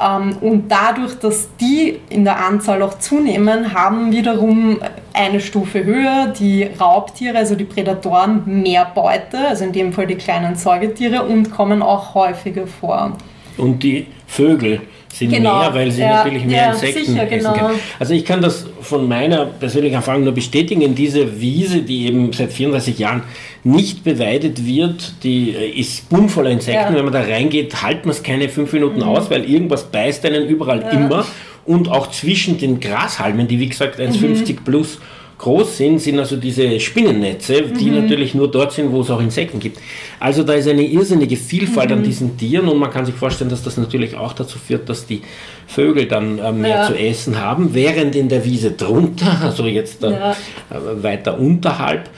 Ähm, 0.00 0.36
Und 0.40 0.70
dadurch, 0.70 1.14
dass 1.18 1.48
die 1.60 2.00
in 2.10 2.24
der 2.24 2.44
Anzahl 2.44 2.82
auch 2.82 2.98
zunehmen, 2.98 3.72
haben 3.72 4.12
wiederum 4.12 4.78
eine 5.14 5.40
Stufe 5.40 5.84
höher 5.84 6.34
die 6.38 6.64
Raubtiere, 6.64 7.38
also 7.38 7.54
die 7.54 7.64
Prädatoren, 7.64 8.62
mehr 8.62 8.90
Beute, 8.94 9.38
also 9.48 9.64
in 9.64 9.72
dem 9.72 9.92
Fall 9.92 10.06
die 10.06 10.16
kleinen 10.16 10.56
Säugetiere, 10.56 11.22
und 11.22 11.50
kommen 11.50 11.82
auch 11.82 12.14
häufiger 12.14 12.66
vor. 12.66 13.16
Und 13.56 13.82
die 13.82 14.06
Vögel 14.26 14.80
sind 15.12 15.30
Genau, 15.30 15.60
mehr, 15.60 15.74
weil 15.74 15.90
sie 15.92 16.00
ja, 16.00 16.16
natürlich 16.16 16.44
mehr 16.44 16.56
ja, 16.56 16.72
Insekten 16.72 17.04
sicher, 17.04 17.22
essen 17.22 17.38
genau. 17.38 17.52
können. 17.52 17.78
Also 18.00 18.14
ich 18.14 18.24
kann 18.24 18.42
das 18.42 18.66
von 18.80 19.06
meiner 19.06 19.46
persönlichen 19.46 19.94
Erfahrung 19.94 20.24
nur 20.24 20.34
bestätigen. 20.34 20.94
Diese 20.94 21.40
Wiese, 21.40 21.82
die 21.82 22.06
eben 22.06 22.32
seit 22.32 22.52
34 22.52 22.98
Jahren 22.98 23.22
nicht 23.62 24.02
beweidet 24.02 24.66
wird, 24.66 25.22
die 25.22 25.50
äh, 25.50 25.70
ist 25.70 26.08
bumm 26.08 26.28
voller 26.28 26.50
Insekten. 26.50 26.82
Ja. 26.82 26.90
Mhm. 26.90 26.96
Wenn 26.96 27.04
man 27.04 27.12
da 27.12 27.22
reingeht, 27.22 27.82
halten 27.82 28.08
man 28.08 28.16
es 28.16 28.22
keine 28.22 28.48
fünf 28.48 28.72
Minuten 28.72 29.02
aus, 29.02 29.30
weil 29.30 29.48
irgendwas 29.48 29.84
beißt 29.84 30.26
einen 30.26 30.48
überall 30.48 30.80
immer. 30.92 31.24
Und 31.66 31.88
auch 31.88 32.10
zwischen 32.10 32.58
den 32.58 32.80
Grashalmen, 32.80 33.48
die 33.48 33.58
wie 33.58 33.68
gesagt 33.68 33.98
1,50 33.98 34.58
plus 34.64 34.98
groß 35.38 35.78
sind, 35.78 35.98
sind 36.00 36.18
also 36.18 36.36
diese 36.36 36.78
Spinnennetze, 36.78 37.62
die 37.62 37.90
natürlich 37.90 38.34
nur 38.34 38.48
dort 38.50 38.72
sind, 38.72 38.92
wo 38.92 39.00
es 39.00 39.10
auch 39.10 39.20
Insekten 39.20 39.58
gibt. 39.58 39.78
Also 40.20 40.42
da 40.44 40.52
ist 40.54 40.68
eine 40.68 40.82
irrsinnige 40.82 41.36
Vielfalt 41.36 41.90
an 41.90 42.02
diesen 42.04 42.36
Tieren 42.36 42.68
und 42.68 42.78
man 42.78 42.90
kann 42.90 43.04
sich 43.04 43.14
vorstellen, 43.16 43.50
dass 43.50 43.62
das 43.62 43.76
natürlich 43.76 44.14
auch 44.16 44.32
dazu 44.32 44.58
führt, 44.58 44.88
dass 44.88 45.06
die 45.06 45.22
Vögel 45.66 46.06
dann 46.06 46.38
äh, 46.38 46.52
mehr 46.52 46.76
Ja. 46.82 46.86
zu 46.86 46.94
essen 46.98 47.40
haben, 47.40 47.74
während 47.74 48.14
in 48.14 48.28
der 48.28 48.44
Wiese 48.44 48.70
drunter, 48.72 49.38
also 49.42 49.64
jetzt 49.66 50.04
äh, 50.04 50.12
Ja. 50.12 50.30
äh, 50.32 51.02
weiter 51.02 51.38
unterhalb, 51.38 52.08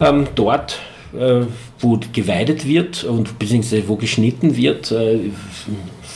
ähm, 0.00 0.26
dort, 0.34 0.78
äh, 1.18 1.42
wo 1.80 1.98
geweidet 2.12 2.66
wird 2.68 3.04
und 3.04 3.38
beziehungsweise 3.38 3.88
wo 3.88 3.96
geschnitten 3.96 4.56
wird, 4.56 4.92
äh, 4.92 5.18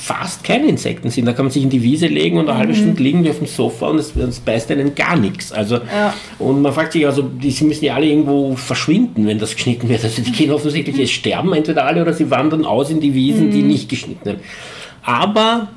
fast 0.09 0.43
keine 0.43 0.69
Insekten 0.69 1.11
sind. 1.11 1.27
Da 1.27 1.35
kann 1.35 1.45
man 1.45 1.53
sich 1.53 1.63
in 1.63 1.69
die 1.69 1.83
Wiese 1.83 2.07
legen 2.07 2.39
und 2.39 2.49
eine 2.49 2.57
halbe 2.57 2.75
Stunde 2.75 3.03
liegen 3.03 3.25
wir 3.25 3.33
auf 3.33 3.39
dem 3.39 3.47
Sofa 3.47 3.89
und 3.89 3.99
es, 3.99 4.17
es 4.17 4.41
beißt 4.41 4.71
einen 4.71 4.95
gar 4.95 5.17
nichts. 5.17 5.53
Also, 5.53 5.77
Ja. 5.77 6.15
Und 6.39 6.63
man 6.63 6.73
fragt 6.73 6.95
sich 6.95 7.05
also, 7.05 7.23
die 7.23 7.51
sie 7.51 7.65
müssen 7.65 7.85
ja 7.85 7.95
alle 7.95 8.07
irgendwo 8.07 8.57
verschwinden, 8.57 9.27
wenn 9.27 9.39
das 9.39 9.55
geschnitten 9.55 9.89
wird. 9.91 10.03
Also 10.03 10.23
die 10.23 10.33
gehen 10.33 10.51
offensichtlich, 10.51 10.99
es 10.99 11.11
sterben 11.11 11.53
entweder 11.53 11.85
alle 11.85 12.01
oder 12.01 12.15
sie 12.15 12.31
wandern 12.31 12.65
aus 12.65 12.91
in 12.91 13.01
die 13.01 13.13
Wiesen, 13.13 13.51
die 13.51 13.63
nicht 13.63 13.91
geschnitten 13.91 14.25
werden. 14.25 14.41
Aber 15.03 15.69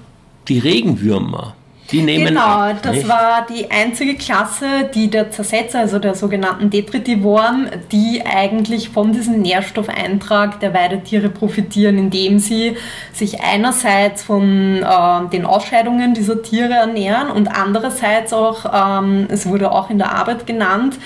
die 0.47 0.59
Regenwürmer, 0.59 1.55
Die 1.91 2.01
nehmen 2.01 2.27
genau, 2.27 2.41
ab, 2.41 2.77
das 2.81 2.97
nicht? 2.97 3.09
war 3.09 3.45
die 3.49 3.69
einzige 3.69 4.15
Klasse, 4.15 4.89
die 4.93 5.09
der 5.09 5.29
Zersetzer, 5.29 5.79
also 5.79 5.99
der 5.99 6.15
sogenannten 6.15 6.69
Detritivoren, 6.69 7.69
die 7.91 8.23
eigentlich 8.25 8.89
von 8.89 9.11
diesem 9.11 9.41
Nährstoffeintrag 9.41 10.61
der 10.61 10.73
Weidetiere 10.73 11.29
profitieren, 11.29 11.97
indem 11.97 12.39
sie 12.39 12.77
sich 13.11 13.41
einerseits 13.41 14.23
von 14.23 14.77
äh, 14.77 15.29
den 15.31 15.45
Ausscheidungen 15.45 16.13
dieser 16.13 16.41
Tiere 16.41 16.73
ernähren 16.73 17.29
und 17.29 17.49
andererseits 17.49 18.31
auch, 18.31 18.65
ähm, 18.73 19.27
es 19.29 19.45
wurde 19.45 19.71
auch 19.71 19.89
in 19.89 19.97
der 19.97 20.13
Arbeit 20.13 20.47
genannt, 20.47 20.97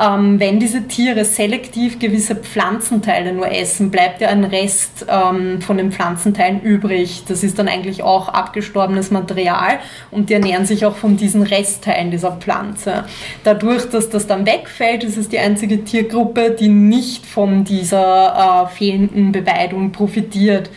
ähm, 0.00 0.40
wenn 0.40 0.58
diese 0.58 0.88
Tiere 0.88 1.24
selektiv 1.24 2.00
gewisse 2.00 2.34
Pflanzenteile 2.34 3.32
nur 3.32 3.48
essen, 3.50 3.90
bleibt 3.90 4.20
ja 4.20 4.28
ein 4.28 4.44
Rest 4.44 5.06
ähm, 5.08 5.60
von 5.60 5.76
den 5.76 5.92
Pflanzenteilen 5.92 6.60
übrig. 6.62 7.24
Das 7.28 7.44
ist 7.44 7.58
dann 7.58 7.68
eigentlich 7.68 8.02
auch 8.02 8.28
abgestorbenes 8.28 9.10
Material 9.10 9.78
und 10.10 10.31
die 10.32 10.36
ernähren 10.36 10.64
sich 10.64 10.86
auch 10.86 10.96
von 10.96 11.18
diesen 11.18 11.42
Restteilen 11.42 12.10
dieser 12.10 12.32
Pflanze. 12.32 13.04
Dadurch, 13.44 13.84
dass 13.90 14.08
das 14.08 14.26
dann 14.26 14.46
wegfällt, 14.46 15.04
ist 15.04 15.18
es 15.18 15.28
die 15.28 15.38
einzige 15.38 15.84
Tiergruppe, 15.84 16.56
die 16.58 16.68
nicht 16.68 17.26
von 17.26 17.64
dieser 17.64 18.66
äh, 18.70 18.74
fehlenden 18.74 19.30
Beweidung 19.30 19.92
profitiert. 19.92 20.70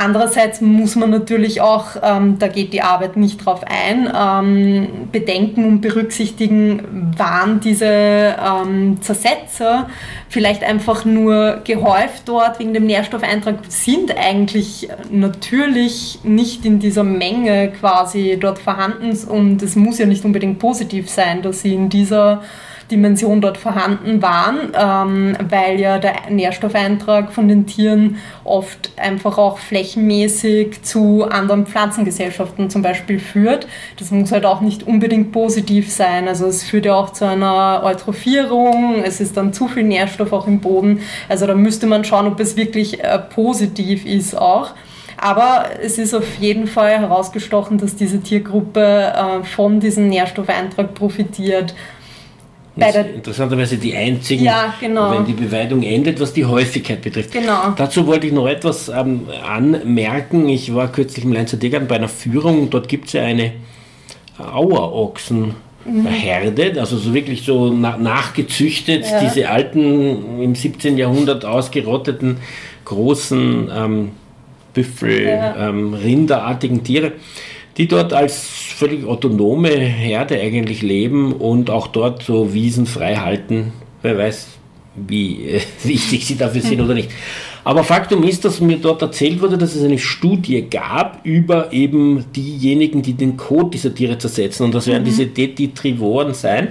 Andererseits 0.00 0.60
muss 0.60 0.94
man 0.94 1.10
natürlich 1.10 1.60
auch, 1.60 1.96
ähm, 2.00 2.38
da 2.38 2.46
geht 2.46 2.72
die 2.72 2.82
Arbeit 2.82 3.16
nicht 3.16 3.44
drauf 3.44 3.62
ein, 3.66 4.08
ähm, 4.16 5.08
bedenken 5.10 5.64
und 5.64 5.80
berücksichtigen, 5.80 7.12
waren 7.16 7.58
diese 7.58 7.84
ähm, 7.84 9.02
Zersetzer 9.02 9.88
vielleicht 10.28 10.62
einfach 10.62 11.04
nur 11.04 11.62
gehäuft 11.64 12.22
dort 12.26 12.60
wegen 12.60 12.74
dem 12.74 12.86
Nährstoffeintrag, 12.86 13.56
sind 13.66 14.16
eigentlich 14.16 14.88
natürlich 15.10 16.20
nicht 16.22 16.64
in 16.64 16.78
dieser 16.78 17.02
Menge 17.02 17.72
quasi 17.72 18.38
dort 18.40 18.60
vorhanden 18.60 19.18
und 19.28 19.64
es 19.64 19.74
muss 19.74 19.98
ja 19.98 20.06
nicht 20.06 20.24
unbedingt 20.24 20.60
positiv 20.60 21.10
sein, 21.10 21.42
dass 21.42 21.62
sie 21.62 21.74
in 21.74 21.88
dieser 21.88 22.42
Dimension 22.90 23.40
dort 23.40 23.58
vorhanden 23.58 24.22
waren, 24.22 24.72
ähm, 24.74 25.36
weil 25.48 25.78
ja 25.78 25.98
der 25.98 26.30
Nährstoffeintrag 26.30 27.32
von 27.32 27.48
den 27.48 27.66
Tieren 27.66 28.16
oft 28.44 28.90
einfach 28.96 29.38
auch 29.38 29.58
flächenmäßig 29.58 30.82
zu 30.82 31.24
anderen 31.24 31.66
Pflanzengesellschaften 31.66 32.70
zum 32.70 32.82
Beispiel 32.82 33.18
führt. 33.18 33.66
Das 33.98 34.10
muss 34.10 34.32
halt 34.32 34.46
auch 34.46 34.60
nicht 34.60 34.86
unbedingt 34.86 35.32
positiv 35.32 35.92
sein. 35.92 36.28
Also 36.28 36.46
es 36.46 36.64
führt 36.64 36.86
ja 36.86 36.94
auch 36.94 37.10
zu 37.10 37.26
einer 37.26 37.82
Eutrophierung, 37.84 39.02
es 39.04 39.20
ist 39.20 39.36
dann 39.36 39.52
zu 39.52 39.68
viel 39.68 39.84
Nährstoff 39.84 40.32
auch 40.32 40.46
im 40.46 40.60
Boden. 40.60 41.00
Also 41.28 41.46
da 41.46 41.54
müsste 41.54 41.86
man 41.86 42.04
schauen, 42.04 42.26
ob 42.26 42.40
es 42.40 42.56
wirklich 42.56 43.02
äh, 43.04 43.18
positiv 43.18 44.06
ist 44.06 44.36
auch. 44.36 44.72
Aber 45.20 45.66
es 45.82 45.98
ist 45.98 46.14
auf 46.14 46.36
jeden 46.36 46.68
Fall 46.68 47.00
herausgestochen, 47.00 47.76
dass 47.78 47.96
diese 47.96 48.20
Tiergruppe 48.20 48.80
äh, 48.80 49.44
von 49.44 49.80
diesem 49.80 50.08
Nährstoffeintrag 50.08 50.94
profitiert. 50.94 51.74
Das 52.78 52.94
ist 52.96 53.14
interessanterweise 53.14 53.76
die 53.76 53.94
einzigen, 53.94 54.44
Ja, 54.44 54.74
genau. 54.80 55.10
wenn 55.12 55.24
die 55.26 55.32
Beweidung 55.32 55.82
endet, 55.82 56.20
was 56.20 56.32
die 56.32 56.44
Häufigkeit 56.44 57.02
betrifft. 57.02 57.32
Genau. 57.32 57.72
Dazu 57.76 58.06
wollte 58.06 58.26
ich 58.26 58.32
noch 58.32 58.46
etwas 58.46 58.88
ähm, 58.88 59.22
anmerken. 59.46 60.48
Ich 60.48 60.74
war 60.74 60.90
kürzlich 60.92 61.24
im 61.24 61.32
Leinzer 61.32 61.56
Degern 61.56 61.86
bei 61.88 61.96
einer 61.96 62.08
Führung. 62.08 62.70
Dort 62.70 62.88
gibt 62.88 63.06
es 63.08 63.12
ja 63.14 63.22
eine 63.22 63.52
Auerochsen. 64.38 65.54
Herde, 66.06 66.74
also 66.78 66.98
so 66.98 67.14
wirklich 67.14 67.44
so 67.46 67.72
na 67.72 67.96
nachgezüchtet, 67.96 69.06
Ja. 69.10 69.20
diese 69.20 69.48
alten 69.48 70.38
im 70.42 70.54
17. 70.54 70.98
Jahrhundert 70.98 71.46
ausgerotteten 71.46 72.36
großen 72.84 73.70
ähm, 73.74 74.10
Büffel, 74.74 75.22
Ja. 75.22 75.68
ähm, 75.70 75.94
Rinderartigen 75.94 76.84
Tiere, 76.84 77.12
die 77.78 77.86
dort 77.86 78.12
als 78.12 78.40
völlig 78.40 79.06
autonome 79.06 79.70
Herde 79.70 80.40
eigentlich 80.40 80.82
leben 80.82 81.32
und 81.32 81.70
auch 81.70 81.86
dort 81.86 82.24
so 82.24 82.52
Wiesen 82.52 82.86
frei 82.86 83.16
halten. 83.16 83.72
Wer 84.02 84.18
weiß, 84.18 84.48
wie 85.06 85.44
äh, 85.46 85.60
wichtig 85.84 86.26
sie 86.26 86.36
dafür 86.36 86.60
sind 86.60 86.80
oder 86.80 86.94
nicht. 86.94 87.10
Aber 87.64 87.84
Faktum 87.84 88.24
ist, 88.24 88.44
dass 88.44 88.60
mir 88.60 88.78
dort 88.78 89.02
erzählt 89.02 89.40
wurde, 89.40 89.58
dass 89.58 89.74
es 89.74 89.84
eine 89.84 89.98
Studie 89.98 90.62
gab 90.62 91.24
über 91.24 91.72
eben 91.72 92.24
diejenigen, 92.34 93.02
die 93.02 93.12
den 93.12 93.36
Kot 93.36 93.74
dieser 93.74 93.94
Tiere 93.94 94.18
zersetzen. 94.18 94.64
Und 94.64 94.74
das 94.74 94.86
werden 94.86 95.04
diese 95.04 95.26
Detitrivoren 95.26 96.34
sein. 96.34 96.68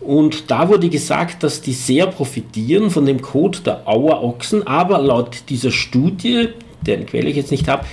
Und 0.00 0.50
da 0.50 0.68
wurde 0.68 0.88
gesagt, 0.88 1.42
dass 1.42 1.60
die 1.60 1.72
sehr 1.72 2.06
profitieren 2.06 2.90
von 2.90 3.06
dem 3.06 3.22
Kot 3.22 3.66
der 3.66 3.86
Auerochsen, 3.86 4.66
aber 4.66 4.98
laut 4.98 5.44
dieser 5.48 5.70
Studie, 5.70 6.48
deren 6.84 7.06
Quelle 7.06 7.28
ich 7.28 7.36
jetzt 7.36 7.50
nicht 7.50 7.68
habe, 7.68 7.84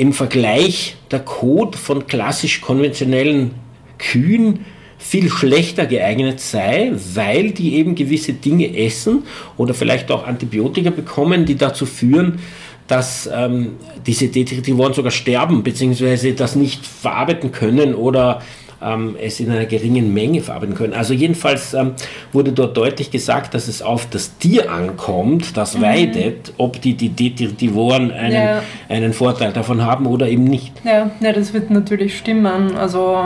im 0.00 0.14
Vergleich 0.14 0.96
der 1.10 1.20
Kot 1.20 1.76
von 1.76 2.06
klassisch 2.06 2.62
konventionellen 2.62 3.50
Kühen 3.98 4.64
viel 4.96 5.28
schlechter 5.28 5.84
geeignet 5.84 6.40
sei, 6.40 6.92
weil 7.12 7.50
die 7.50 7.74
eben 7.74 7.94
gewisse 7.96 8.32
Dinge 8.32 8.78
essen 8.78 9.24
oder 9.58 9.74
vielleicht 9.74 10.10
auch 10.10 10.26
Antibiotika 10.26 10.88
bekommen, 10.88 11.44
die 11.44 11.56
dazu 11.56 11.84
führen, 11.84 12.38
dass 12.86 13.28
ähm, 13.30 13.72
diese 14.06 14.28
Detritivoren 14.28 14.94
sogar 14.94 15.10
sterben, 15.10 15.62
beziehungsweise 15.62 16.32
das 16.32 16.56
nicht 16.56 16.86
verarbeiten 16.86 17.52
können 17.52 17.94
oder 17.94 18.40
ähm, 18.82 19.16
es 19.20 19.40
in 19.40 19.50
einer 19.50 19.66
geringen 19.66 20.12
Menge 20.14 20.40
verarbeiten 20.40 20.74
können. 20.74 20.94
Also 20.94 21.14
jedenfalls 21.14 21.74
ähm, 21.74 21.92
wurde 22.32 22.52
dort 22.52 22.76
deutlich 22.76 23.10
gesagt, 23.10 23.54
dass 23.54 23.68
es 23.68 23.82
auf 23.82 24.06
das 24.10 24.36
Tier 24.38 24.70
ankommt, 24.72 25.56
das 25.56 25.80
weidet, 25.80 26.52
ob 26.56 26.80
die, 26.80 26.94
die 26.94 27.10
Detritivoren 27.10 28.10
einen, 28.10 28.32
Ja. 28.32 28.62
einen 28.88 29.12
Vorteil 29.12 29.52
davon 29.52 29.84
haben 29.84 30.06
oder 30.06 30.28
eben 30.28 30.44
nicht. 30.44 30.72
Ja, 30.84 31.10
ja, 31.20 31.32
das 31.32 31.52
wird 31.52 31.70
natürlich 31.70 32.16
stimmen. 32.16 32.76
Also 32.76 33.18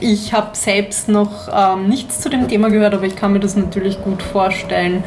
ich 0.00 0.32
habe 0.32 0.50
selbst 0.52 1.08
noch 1.08 1.48
ähm, 1.54 1.88
nichts 1.88 2.20
zu 2.20 2.28
dem 2.28 2.48
Thema 2.48 2.70
gehört, 2.70 2.94
aber 2.94 3.04
ich 3.04 3.16
kann 3.16 3.32
mir 3.32 3.40
das 3.40 3.56
natürlich 3.56 4.02
gut 4.02 4.22
vorstellen. 4.22 5.04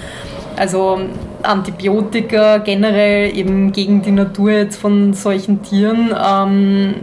Also 0.58 1.00
Antibiotika 1.44 2.58
generell 2.60 3.36
eben 3.38 3.72
gegen 3.72 4.02
die 4.02 4.12
Natur 4.12 4.52
jetzt 4.52 4.78
von 4.78 5.14
solchen 5.14 5.62
Tieren 5.64 6.14
ähm, 6.16 6.94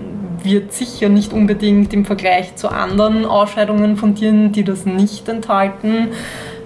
wird 0.45 0.73
sicher 0.73 1.09
nicht 1.09 1.33
unbedingt 1.33 1.93
im 1.93 2.05
Vergleich 2.05 2.57
zu 2.57 2.69
anderen 2.69 3.25
Ausscheidungen 3.25 3.97
von 3.97 4.15
Tieren, 4.15 4.53
die 4.53 4.65
das 4.65 4.87
nicht 4.87 5.29
enthalten, 5.29 6.09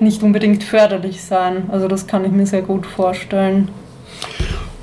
nicht 0.00 0.22
unbedingt 0.22 0.62
förderlich 0.62 1.22
sein. 1.22 1.64
Also 1.68 1.88
das 1.88 2.06
kann 2.06 2.24
ich 2.24 2.32
mir 2.32 2.46
sehr 2.46 2.62
gut 2.62 2.86
vorstellen. 2.86 3.68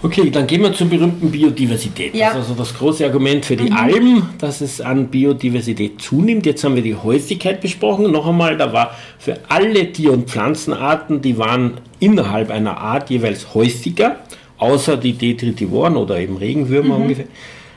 Okay, 0.04 0.30
dann 0.30 0.46
gehen 0.46 0.62
wir 0.62 0.74
zur 0.74 0.88
berühmten 0.88 1.32
Biodiversität. 1.32 2.14
Ja. 2.14 2.28
Das 2.28 2.44
ist 2.44 2.50
also 2.50 2.56
das 2.56 2.78
große 2.78 3.06
Argument 3.06 3.46
für 3.46 3.56
die 3.56 3.72
Alm, 3.72 4.28
dass 4.38 4.60
es 4.60 4.82
an 4.82 5.08
Biodiversität 5.08 6.02
zunimmt. 6.02 6.46
Jetzt 6.46 6.66
haben 6.66 6.76
wir 6.76 6.84
die 6.84 6.96
Häufigkeit 6.96 7.62
besprochen. 7.62 8.12
Noch 8.12 8.28
einmal, 8.28 8.58
da 8.58 8.74
war 8.74 8.92
für 9.18 9.40
alle 9.48 9.94
Tier- 9.94 10.12
und 10.12 10.30
Pflanzenarten, 10.30 11.22
die 11.22 11.38
waren 11.38 11.76
innerhalb 12.02 12.52
einer 12.52 12.78
Art 12.80 13.10
jeweils 13.10 13.54
häufiger, 13.54 14.18
außer 14.58 14.98
die 14.98 15.14
Detritivoren 15.14 15.96
oder 15.96 16.20
eben 16.20 16.36
Regenwürmer 16.36 16.98
ungefähr. 16.98 17.28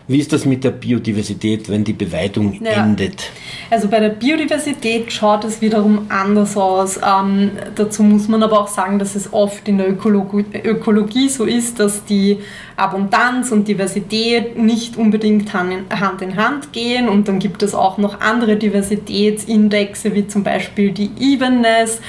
Wie 0.09 0.19
ist 0.21 0.33
das 0.33 0.45
mit 0.45 0.63
der 0.63 0.71
Biodiversität, 0.71 1.69
wenn 1.69 1.83
die 1.83 1.93
Beweidung 1.93 2.61
Ja. 2.63 2.85
endet? 2.85 3.31
Also 3.71 3.89
bei 3.89 3.99
der 3.99 4.11
Biodiversität 4.11 5.13
schaut 5.13 5.45
es 5.45 5.61
wiederum 5.61 6.07
anders 6.09 6.57
aus. 6.57 6.99
Ähm, 6.99 7.51
dazu 7.75 8.05
muss 8.05 8.29
man 8.29 8.43
aber 8.45 8.61
auch 8.61 8.69
sagen, 8.69 9.01
dass 9.01 9.17
es 9.17 9.33
oft 9.33 9.67
in 9.67 9.79
der 9.79 9.91
Ökologie, 9.91 10.45
Ökologie 10.63 11.29
so 11.29 11.45
ist, 11.45 11.81
dass 11.81 12.05
die 12.05 12.39
Abundanz 12.77 13.51
und 13.51 13.67
Diversität 13.67 14.57
nicht 14.57 14.97
unbedingt 14.97 15.53
Hand 15.53 15.73
in, 15.73 16.01
Hand 16.01 16.23
in 16.23 16.37
Hand 16.37 16.73
gehen. 16.73 17.09
Und 17.09 17.27
dann 17.27 17.41
gibt 17.41 17.65
es 17.65 17.75
auch 17.75 17.99
noch 17.99 18.21
andere 18.21 18.57
Diversitätsindexe, 18.57 20.15
wie 20.15 20.29
zum 20.29 20.45
Beispiel 20.45 20.93
die 20.93 21.11
Evenness. 21.19 22.01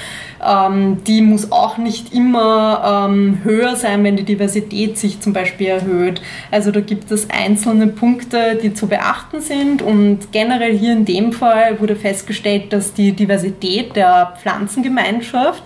Ähm, 0.45 1.03
die 1.05 1.21
muss 1.21 1.51
auch 1.51 1.77
nicht 1.77 2.13
immer 2.13 3.07
ähm, 3.09 3.39
höher 3.43 3.75
sein, 3.75 4.03
wenn 4.03 4.17
die 4.17 4.23
Diversität 4.23 4.97
sich 4.97 5.19
zum 5.19 5.33
Beispiel 5.33 5.67
erhöht. 5.67 6.21
Also 6.51 6.71
da 6.71 6.79
gibt 6.79 7.11
es 7.11 7.29
einzelne 7.29 7.87
Punkte, 7.87 8.59
die 8.61 8.73
zu 8.73 8.87
beachten 8.87 9.41
sind 9.41 9.81
und 9.81 10.31
generell 10.31 10.77
hier 10.77 10.93
in 10.93 11.05
dem 11.05 11.33
Fall 11.33 11.79
wurde 11.79 11.95
festgestellt, 11.95 12.73
dass 12.73 12.93
die 12.93 13.13
Diversität 13.13 13.95
der 13.95 14.33
Pflanzengemeinschaft, 14.41 15.63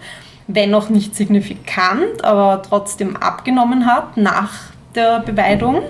wenn 0.47 0.73
auch 0.73 0.89
nicht 0.89 1.15
signifikant, 1.15 2.23
aber 2.23 2.61
trotzdem 2.67 3.15
abgenommen 3.17 3.85
hat 3.85 4.17
nach 4.17 4.51
der 4.95 5.19
Beweidung. 5.19 5.83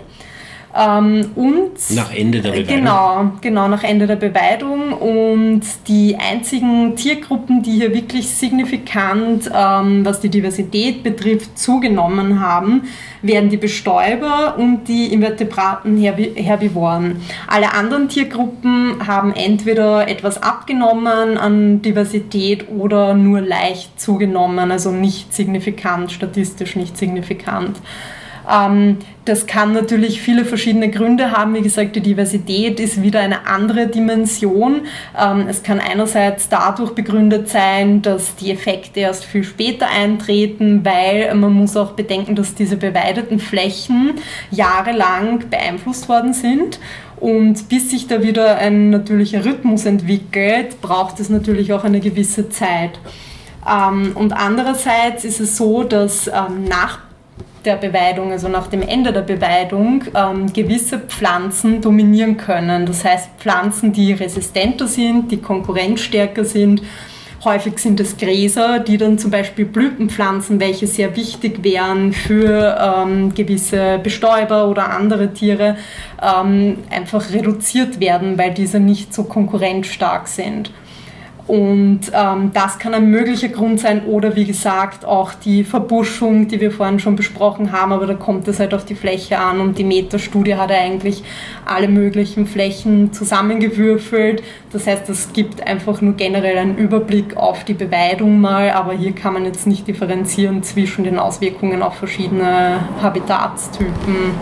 Ähm, 0.78 1.32
und 1.36 1.72
Nach 1.95 2.13
Ende 2.13 2.41
der 2.41 2.51
Beweidung? 2.51 2.76
Genau, 2.76 3.32
genau, 3.41 3.67
nach 3.67 3.84
Ende 3.84 4.07
der 4.07 4.15
Beweidung. 4.15 4.93
Und 4.93 5.61
die 5.88 6.15
einzigen 6.15 6.95
Tiergruppen, 6.95 7.61
die 7.61 7.72
hier 7.72 7.93
wirklich 7.93 8.30
signifikant, 8.30 9.49
ähm, 9.53 10.05
was 10.05 10.19
die 10.22 10.30
Diversität 10.30 11.03
betrifft, 11.03 11.57
zugenommen 11.57 12.39
haben, 12.39 12.84
wären 13.22 13.49
die 13.49 13.57
Bestäuber 13.57 14.55
und 14.57 14.86
die 14.88 15.13
invertebraten 15.13 15.97
Herbi 15.97 16.32
Herbivoren. 16.36 17.22
Alle 17.47 17.74
anderen 17.74 18.09
Tiergruppen 18.09 19.05
haben 19.05 19.34
entweder 19.34 20.07
etwas 20.07 20.41
abgenommen 20.41 21.38
an 21.38 21.82
Diversität 21.82 22.69
oder 22.69 23.13
nur 23.13 23.41
leicht 23.41 23.99
zugenommen, 23.99 24.72
also 24.72 24.91
nicht 24.91 25.34
signifikant, 25.34 26.11
statistisch 26.11 26.76
nicht 26.76 26.97
signifikant. 26.97 27.78
Ähm, 28.49 28.97
das 29.25 29.45
kann 29.45 29.73
natürlich 29.73 30.21
viele 30.21 30.45
verschiedene 30.45 30.89
Gründe 30.89 31.31
haben. 31.31 31.53
Wie 31.53 31.61
gesagt, 31.61 31.95
die 31.95 32.01
Diversität 32.01 32.79
ist 32.79 33.01
wieder 33.01 33.19
eine 33.19 33.45
andere 33.45 33.87
Dimension. 33.87 34.81
Ähm, 35.19 35.45
es 35.47 35.61
kann 35.63 35.79
einerseits 35.79 36.49
dadurch 36.49 36.91
begründet 36.91 37.49
sein, 37.49 38.01
dass 38.01 38.35
die 38.35 38.51
Effekte 38.51 39.01
erst 39.01 39.25
viel 39.25 39.43
später 39.43 39.87
eintreten, 39.87 40.83
weil 40.83 41.33
man 41.35 41.53
muss 41.53 41.77
auch 41.77 41.91
bedenken, 41.91 42.35
dass 42.35 42.55
diese 42.55 42.77
beweideten 42.77 43.39
Flächen 43.39 44.13
jahrelang 44.49 45.49
beeinflusst 45.49 46.09
worden 46.09 46.33
sind. 46.33 46.79
Und 47.17 47.69
bis 47.69 47.91
sich 47.91 48.07
da 48.07 48.23
wieder 48.23 48.57
ein 48.57 48.89
natürlicher 48.89 49.45
Rhythmus 49.45 49.85
entwickelt, 49.85 50.81
braucht 50.81 51.19
es 51.19 51.29
natürlich 51.29 51.71
auch 51.71 51.83
eine 51.83 51.99
gewisse 51.99 52.49
Zeit. 52.49 52.99
Ähm, 53.69 54.13
und 54.15 54.33
andererseits 54.33 55.23
ist 55.23 55.39
es 55.39 55.55
so, 55.55 55.83
dass 55.83 56.25
nach 56.67 57.11
der 57.66 57.76
Beweidung, 57.76 58.32
also 58.32 58.47
nach 58.47 58.68
dem 58.68 58.82
Ende 58.82 59.14
der 59.14 59.22
Beweidung, 59.22 60.03
ähm, 60.16 60.51
gewisse 60.51 60.99
Pflanzen 60.99 61.82
dominieren 61.82 62.38
können. 62.38 62.86
Das 62.86 63.05
heißt 63.05 63.30
Pflanzen, 63.38 63.93
die 63.93 64.14
resistenter 64.14 64.88
sind, 64.88 65.32
die 65.32 65.38
konkurrenzstärker 65.38 66.45
sind. 66.45 66.82
Häufig 67.43 67.80
sind 67.80 67.99
es 67.99 68.18
Gräser, 68.18 68.80
die 68.80 68.97
dann 68.97 69.18
zum 69.18 69.32
Beispiel 69.32 69.66
Blütenpflanzen, 69.66 70.59
welche 70.59 70.86
sehr 70.86 71.16
wichtig 71.16 71.64
wären 71.64 72.14
für 72.14 72.78
ähm, 72.80 73.34
gewisse 73.34 73.99
Bestäuber 74.03 74.68
oder 74.68 74.91
andere 74.91 75.34
Tiere, 75.34 75.76
ähm, 76.22 76.78
einfach 76.91 77.34
reduziert 77.34 77.99
werden, 77.99 78.38
weil 78.38 78.53
diese 78.53 78.80
nicht 78.80 79.12
so 79.12 79.24
konkurrenzstark 79.24 80.28
sind. 80.28 80.72
Und 81.51 81.99
ähm, 82.13 82.51
das 82.53 82.79
kann 82.79 82.93
ein 82.93 83.09
möglicher 83.09 83.49
Grund 83.49 83.81
sein 83.81 84.05
oder 84.05 84.37
wie 84.37 84.45
gesagt 84.45 85.03
auch 85.03 85.33
die 85.33 85.65
Verbuschung, 85.65 86.47
die 86.47 86.61
wir 86.61 86.71
vorhin 86.71 86.97
schon 86.97 87.17
besprochen 87.17 87.73
haben, 87.73 87.91
aber 87.91 88.05
da 88.05 88.13
kommt 88.13 88.47
es 88.47 88.61
halt 88.61 88.73
auf 88.73 88.85
die 88.85 88.95
Fläche 88.95 89.37
an 89.37 89.59
und 89.59 89.77
die 89.77 89.83
Meta-Studie 89.83 90.55
hat 90.55 90.71
eigentlich 90.71 91.23
alle 91.65 91.89
möglichen 91.89 92.47
Flächen 92.47 93.11
zusammengewürfelt. 93.11 94.41
Das 94.71 94.87
heißt, 94.87 95.09
es 95.09 95.33
gibt 95.33 95.67
einfach 95.67 95.99
nur 95.99 96.13
generell 96.13 96.57
einen 96.57 96.77
Überblick 96.77 97.35
auf 97.35 97.65
die 97.65 97.73
Beweidung 97.73 98.39
mal, 98.39 98.69
aber 98.69 98.93
hier 98.93 99.11
kann 99.11 99.33
man 99.33 99.43
jetzt 99.43 99.67
nicht 99.67 99.85
differenzieren 99.85 100.63
zwischen 100.63 101.03
den 101.03 101.19
Auswirkungen 101.19 101.81
auf 101.81 101.95
verschiedene 101.95 102.79
Habitatstypen. 103.01 104.35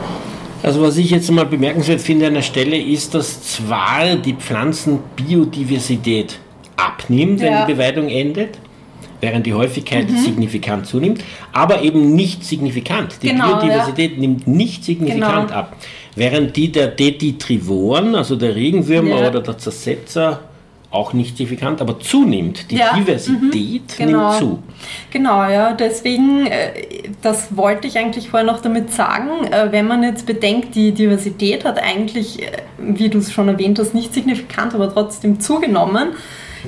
Also 0.62 0.84
was 0.84 0.98
ich 0.98 1.10
jetzt 1.10 1.32
mal 1.32 1.48
bemerkenswert 1.48 2.02
finde 2.02 2.28
an 2.28 2.36
der 2.36 2.44
Stelle 2.44 2.78
ist, 2.78 3.16
dass 3.16 3.42
zwar 3.42 4.16
die 4.16 4.34
Pflanzenbiodiversität 4.34 6.38
abnimmt, 6.80 7.42
wenn 7.42 7.54
ja. 7.54 7.66
die 7.66 7.74
Beweidung 7.74 8.10
endet, 8.10 8.58
während 9.22 9.46
die 9.46 9.54
Häufigkeit 9.54 10.10
mhm. 10.10 10.18
signifikant 10.18 10.86
zunimmt, 10.86 11.24
aber 11.52 11.82
eben 11.82 12.16
nicht 12.16 12.46
signifikant. 12.46 13.22
Die 13.22 13.30
genau, 13.30 13.56
Biodiversität 13.56 14.14
ja. 14.14 14.20
nimmt 14.20 14.48
nicht 14.48 14.84
signifikant 14.84 15.50
genau. 15.50 15.60
ab. 15.60 15.76
Während 16.16 16.56
die 16.56 16.72
der 16.72 16.88
Deditrivoren, 16.88 18.16
also 18.16 18.36
der 18.36 18.56
Regenwürmer 18.56 19.22
ja. 19.22 19.30
oder 19.30 19.42
der 19.42 19.58
Zersetzer, 19.58 20.42
auch 20.92 21.14
nicht 21.14 21.38
signifikant, 21.38 21.82
aber 21.82 22.00
zunimmt. 22.00 22.72
Die 22.72 22.78
ja, 22.78 22.96
Diversität 22.96 24.00
mhm, 24.00 24.06
genau. 24.06 24.30
nimmt 24.30 24.40
zu. 24.40 24.64
Genau, 25.12 25.48
ja, 25.48 25.74
deswegen, 25.74 26.48
äh, 26.48 26.72
das 27.22 27.56
wollte 27.56 27.88
ich 27.88 27.98
eigentlich 27.98 28.30
vorher 28.30 28.52
noch 28.52 28.62
damit 28.62 28.92
sagen, 28.92 29.46
äh, 29.52 29.72
wenn 29.72 29.88
man 29.88 30.02
jetzt 30.02 30.26
bedenkt, 30.26 30.74
die 30.74 30.92
Diversität 30.92 31.64
hat 31.64 31.80
eigentlich, 31.82 32.42
äh, 32.42 32.52
wie 32.80 33.10
du 33.10 33.20
es 33.20 33.32
schon 33.32 33.48
erwähnt 33.50 33.78
hast, 33.78 33.94
nicht 33.94 34.14
signifikant, 34.14 34.74
aber 34.74 34.92
trotzdem 34.92 35.40
zugenommen. 35.40 36.10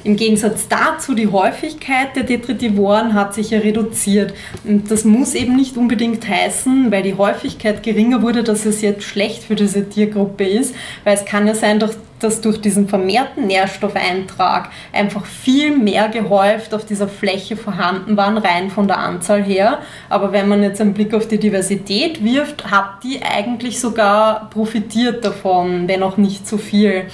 Im 0.04 0.16
Gegensatz 0.16 0.68
dazu, 0.68 1.14
die 1.14 1.28
Häufigkeit 1.28 2.16
der 2.16 2.24
Detritivoren 2.24 3.14
hat 3.14 3.34
sich 3.34 3.52
ja 3.52 3.60
reduziert. 3.60 4.34
Und 4.64 4.90
das 4.90 5.04
muss 5.04 5.36
eben 5.36 5.56
nicht 5.56 5.78
unbedingt 5.78 6.28
heißen, 6.28 6.92
weil 6.92 7.04
die 7.04 7.16
Häufigkeit 7.16 7.84
geringer 7.84 8.22
wurde, 8.22 8.44
dass 8.44 8.66
es 8.66 8.82
jetzt 8.82 9.04
schlecht 9.04 9.44
für 9.44 9.56
diese 9.56 9.88
Tiergruppe 9.88 10.46
ist, 10.46 10.76
weil 11.04 11.16
es 11.16 11.26
kann 11.26 11.48
ja 11.48 11.56
sein, 11.56 11.80
dass 11.80 12.42
durch 12.42 12.62
diesen 12.62 12.88
vermehrten 12.88 13.48
Nährstoffeintrag 13.48 14.70
einfach 14.94 15.26
viel 15.26 15.76
mehr 15.76 16.08
gehäuft 16.08 16.74
auf 16.74 16.86
dieser 16.86 17.08
Fläche 17.08 17.58
vorhanden 17.58 18.16
waren, 18.16 18.38
rein 18.38 18.70
von 18.70 18.88
der 18.88 19.00
Anzahl 19.00 19.44
her. 19.44 19.80
Aber 20.08 20.32
wenn 20.32 20.48
man 20.48 20.64
jetzt 20.64 20.80
einen 20.80 20.94
Blick 20.94 21.14
auf 21.14 21.28
die 21.28 21.40
Diversität 21.40 22.24
wirft, 22.24 22.70
hat 22.72 23.04
die 23.04 23.22
eigentlich 23.24 23.80
sogar 23.80 24.50
profitiert 24.52 25.26
davon, 25.26 25.88
wenn 25.88 26.04
auch 26.04 26.18
nicht 26.18 26.48
so 26.48 26.58
viel. 26.58 27.06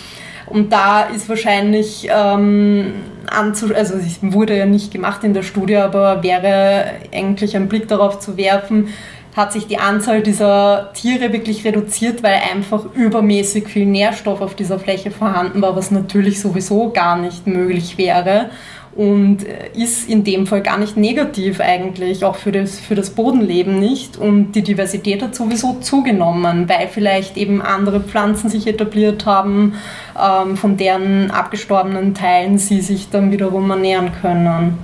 Und 0.49 0.71
da 0.71 1.03
ist 1.03 1.27
wahrscheinlich 1.29 2.07
ähm, 2.09 2.93
anzu 3.27 3.73
also 3.75 3.95
es 3.95 4.19
wurde 4.21 4.57
ja 4.57 4.65
nicht 4.65 4.91
gemacht 4.91 5.23
in 5.23 5.33
der 5.33 5.43
Studie, 5.43 5.77
aber 5.77 6.23
wäre 6.23 6.85
eigentlich 7.13 7.55
ein 7.55 7.67
Blick 7.67 7.87
darauf 7.87 8.19
zu 8.19 8.37
werfen, 8.37 8.89
hat 9.35 9.53
sich 9.53 9.67
die 9.67 9.77
Anzahl 9.77 10.23
dieser 10.23 10.91
Tiere 10.93 11.31
wirklich 11.31 11.63
reduziert, 11.63 12.23
weil 12.23 12.39
einfach 12.51 12.85
übermäßig 12.95 13.67
viel 13.67 13.85
Nährstoff 13.85 14.41
auf 14.41 14.55
dieser 14.55 14.79
Fläche 14.79 15.11
vorhanden 15.11 15.61
war, 15.61 15.75
was 15.75 15.91
natürlich 15.91 16.41
sowieso 16.41 16.89
gar 16.91 17.17
nicht 17.17 17.45
möglich 17.45 17.97
wäre 17.97 18.49
und 18.97 19.45
äh, 19.45 19.69
ist 19.75 20.09
in 20.09 20.23
dem 20.23 20.47
Fall 20.47 20.61
gar 20.61 20.79
nicht 20.79 20.97
negativ 20.97 21.59
eigentlich, 21.59 22.25
auch 22.25 22.35
für 22.35 22.51
das, 22.51 22.79
für 22.79 22.95
das 22.95 23.11
Bodenleben 23.11 23.79
nicht. 23.79 24.17
Und 24.17 24.53
die 24.53 24.63
Diversität 24.63 25.21
hat 25.21 25.35
sowieso 25.35 25.77
zugenommen, 25.79 26.67
weil 26.67 26.87
vielleicht 26.87 27.37
eben 27.37 27.61
andere 27.61 27.99
Pflanzen 27.99 28.49
sich 28.49 28.65
etabliert 28.65 29.27
haben, 29.27 29.75
ähm, 30.19 30.57
von 30.57 30.77
deren 30.77 31.29
abgestorbenen 31.29 32.15
Teilen 32.15 32.57
sie 32.57 32.81
sich 32.81 33.09
dann 33.09 33.31
wiederum 33.31 33.69
ernähren 33.69 34.11
können. 34.19 34.79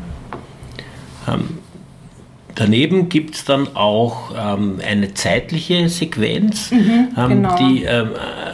Ähm, 1.27 1.57
daneben 2.53 3.09
gibt 3.09 3.33
es 3.33 3.45
dann 3.45 3.75
auch 3.75 4.31
ähm, 4.37 4.79
eine 4.87 5.15
zeitliche 5.15 5.89
Sequenz, 5.89 6.69
mhm, 6.69 7.07
ähm, 7.17 7.29
genau. 7.29 7.55
die 7.57 7.83
ähm, 7.83 8.09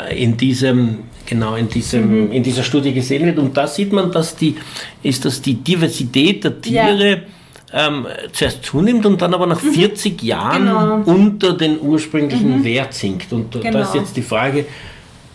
äh, 0.10 0.24
in 0.24 0.38
diesem 0.38 1.00
genau 1.30 1.56
in, 1.56 1.70
diesem, 1.70 2.26
mhm. 2.26 2.32
in 2.32 2.44
dieser 2.44 2.64
Studie 2.64 2.92
gesehen 2.94 3.26
wird. 3.26 3.38
Und 3.38 3.56
da 3.56 3.68
sieht 3.68 3.94
man, 3.94 4.12
dass 4.12 4.36
die, 4.36 4.56
ist, 5.04 5.24
dass 5.24 5.42
die 5.42 5.54
Diversität 5.54 6.44
der 6.44 6.60
Tiere 6.60 7.10
ja. 7.72 7.88
ähm, 7.88 8.08
zuerst 8.34 8.64
zunimmt 8.64 9.06
und 9.06 9.22
dann 9.22 9.34
aber 9.34 9.46
nach 9.46 9.62
mhm. 9.62 9.72
40 9.72 10.22
Jahren 10.24 10.66
genau. 10.66 11.02
unter 11.06 11.54
den 11.54 11.80
ursprünglichen 11.80 12.60
mhm. 12.60 12.64
Wert 12.64 12.94
sinkt. 12.94 13.32
Und 13.32 13.52
genau. 13.52 13.72
da 13.72 13.82
ist 13.82 13.92
genau. 13.92 14.04
jetzt 14.04 14.18
die 14.18 14.24
Frage, 14.24 14.66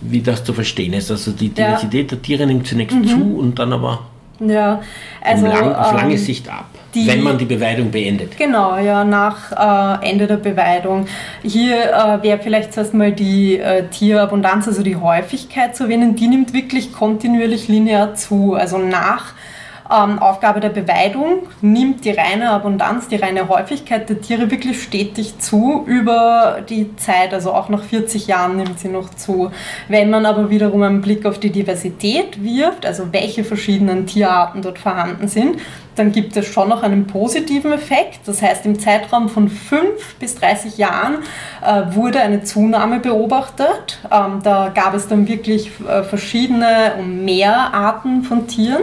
wie 0.00 0.20
das 0.20 0.44
zu 0.44 0.52
verstehen 0.52 0.92
ist. 0.92 1.10
Also 1.10 1.30
die 1.30 1.48
Diversität 1.48 2.10
ja. 2.10 2.16
der 2.16 2.22
Tiere 2.22 2.46
nimmt 2.46 2.66
zunächst 2.66 2.96
mhm. 2.96 3.06
zu 3.06 3.36
und 3.38 3.58
dann 3.58 3.72
aber 3.72 4.06
ja, 4.40 4.82
also, 5.22 5.46
lang, 5.46 5.72
auf 5.72 5.92
lange 5.92 6.14
ähm, 6.14 6.18
Sicht 6.18 6.48
ab. 6.48 6.68
Die, 6.94 7.06
wenn 7.06 7.22
man 7.22 7.38
die 7.38 7.44
Beweidung 7.44 7.90
beendet. 7.90 8.36
Genau, 8.36 8.78
ja, 8.78 9.04
nach 9.04 10.00
äh, 10.00 10.10
Ende 10.10 10.26
der 10.26 10.36
Beweidung. 10.36 11.06
Hier 11.42 11.92
äh, 11.92 12.22
wäre 12.22 12.38
vielleicht 12.38 12.72
zuerst 12.72 12.94
mal 12.94 13.12
die 13.12 13.58
äh, 13.58 13.88
Tierabundanz, 13.88 14.68
also 14.68 14.82
die 14.82 14.96
Häufigkeit 14.96 15.74
zu 15.74 15.84
erwähnen, 15.84 16.14
die 16.14 16.28
nimmt 16.28 16.52
wirklich 16.52 16.92
kontinuierlich 16.92 17.68
linear 17.68 18.14
zu. 18.14 18.54
Also 18.54 18.78
nach 18.78 19.34
ähm, 19.90 20.18
Aufgabe 20.18 20.60
der 20.60 20.70
Beweidung 20.70 21.42
nimmt 21.60 22.04
die 22.04 22.10
reine 22.10 22.50
Abundanz, 22.50 23.08
die 23.08 23.16
reine 23.16 23.48
Häufigkeit 23.48 24.08
der 24.08 24.20
Tiere 24.20 24.50
wirklich 24.50 24.82
stetig 24.82 25.38
zu 25.38 25.84
über 25.86 26.62
die 26.68 26.96
Zeit, 26.96 27.34
also 27.34 27.52
auch 27.52 27.68
nach 27.68 27.82
40 27.82 28.26
Jahren 28.26 28.56
nimmt 28.56 28.80
sie 28.80 28.88
noch 28.88 29.10
zu. 29.10 29.50
Wenn 29.88 30.08
man 30.08 30.24
aber 30.24 30.48
wiederum 30.48 30.82
einen 30.82 31.02
Blick 31.02 31.26
auf 31.26 31.38
die 31.38 31.50
Diversität 31.50 32.42
wirft, 32.42 32.86
also 32.86 33.12
welche 33.12 33.44
verschiedenen 33.44 34.06
Tierarten 34.06 34.62
dort 34.62 34.78
vorhanden 34.78 35.28
sind, 35.28 35.58
dann 35.96 36.12
gibt 36.12 36.36
es 36.36 36.46
schon 36.46 36.68
noch 36.68 36.82
einen 36.82 37.06
positiven 37.06 37.72
Effekt. 37.72 38.20
Das 38.26 38.42
heißt, 38.42 38.66
im 38.66 38.78
Zeitraum 38.78 39.28
von 39.28 39.48
5 39.48 40.16
bis 40.18 40.34
30 40.36 40.78
Jahren 40.78 41.18
äh, 41.64 41.94
wurde 41.94 42.20
eine 42.20 42.42
Zunahme 42.42 43.00
beobachtet. 43.00 44.00
Ähm, 44.10 44.40
da 44.42 44.72
gab 44.74 44.94
es 44.94 45.08
dann 45.08 45.28
wirklich 45.28 45.70
äh, 45.88 46.02
verschiedene 46.02 46.94
und 46.98 47.24
mehr 47.24 47.72
Arten 47.74 48.22
von 48.22 48.48
Tieren. 48.48 48.82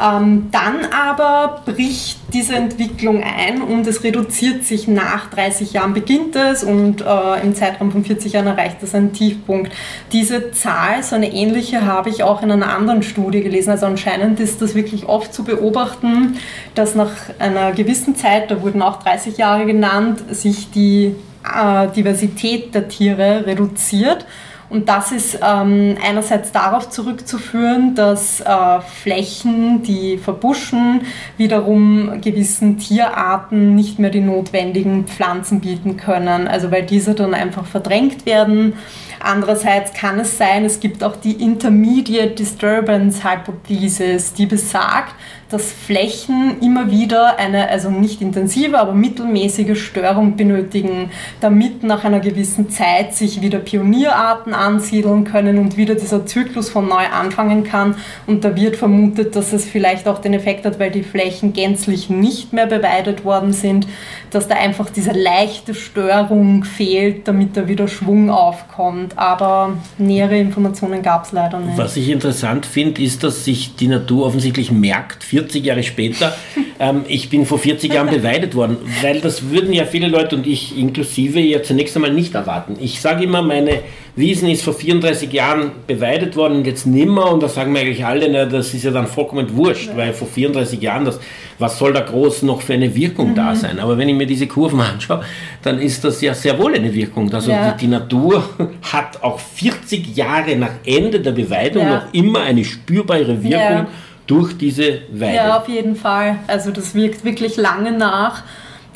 Ähm, 0.00 0.48
dann 0.50 0.86
aber 0.86 1.62
bricht 1.66 2.18
diese 2.32 2.54
Entwicklung 2.54 3.22
ein 3.22 3.60
und 3.60 3.86
es 3.86 4.02
reduziert 4.02 4.64
sich 4.64 4.88
nach 4.88 5.28
30 5.28 5.74
Jahren 5.74 5.92
beginnt 5.92 6.36
es 6.36 6.64
und 6.64 7.02
äh, 7.02 7.42
im 7.42 7.54
Zeitraum 7.54 7.92
von 7.92 8.04
40 8.04 8.32
Jahren 8.32 8.46
erreicht 8.46 8.82
es 8.82 8.94
einen 8.94 9.12
Tiefpunkt. 9.12 9.72
Diese 10.12 10.52
Zahl, 10.52 11.02
so 11.02 11.16
eine 11.16 11.30
ähnliche, 11.32 11.84
habe 11.84 12.08
ich 12.08 12.22
auch 12.22 12.42
in 12.42 12.50
einer 12.50 12.74
anderen 12.74 13.02
Studie 13.02 13.42
gelesen. 13.42 13.70
Also 13.70 13.86
anscheinend 13.86 14.40
ist 14.40 14.62
das 14.62 14.74
wirklich 14.74 15.06
oft 15.06 15.34
zu 15.34 15.44
beobachten, 15.44 16.38
dass 16.74 16.94
nach 16.94 17.10
einer 17.38 17.72
gewissen 17.72 18.16
Zeit, 18.16 18.50
da 18.50 18.62
wurden 18.62 18.80
auch 18.80 19.02
30 19.02 19.36
Jahre 19.36 19.66
genannt, 19.66 20.22
sich 20.30 20.70
die 20.70 21.14
äh, 21.44 21.88
Diversität 21.88 22.74
der 22.74 22.88
Tiere 22.88 23.44
reduziert 23.44 24.24
und 24.70 24.88
das 24.88 25.10
ist 25.10 25.40
ähm, 25.42 25.96
einerseits 26.00 26.52
darauf 26.52 26.90
zurückzuführen, 26.90 27.96
dass 27.96 28.40
äh, 28.40 28.80
Flächen, 29.02 29.82
die 29.82 30.16
verbuschen, 30.16 31.02
wiederum 31.36 32.20
gewissen 32.20 32.78
Tierarten 32.78 33.74
nicht 33.74 33.98
mehr 33.98 34.10
die 34.10 34.20
notwendigen 34.20 35.06
Pflanzen 35.06 35.60
bieten 35.60 35.96
können. 35.96 36.46
Also 36.46 36.70
weil 36.70 36.84
diese 36.84 37.14
dann 37.14 37.34
einfach 37.34 37.66
verdrängt 37.66 38.26
werden. 38.26 38.74
Andererseits 39.18 39.92
kann 39.92 40.20
es 40.20 40.38
sein, 40.38 40.64
es 40.64 40.78
gibt 40.78 41.02
auch 41.02 41.16
die 41.16 41.42
Intermediate 41.42 42.30
Disturbance 42.36 43.24
Hypothesis, 43.24 44.32
die 44.32 44.46
besagt, 44.46 45.14
dass 45.50 45.72
Flächen 45.72 46.60
immer 46.60 46.90
wieder 46.90 47.38
eine, 47.38 47.68
also 47.68 47.90
nicht 47.90 48.22
intensive, 48.22 48.78
aber 48.78 48.92
mittelmäßige 48.92 49.76
Störung 49.78 50.36
benötigen, 50.36 51.10
damit 51.40 51.82
nach 51.82 52.04
einer 52.04 52.20
gewissen 52.20 52.70
Zeit 52.70 53.14
sich 53.14 53.42
wieder 53.42 53.58
Pionierarten 53.58 54.54
ansiedeln 54.54 55.24
können 55.24 55.58
und 55.58 55.76
wieder 55.76 55.96
dieser 55.96 56.24
Zyklus 56.24 56.70
von 56.70 56.88
neu 56.88 57.04
anfangen 57.12 57.64
kann. 57.64 57.96
Und 58.28 58.44
da 58.44 58.54
wird 58.54 58.76
vermutet, 58.76 59.34
dass 59.34 59.52
es 59.52 59.64
vielleicht 59.64 60.06
auch 60.06 60.20
den 60.20 60.34
Effekt 60.34 60.64
hat, 60.64 60.78
weil 60.78 60.92
die 60.92 61.02
Flächen 61.02 61.52
gänzlich 61.52 62.08
nicht 62.08 62.52
mehr 62.52 62.66
beweidet 62.66 63.24
worden 63.24 63.52
sind, 63.52 63.88
dass 64.30 64.46
da 64.46 64.54
einfach 64.54 64.88
diese 64.90 65.12
leichte 65.12 65.74
Störung 65.74 66.62
fehlt, 66.62 67.26
damit 67.26 67.56
da 67.56 67.66
wieder 67.66 67.88
Schwung 67.88 68.30
aufkommt. 68.30 69.18
Aber 69.18 69.76
nähere 69.98 70.38
Informationen 70.38 71.02
gab 71.02 71.24
es 71.24 71.32
leider 71.32 71.58
nicht. 71.58 71.76
Was 71.76 71.96
ich 71.96 72.08
interessant 72.08 72.66
finde, 72.66 73.02
ist, 73.02 73.24
dass 73.24 73.44
sich 73.44 73.74
die 73.74 73.88
Natur 73.88 74.26
offensichtlich 74.26 74.70
merkt, 74.70 75.24
40 75.40 75.64
Jahre 75.64 75.82
später, 75.82 76.36
ähm, 76.78 77.04
ich 77.08 77.30
bin 77.30 77.46
vor 77.46 77.58
40 77.58 77.92
Jahren 77.92 78.10
beweidet 78.10 78.54
worden, 78.54 78.76
weil 79.02 79.20
das 79.20 79.50
würden 79.50 79.72
ja 79.72 79.84
viele 79.84 80.08
Leute 80.08 80.36
und 80.36 80.46
ich 80.46 80.78
inklusive 80.78 81.40
ja 81.40 81.62
zunächst 81.62 81.96
einmal 81.96 82.12
nicht 82.12 82.34
erwarten. 82.34 82.76
Ich 82.80 83.00
sage 83.00 83.24
immer, 83.24 83.42
meine 83.42 83.80
Wiesen 84.16 84.48
ist 84.48 84.62
vor 84.62 84.74
34 84.74 85.32
Jahren 85.32 85.70
beweidet 85.86 86.36
worden 86.36 86.58
und 86.58 86.66
jetzt 86.66 86.86
nimmer 86.86 87.32
und 87.32 87.42
da 87.42 87.48
sagen 87.48 87.72
mir 87.72 87.80
eigentlich 87.80 88.04
alle, 88.04 88.28
na, 88.30 88.44
das 88.44 88.74
ist 88.74 88.84
ja 88.84 88.90
dann 88.90 89.06
vollkommen 89.06 89.56
wurscht, 89.56 89.88
ja. 89.88 89.96
weil 89.96 90.12
vor 90.12 90.28
34 90.28 90.80
Jahren, 90.80 91.04
das, 91.04 91.20
was 91.58 91.78
soll 91.78 91.92
da 91.92 92.00
groß 92.00 92.42
noch 92.42 92.60
für 92.60 92.74
eine 92.74 92.94
Wirkung 92.94 93.30
mhm. 93.30 93.34
da 93.34 93.54
sein? 93.54 93.78
Aber 93.78 93.96
wenn 93.96 94.08
ich 94.08 94.14
mir 94.14 94.26
diese 94.26 94.46
Kurven 94.46 94.80
anschaue, 94.80 95.22
dann 95.62 95.80
ist 95.80 96.04
das 96.04 96.20
ja 96.20 96.34
sehr 96.34 96.58
wohl 96.58 96.74
eine 96.74 96.92
Wirkung. 96.92 97.32
Also 97.32 97.50
ja. 97.50 97.72
die, 97.72 97.86
die, 97.86 97.86
Natur 97.86 98.44
hat 98.92 99.22
auch 99.22 99.38
40 99.38 100.16
Jahre 100.16 100.56
nach 100.56 100.72
Ende 100.84 101.20
der 101.20 101.32
Beweidung 101.32 101.82
ja. 101.82 101.94
noch 101.96 102.14
immer 102.14 102.40
eine 102.42 102.64
spürbare 102.64 103.42
Wirkung 103.42 103.86
durch 104.30 104.56
diese 104.56 105.00
Weide. 105.10 105.34
Ja, 105.34 105.58
auf 105.58 105.68
jeden 105.68 105.96
Fall. 105.96 106.38
Also 106.46 106.70
das 106.70 106.94
wirkt 106.94 107.24
wirklich 107.24 107.56
lange 107.56 107.92
nach. 107.92 108.44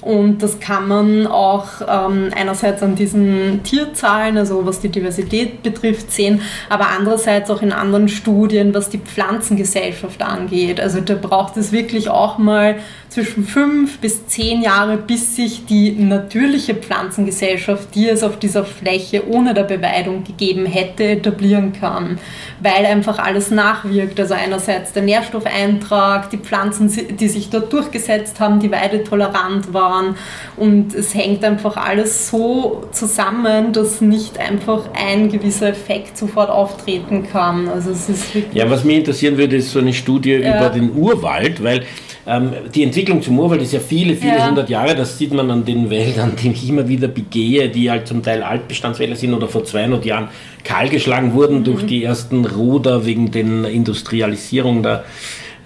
Und 0.04 0.42
das 0.42 0.60
kann 0.60 0.86
man 0.86 1.26
auch 1.26 1.66
ähm, 1.80 2.30
einerseits 2.36 2.82
an 2.82 2.94
diesen 2.94 3.62
Tierzahlen, 3.62 4.36
also 4.36 4.66
was 4.66 4.80
die 4.80 4.90
Diversität 4.90 5.62
betrifft, 5.62 6.12
sehen, 6.12 6.42
aber 6.68 6.88
andererseits 6.94 7.50
auch 7.50 7.62
in 7.62 7.72
anderen 7.72 8.10
Studien, 8.10 8.74
was 8.74 8.90
die 8.90 8.98
Pflanzengesellschaft 8.98 10.20
angeht. 10.20 10.78
Also 10.78 11.00
da 11.00 11.14
braucht 11.14 11.56
es 11.56 11.72
wirklich 11.72 12.10
auch 12.10 12.36
mal 12.36 12.76
zwischen 13.14 13.44
fünf 13.44 13.98
bis 13.98 14.26
zehn 14.26 14.60
Jahre, 14.60 14.96
bis 14.96 15.36
sich 15.36 15.66
die 15.66 15.92
natürliche 15.92 16.74
Pflanzengesellschaft, 16.74 17.94
die 17.94 18.08
es 18.08 18.24
auf 18.24 18.40
dieser 18.40 18.64
Fläche 18.64 19.28
ohne 19.28 19.54
der 19.54 19.62
Beweidung 19.62 20.24
gegeben 20.24 20.66
hätte, 20.66 21.04
etablieren 21.04 21.72
kann, 21.72 22.18
weil 22.60 22.84
einfach 22.84 23.20
alles 23.20 23.52
nachwirkt. 23.52 24.18
Also 24.18 24.34
einerseits 24.34 24.92
der 24.92 25.04
Nährstoffeintrag, 25.04 26.28
die 26.30 26.38
Pflanzen, 26.38 26.92
die 27.16 27.28
sich 27.28 27.50
dort 27.50 27.72
durchgesetzt 27.72 28.40
haben, 28.40 28.58
die 28.58 28.72
weidetolerant 28.72 29.72
waren 29.94 30.16
und 30.56 30.94
es 30.94 31.14
hängt 31.14 31.44
einfach 31.44 31.76
alles 31.76 32.28
so 32.28 32.84
zusammen, 32.92 33.72
dass 33.72 34.00
nicht 34.00 34.38
einfach 34.38 34.88
ein 34.94 35.30
gewisser 35.30 35.68
Effekt 35.68 36.18
sofort 36.18 36.50
auftreten 36.50 37.26
kann. 37.30 37.68
Also 37.68 37.90
es 37.90 38.08
ist 38.08 38.24
ja, 38.52 38.68
was 38.70 38.84
mich 38.84 38.98
interessieren 38.98 39.36
würde, 39.36 39.56
ist 39.56 39.70
so 39.70 39.78
eine 39.78 39.92
Studie 39.92 40.32
ja. 40.32 40.58
über 40.58 40.70
den 40.70 40.94
Urwald, 40.94 41.62
weil 41.62 41.84
ähm, 42.26 42.52
die 42.74 42.82
Entwicklung 42.82 43.22
zum 43.22 43.38
Urwald 43.38 43.60
ist 43.62 43.72
ja 43.72 43.80
viele, 43.80 44.14
viele 44.16 44.36
ja. 44.36 44.48
hundert 44.48 44.70
Jahre. 44.70 44.94
Das 44.94 45.18
sieht 45.18 45.32
man 45.34 45.50
an 45.50 45.64
den 45.64 45.90
Wäldern, 45.90 46.32
die 46.42 46.50
ich 46.50 46.68
immer 46.68 46.88
wieder 46.88 47.08
begehe, 47.08 47.68
die 47.68 47.90
halt 47.90 48.06
zum 48.08 48.22
Teil 48.22 48.42
Altbestandswälder 48.42 49.16
sind 49.16 49.34
oder 49.34 49.48
vor 49.48 49.64
200 49.64 50.04
Jahren 50.04 50.28
kahlgeschlagen 50.64 51.34
wurden 51.34 51.58
mhm. 51.58 51.64
durch 51.64 51.86
die 51.86 52.02
ersten 52.02 52.46
Ruder 52.46 53.04
wegen 53.04 53.30
der 53.30 53.70
Industrialisierung 53.70 54.82
da. 54.82 55.04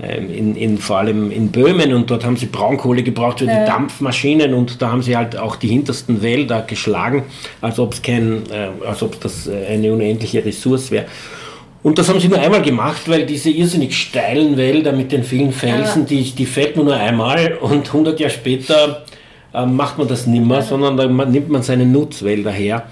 Ähm, 0.00 0.32
in, 0.32 0.54
in, 0.54 0.78
vor 0.78 0.98
allem 0.98 1.32
in 1.32 1.48
Böhmen 1.48 1.92
und 1.92 2.08
dort 2.08 2.24
haben 2.24 2.36
sie 2.36 2.46
Braunkohle 2.46 3.02
gebraucht 3.02 3.40
für 3.40 3.46
ja. 3.46 3.60
die 3.60 3.66
Dampfmaschinen 3.66 4.54
und 4.54 4.80
da 4.80 4.92
haben 4.92 5.02
sie 5.02 5.16
halt 5.16 5.36
auch 5.36 5.56
die 5.56 5.66
hintersten 5.66 6.22
Wälder 6.22 6.62
geschlagen, 6.62 7.24
als 7.60 7.80
ob 7.80 7.94
es 7.94 8.02
kein, 8.02 8.44
äh, 8.52 8.86
als 8.86 9.02
ob 9.02 9.20
das 9.20 9.48
äh, 9.48 9.66
eine 9.66 9.92
unendliche 9.92 10.44
Ressource 10.44 10.92
wäre. 10.92 11.06
Und 11.82 11.98
das 11.98 12.08
haben 12.08 12.20
sie 12.20 12.28
nur 12.28 12.38
einmal 12.38 12.62
gemacht, 12.62 13.08
weil 13.08 13.26
diese 13.26 13.50
irrsinnig 13.50 13.96
steilen 13.96 14.56
Wälder 14.56 14.92
mit 14.92 15.10
den 15.10 15.24
vielen 15.24 15.52
Felsen, 15.52 16.02
ja. 16.02 16.08
die, 16.08 16.30
die 16.30 16.46
fällt 16.46 16.76
man 16.76 16.86
nur 16.86 16.96
einmal 16.96 17.54
und 17.60 17.88
100 17.88 18.20
Jahre 18.20 18.32
später 18.32 19.04
äh, 19.52 19.66
macht 19.66 19.98
man 19.98 20.06
das 20.06 20.28
nimmer, 20.28 20.56
ja. 20.56 20.62
sondern 20.62 20.96
da 20.96 21.06
nimmt 21.06 21.48
man 21.48 21.62
seine 21.64 21.86
Nutzwälder 21.86 22.52
her. 22.52 22.84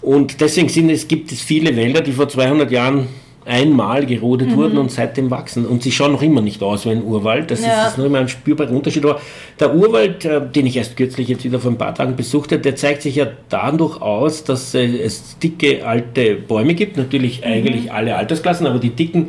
Und 0.00 0.40
deswegen 0.40 0.70
sind 0.70 0.88
es, 0.88 1.06
gibt 1.06 1.32
es 1.32 1.42
viele 1.42 1.76
Wälder, 1.76 2.00
die 2.00 2.12
vor 2.12 2.30
200 2.30 2.70
Jahren 2.70 3.08
einmal 3.44 4.06
gerodet 4.06 4.50
mhm. 4.50 4.56
wurden 4.56 4.78
und 4.78 4.90
seitdem 4.90 5.30
wachsen. 5.30 5.66
Und 5.66 5.82
sie 5.82 5.92
schauen 5.92 6.12
noch 6.12 6.22
immer 6.22 6.40
nicht 6.40 6.62
aus 6.62 6.84
wie 6.84 6.90
ein 6.90 7.02
Urwald. 7.02 7.50
Das 7.50 7.64
ja. 7.64 7.88
ist 7.88 7.98
noch 7.98 8.04
immer 8.04 8.18
ein 8.18 8.28
spürbarer 8.28 8.70
Unterschied. 8.70 9.04
Aber 9.04 9.20
der 9.58 9.74
Urwald, 9.74 10.24
äh, 10.24 10.40
den 10.46 10.66
ich 10.66 10.76
erst 10.76 10.96
kürzlich 10.96 11.28
jetzt 11.28 11.44
wieder 11.44 11.58
vor 11.58 11.70
ein 11.70 11.78
paar 11.78 11.94
Tagen 11.94 12.16
besucht 12.16 12.52
habe, 12.52 12.62
der 12.62 12.76
zeigt 12.76 13.02
sich 13.02 13.16
ja 13.16 13.26
dadurch 13.48 14.00
aus, 14.00 14.44
dass 14.44 14.74
äh, 14.74 14.84
es 14.84 15.38
dicke 15.38 15.86
alte 15.86 16.36
Bäume 16.36 16.74
gibt. 16.74 16.96
Natürlich 16.96 17.40
mhm. 17.40 17.46
eigentlich 17.46 17.92
alle 17.92 18.16
Altersklassen, 18.16 18.66
aber 18.66 18.78
die 18.78 18.90
dicken 18.90 19.28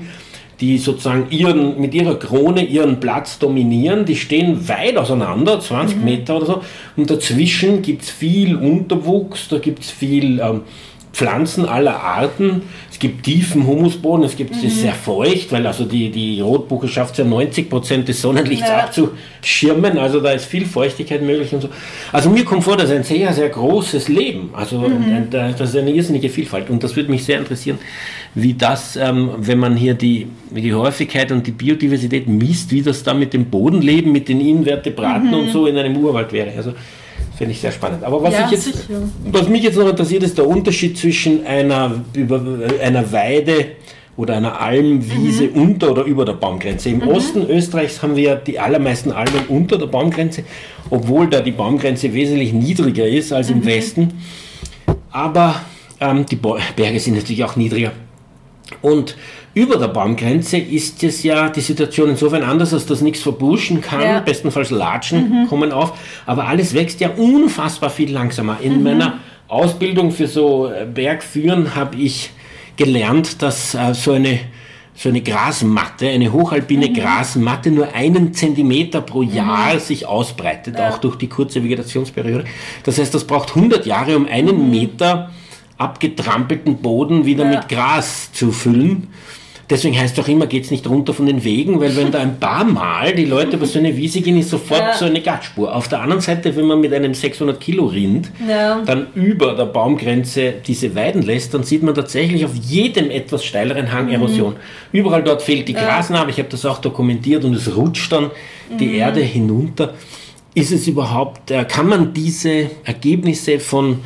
die 0.60 0.78
sozusagen 0.78 1.26
ihren, 1.32 1.82
mit 1.82 1.96
ihrer 1.96 2.20
Krone 2.20 2.64
ihren 2.64 3.00
Platz 3.00 3.40
dominieren, 3.40 4.06
die 4.06 4.16
stehen 4.16 4.68
weit 4.70 4.96
auseinander, 4.96 5.60
20 5.60 5.98
mhm. 5.98 6.04
Meter 6.04 6.38
oder 6.38 6.46
so, 6.46 6.62
und 6.96 7.10
dazwischen 7.10 7.82
gibt 7.82 8.04
es 8.04 8.12
viel 8.12 8.56
Unterwuchs, 8.56 9.48
da 9.48 9.58
gibt 9.58 9.80
es 9.80 9.90
viel 9.90 10.40
ähm, 10.40 10.62
Pflanzen 11.22 11.66
aller 11.66 12.02
Arten. 12.02 12.64
Es 12.90 12.98
gibt 12.98 13.24
tiefen 13.24 13.68
Humusboden, 13.68 14.26
es 14.26 14.36
gibt 14.36 14.56
mhm. 14.56 14.68
es 14.68 14.82
sehr 14.82 14.94
feucht, 14.94 15.52
weil 15.52 15.68
also 15.68 15.86
die, 15.86 16.10
die 16.10 16.42
Rotbuche 16.42 16.88
schafft 16.88 17.14
es 17.14 17.20
ja 17.20 17.26
90 17.26 17.70
Prozent 17.70 18.08
des 18.08 18.22
Sonnenlichts 18.22 18.68
ja. 18.68 18.80
abzuschirmen, 18.80 20.00
also 20.00 20.20
da 20.20 20.32
ist 20.32 20.46
viel 20.46 20.66
Feuchtigkeit 20.66 21.22
möglich 21.22 21.54
und 21.54 21.62
so. 21.62 21.70
Also 22.12 22.32
mir 22.32 22.44
kommt 22.44 22.64
vor, 22.64 22.76
das 22.76 22.90
ist 22.90 22.96
ein 22.96 23.04
sehr, 23.04 23.32
sehr 23.34 23.50
großes 23.50 24.08
Leben. 24.08 24.50
Also 24.54 24.80
mhm. 24.80 25.30
das 25.30 25.62
ist 25.62 25.76
eine 25.76 25.92
irrsinnige 25.92 26.30
Vielfalt 26.30 26.72
und 26.72 26.84
das 26.84 26.96
würde 26.96 27.12
mich 27.12 27.24
sehr 27.24 27.38
interessieren, 27.38 27.78
wie 28.34 28.56
das, 28.56 28.96
ähm, 28.96 29.30
wenn 29.38 29.60
man 29.60 29.76
hier 29.76 29.94
die, 29.94 30.28
die 30.50 30.74
Häufigkeit 30.74 31.32
und 31.32 31.46
die 31.46 31.52
Biodiversität 31.52 32.28
misst, 32.28 32.72
wie 32.72 32.82
das 32.82 33.04
da 33.04 33.14
mit 33.14 33.34
dem 33.34 33.46
Bodenleben, 33.46 34.12
mit 34.12 34.28
den 34.28 34.42
Invertebraten 34.42 35.28
mhm. 35.28 35.34
und 35.36 35.50
so 35.50 35.68
in 35.68 35.78
einem 35.78 35.98
Urwald 35.98 36.32
wäre. 36.32 36.52
Also 36.58 36.74
Finde 37.38 37.54
ich 37.54 37.62
sehr 37.62 37.72
spannend. 37.72 38.04
Aber 38.04 38.22
was, 38.22 38.34
ja, 38.34 38.46
ich 38.46 38.52
jetzt, 38.52 38.90
was 39.32 39.48
mich 39.48 39.64
jetzt 39.64 39.78
noch 39.78 39.90
interessiert, 39.90 40.24
ist 40.24 40.38
der 40.38 40.48
Unterschied 40.48 40.98
zwischen 40.98 41.46
einer, 41.46 42.04
über, 42.14 42.42
einer 42.84 43.12
Weide 43.12 43.68
oder 44.18 44.38
einer 44.38 44.60
Almwiese 44.60 45.46
mhm. 45.46 45.62
unter 45.62 45.92
oder 45.92 46.04
über 46.04 46.26
der 46.26 46.34
Baumgrenze. 46.34 46.90
Im 46.90 47.00
mhm. 47.00 47.08
Osten 47.08 47.50
Österreichs 47.50 48.02
haben 48.04 48.16
wir 48.16 48.36
die 48.36 48.60
allermeisten 48.60 49.12
Almen 49.12 49.46
unter 49.48 49.78
der 49.78 49.88
Baumgrenze, 49.88 50.44
obwohl 50.90 51.28
da 51.28 51.42
die 51.42 51.52
Baumgrenze 51.52 52.14
wesentlich 52.14 52.54
niedriger 52.54 53.08
ist 53.08 53.32
als 53.34 53.50
im 53.50 53.60
mhm. 53.60 53.66
Westen. 53.66 54.14
Aber 55.12 55.62
ähm, 56.00 56.26
die 56.26 56.36
Berge 56.36 57.00
sind 57.00 57.16
natürlich 57.16 57.44
auch 57.44 57.56
niedriger. 57.56 57.92
Und 58.82 59.16
über 59.54 59.78
der 59.78 59.90
Baumgrenze 59.90 60.58
ist 60.58 61.04
es 61.04 61.24
ja 61.24 61.50
die 61.50 61.62
Situation 61.62 62.10
insofern 62.10 62.44
anders, 62.44 62.70
dass 62.70 62.86
das 62.86 63.02
nichts 63.02 63.22
verbuschen 63.22 63.82
kann, 63.82 64.02
ja. 64.02 64.20
bestenfalls 64.22 64.70
Latschen 64.70 65.44
mhm. 65.44 65.48
kommen 65.48 65.72
auf, 65.72 65.98
aber 66.26 66.48
alles 66.48 66.74
wächst 66.74 67.02
ja 67.02 67.10
unfassbar 67.10 67.90
viel 67.90 68.12
langsamer. 68.12 68.60
In 68.62 68.78
mhm. 68.78 68.84
meiner 68.84 69.20
Ausbildung 69.48 70.12
für 70.12 70.28
so 70.28 70.68
äh, 70.72 70.86
Bergführen 70.86 71.76
habe 71.76 71.98
ich 71.98 72.32
gelernt, 72.78 73.42
dass 73.42 73.76
äh, 73.76 73.94
so 73.94 74.14
eine 74.14 74.40
so 74.94 75.10
eine 75.10 75.22
Grasmatte, 75.22 76.10
eine 76.10 76.32
hochalpine 76.32 76.90
mhm. 76.90 76.94
Grasmatte 76.94 77.72
nur 77.72 77.94
einen 77.94 78.34
Zentimeter 78.34 79.02
pro 79.02 79.24
Jahr 79.24 79.74
mhm. 79.74 79.80
sich 79.80 80.06
ausbreitet, 80.06 80.78
ja. 80.78 80.90
auch 80.90 80.98
durch 81.00 81.16
die 81.16 81.28
kurze 81.28 81.64
Vegetationsperiode. 81.64 82.46
Das 82.84 83.00
heißt, 83.00 83.14
das 83.14 83.26
braucht 83.26 83.50
100 83.50 83.86
Jahre, 83.86 84.16
um 84.16 84.28
einen 84.28 84.66
mhm. 84.66 84.70
Meter 84.70 85.32
abgetrampelten 85.78 86.78
Boden 86.78 87.26
wieder 87.26 87.46
ja. 87.46 87.50
mit 87.52 87.70
Gras 87.70 88.32
zu 88.32 88.52
füllen. 88.52 89.08
Deswegen 89.72 89.98
heißt 89.98 90.18
es 90.18 90.24
auch 90.24 90.28
immer, 90.28 90.48
geht 90.48 90.66
es 90.66 90.72
nicht 90.72 90.86
runter 90.86 91.14
von 91.14 91.26
den 91.26 91.46
Wegen, 91.46 91.80
weil 91.80 91.96
wenn 91.96 92.12
da 92.12 92.20
ein 92.20 92.42
paar 92.42 92.66
Mal 92.66 93.16
die 93.16 93.24
Leute 93.24 93.56
über 93.56 93.66
so 93.66 93.80
eine 93.80 93.96
Wiese 93.96 94.20
gehen, 94.20 94.38
ist 94.38 94.50
sofort 94.50 94.82
ja. 94.82 94.94
so 94.94 95.06
eine 95.06 95.22
Gattspur. 95.22 95.74
Auf 95.74 95.88
der 95.88 96.02
anderen 96.02 96.20
Seite, 96.20 96.54
wenn 96.58 96.66
man 96.66 96.82
mit 96.82 96.94
einem 96.94 97.14
600 97.14 97.58
Kilo 97.58 97.86
Rind 97.86 98.30
ja. 98.46 98.82
dann 98.86 99.08
über 99.16 99.56
der 99.56 99.64
Baumgrenze 99.64 100.56
diese 100.68 100.94
weiden 100.94 101.22
lässt, 101.22 101.54
dann 101.54 101.64
sieht 101.64 101.84
man 101.84 101.96
tatsächlich 101.96 102.44
auf 102.44 102.54
jedem 102.54 103.10
etwas 103.10 103.46
steileren 103.46 103.94
Hang 103.94 104.08
mhm. 104.08 104.12
Erosion. 104.12 104.54
Mhm. 104.56 105.00
Überall 105.00 105.24
dort 105.24 105.42
fehlt 105.42 105.70
die 105.70 105.74
Grasnarbe, 105.74 106.32
ich 106.32 106.40
habe 106.40 106.50
das 106.50 106.66
auch 106.66 106.80
dokumentiert 106.80 107.46
und 107.46 107.54
es 107.54 107.74
rutscht 107.74 108.12
dann 108.12 108.26
mhm. 108.26 108.78
die 108.78 108.98
Erde 108.98 109.22
hinunter. 109.22 109.94
Ist 110.54 110.74
es 110.74 110.86
überhaupt, 110.86 111.50
äh, 111.50 111.64
kann 111.64 111.88
man 111.88 112.14
diese 112.14 112.70
Ergebnisse 112.84 113.62
von 113.62 114.00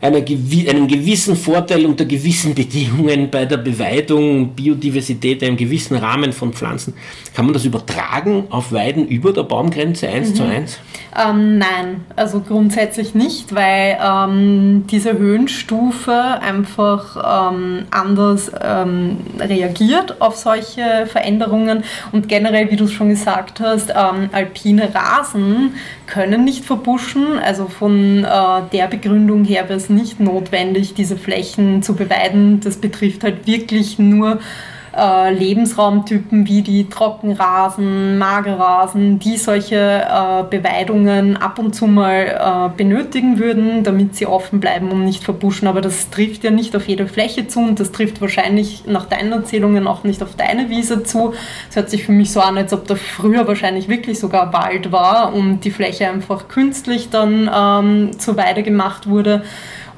einer, 0.00 0.18
einem 0.18 0.88
gewissen 0.88 1.36
Vorteil 1.36 1.86
unter 1.86 2.04
gewissen 2.04 2.54
Bedingungen 2.54 3.30
bei 3.30 3.46
der 3.46 3.56
Beweidung, 3.56 4.48
Biodiversität, 4.50 5.42
einem 5.42 5.56
gewissen 5.56 5.96
Rahmen 5.96 6.32
von 6.32 6.52
Pflanzen. 6.52 6.94
Kann 7.34 7.46
man 7.46 7.54
das 7.54 7.64
übertragen 7.64 8.44
auf 8.50 8.72
Weiden 8.72 9.08
über 9.08 9.32
der 9.32 9.44
Baumgrenze 9.44 10.08
1 10.08 10.30
mhm. 10.30 10.34
zu 10.34 10.42
1? 10.44 10.78
Ähm, 11.16 11.58
nein, 11.58 12.04
also 12.16 12.40
grundsätzlich 12.40 13.14
nicht, 13.14 13.54
weil 13.54 13.98
ähm, 14.02 14.84
diese 14.90 15.16
Höhenstufe 15.16 16.12
einfach 16.12 17.52
ähm, 17.52 17.84
anders 17.90 18.50
ähm, 18.60 19.18
reagiert 19.38 20.20
auf 20.20 20.36
solche 20.36 21.06
Veränderungen 21.06 21.84
und 22.10 22.28
generell, 22.28 22.70
wie 22.70 22.76
du 22.76 22.84
es 22.84 22.92
schon 22.92 23.10
gesagt 23.10 23.60
hast, 23.60 23.90
ähm, 23.90 24.28
alpine 24.32 24.92
Rasen 24.92 25.74
können 26.06 26.44
nicht 26.44 26.64
verbuschen. 26.64 27.38
Also 27.38 27.68
von 27.68 28.24
äh, 28.24 28.28
der 28.72 28.88
Begründung 28.88 29.44
her 29.44 29.68
wäre 29.68 29.78
es 29.78 29.88
nicht 29.94 30.20
notwendig, 30.20 30.94
diese 30.94 31.16
Flächen 31.16 31.82
zu 31.82 31.94
beweiden. 31.94 32.60
Das 32.60 32.76
betrifft 32.76 33.24
halt 33.24 33.46
wirklich 33.46 33.98
nur 33.98 34.38
äh, 34.96 35.32
Lebensraumtypen 35.32 36.46
wie 36.46 36.62
die 36.62 36.88
Trockenrasen, 36.88 38.18
Magerrasen, 38.18 39.18
die 39.18 39.36
solche 39.36 39.76
äh, 39.76 40.44
Beweidungen 40.48 41.36
ab 41.36 41.58
und 41.58 41.74
zu 41.74 41.86
mal 41.86 42.70
äh, 42.72 42.76
benötigen 42.76 43.38
würden, 43.38 43.82
damit 43.82 44.14
sie 44.14 44.26
offen 44.26 44.60
bleiben 44.60 44.90
und 44.90 45.04
nicht 45.04 45.24
verbuschen. 45.24 45.68
Aber 45.68 45.80
das 45.80 46.10
trifft 46.10 46.44
ja 46.44 46.50
nicht 46.50 46.76
auf 46.76 46.86
jede 46.86 47.06
Fläche 47.06 47.48
zu 47.48 47.60
und 47.60 47.80
das 47.80 47.92
trifft 47.92 48.20
wahrscheinlich 48.20 48.84
nach 48.86 49.06
deinen 49.06 49.32
Erzählungen 49.32 49.86
auch 49.86 50.04
nicht 50.04 50.22
auf 50.22 50.36
deine 50.36 50.70
Wiese 50.70 51.02
zu. 51.02 51.34
Es 51.68 51.76
hört 51.76 51.90
sich 51.90 52.04
für 52.04 52.12
mich 52.12 52.30
so 52.30 52.40
an, 52.40 52.56
als 52.56 52.72
ob 52.72 52.86
da 52.86 52.94
früher 52.94 53.46
wahrscheinlich 53.48 53.88
wirklich 53.88 54.18
sogar 54.18 54.52
Wald 54.52 54.92
war 54.92 55.34
und 55.34 55.60
die 55.60 55.70
Fläche 55.70 56.08
einfach 56.08 56.48
künstlich 56.48 57.10
dann 57.10 57.50
ähm, 57.52 58.18
zur 58.18 58.36
Weide 58.36 58.62
gemacht 58.62 59.08
wurde. 59.08 59.42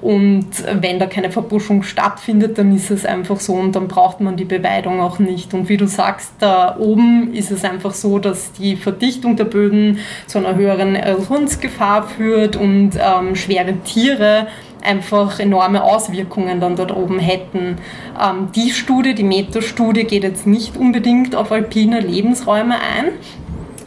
Und 0.00 0.46
wenn 0.80 0.98
da 0.98 1.06
keine 1.06 1.30
Verbuschung 1.30 1.82
stattfindet, 1.82 2.58
dann 2.58 2.74
ist 2.74 2.90
es 2.90 3.06
einfach 3.06 3.40
so 3.40 3.54
und 3.54 3.74
dann 3.74 3.88
braucht 3.88 4.20
man 4.20 4.36
die 4.36 4.44
Beweidung 4.44 5.00
auch 5.00 5.18
nicht. 5.18 5.54
Und 5.54 5.68
wie 5.68 5.76
du 5.76 5.86
sagst, 5.86 6.32
da 6.38 6.76
oben 6.78 7.32
ist 7.32 7.50
es 7.50 7.64
einfach 7.64 7.94
so, 7.94 8.18
dass 8.18 8.52
die 8.52 8.76
Verdichtung 8.76 9.36
der 9.36 9.44
Böden 9.44 9.98
zu 10.26 10.38
einer 10.38 10.54
höheren 10.54 10.94
Erosionsgefahr 10.94 12.08
führt 12.08 12.56
und 12.56 12.92
ähm, 12.96 13.36
schwere 13.36 13.74
Tiere 13.84 14.48
einfach 14.86 15.40
enorme 15.40 15.82
Auswirkungen 15.82 16.60
dann 16.60 16.76
dort 16.76 16.94
oben 16.94 17.18
hätten. 17.18 17.76
Ähm, 18.22 18.48
die 18.54 18.70
Studie, 18.70 19.14
die 19.14 19.24
Metastudie, 19.24 20.04
geht 20.04 20.22
jetzt 20.22 20.46
nicht 20.46 20.76
unbedingt 20.76 21.34
auf 21.34 21.50
alpine 21.52 22.00
Lebensräume 22.00 22.74
ein. 22.74 23.12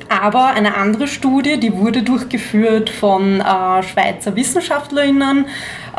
Aber 0.10 0.47
eine 0.47 0.76
andere 0.76 1.07
Studie, 1.07 1.60
die 1.60 1.78
wurde 1.78 2.01
durchgeführt 2.01 2.89
von 2.89 3.41
äh, 3.41 3.84
Schweizer 3.84 4.36
Wissenschaftlerinnen, 4.36 5.45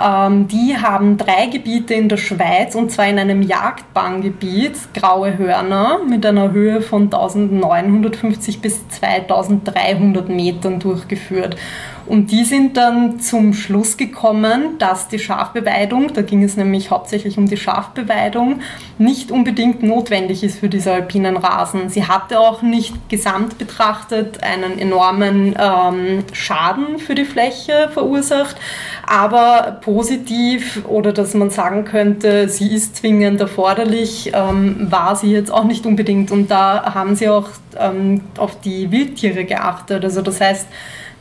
ähm, 0.03 0.49
die 0.49 0.77
haben 0.77 1.17
drei 1.17 1.47
Gebiete 1.47 1.95
in 1.95 2.09
der 2.09 2.17
Schweiz 2.17 2.75
und 2.75 2.91
zwar 2.91 3.07
in 3.07 3.21
einem 3.21 3.43
Jagdbahngebiet, 3.43 4.93
Graue 4.95 5.39
Hörner, 5.39 6.01
mit 6.09 6.27
einer 6.27 6.51
Höhe 6.51 6.81
von 6.81 7.05
1950 7.05 8.61
bis 8.61 8.89
2300 8.89 10.29
Metern 10.29 10.81
durchgeführt. 10.81 11.57
Und 12.11 12.33
die 12.33 12.45
sind 12.45 12.77
dann 12.77 13.21
zum 13.21 13.55
Schluss 13.55 13.97
gekommen, 13.97 14.79
dass 14.81 15.07
die 15.07 15.21
Schafbeweidung, 15.21 16.13
da 16.13 16.23
ging 16.23 16.43
es 16.43 16.57
nämlich 16.57 16.91
hauptsächlich 16.91 17.39
um 17.39 17.47
die 17.47 17.57
Schafbeweidung, 17.57 18.63
nicht 18.99 19.31
unbedingt 19.31 19.85
notwendig 19.85 20.43
ist 20.43 20.59
für 20.59 20.69
diese 20.69 20.93
alpinen 20.93 21.37
Rasen. 21.37 21.89
Sie 21.89 22.09
hatte 22.09 22.41
auch 22.41 22.63
nicht 22.63 23.09
gesamt 23.09 23.59
betrachtet 23.59 24.43
einen 24.43 24.77
enormen 24.81 25.55
ähm, 25.57 26.25
Schaden 26.33 26.99
für 26.99 27.15
die 27.15 27.25
Fläche 27.25 27.89
verursacht, 27.95 28.57
aber 29.07 29.79
positiv 29.81 30.85
oder 30.89 31.13
dass 31.13 31.35
man 31.35 31.51
sagen 31.51 31.85
könnte, 31.85 32.49
sie 32.49 32.75
ist 32.75 32.97
zwingend 32.97 33.41
erforderlich, 33.41 34.33
ähm, 34.35 34.91
war 34.91 35.15
sie 35.15 35.31
jetzt 35.31 35.53
auch 35.53 35.63
nicht 35.63 35.87
unbedingt. 35.87 36.33
Und 36.33 36.51
da 36.51 36.93
haben 36.93 37.15
sie 37.15 37.29
auch 37.29 37.51
ähm, 37.79 38.23
auf 38.37 38.61
die 38.63 38.91
Wildtiere 38.91 39.45
geachtet. 39.45 40.03
Also 40.03 40.23
das 40.23 40.41
heißt, 40.41 40.67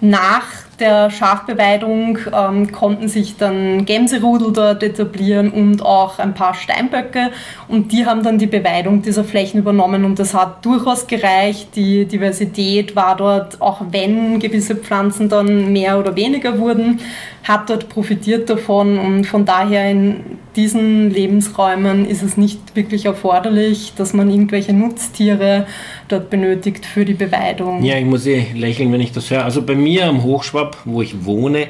nach 0.02 0.69
der 0.80 1.12
Schafbeweidung 1.12 2.18
ähm, 2.34 2.72
konnten 2.72 3.08
sich 3.08 3.38
dann 3.38 3.86
Gämserudel 3.86 4.54
dort 4.54 4.84
etablieren 4.84 5.52
und 5.52 5.82
auch 5.82 6.20
ein 6.20 6.34
paar 6.34 6.54
Steinböcke. 6.54 7.32
Und 7.68 7.92
die 7.92 8.06
haben 8.06 8.24
dann 8.24 8.38
die 8.38 8.48
Beweidung 8.48 9.02
dieser 9.02 9.24
Flächen 9.24 9.60
übernommen. 9.60 10.06
Und 10.06 10.20
das 10.20 10.34
hat 10.34 10.66
durchaus 10.66 11.08
gereicht. 11.08 11.76
Die 11.76 12.06
Diversität 12.06 12.96
war 12.96 13.16
dort, 13.16 13.62
auch 13.62 13.82
wenn 13.92 14.40
gewisse 14.40 14.76
Pflanzen 14.76 15.30
dann 15.30 15.72
mehr 15.72 16.00
oder 16.00 16.16
weniger 16.16 16.60
wurden, 16.60 17.00
hat 17.44 17.70
dort 17.70 17.90
profitiert 17.90 18.50
davon. 18.50 18.98
Und 18.98 19.26
von 19.26 19.46
daher 19.46 19.90
in 19.90 20.40
diesen 20.56 21.10
Lebensräumen 21.12 22.06
ist 22.06 22.24
es 22.24 22.38
nicht 22.38 22.76
wirklich 22.76 23.06
erforderlich, 23.06 23.94
dass 23.96 24.14
man 24.14 24.30
irgendwelche 24.30 24.74
Nutztiere 24.74 25.66
dort 26.12 26.30
benötigt 26.30 26.86
für 26.86 27.06
die 27.06 27.14
Beweidung. 27.14 27.84
Ja, 27.84 27.98
ich 27.98 28.06
muss 28.06 28.26
eh 28.26 28.48
lächeln, 28.54 28.92
wenn 28.92 29.02
ich 29.02 29.12
das 29.12 29.30
höre. 29.30 29.44
Also 29.44 29.62
bei 29.62 29.76
mir 29.76 30.08
am 30.08 30.24
Hochschwab, 30.24 30.78
wo 30.86 31.02
ich 31.02 31.26
wohne, 31.26 31.68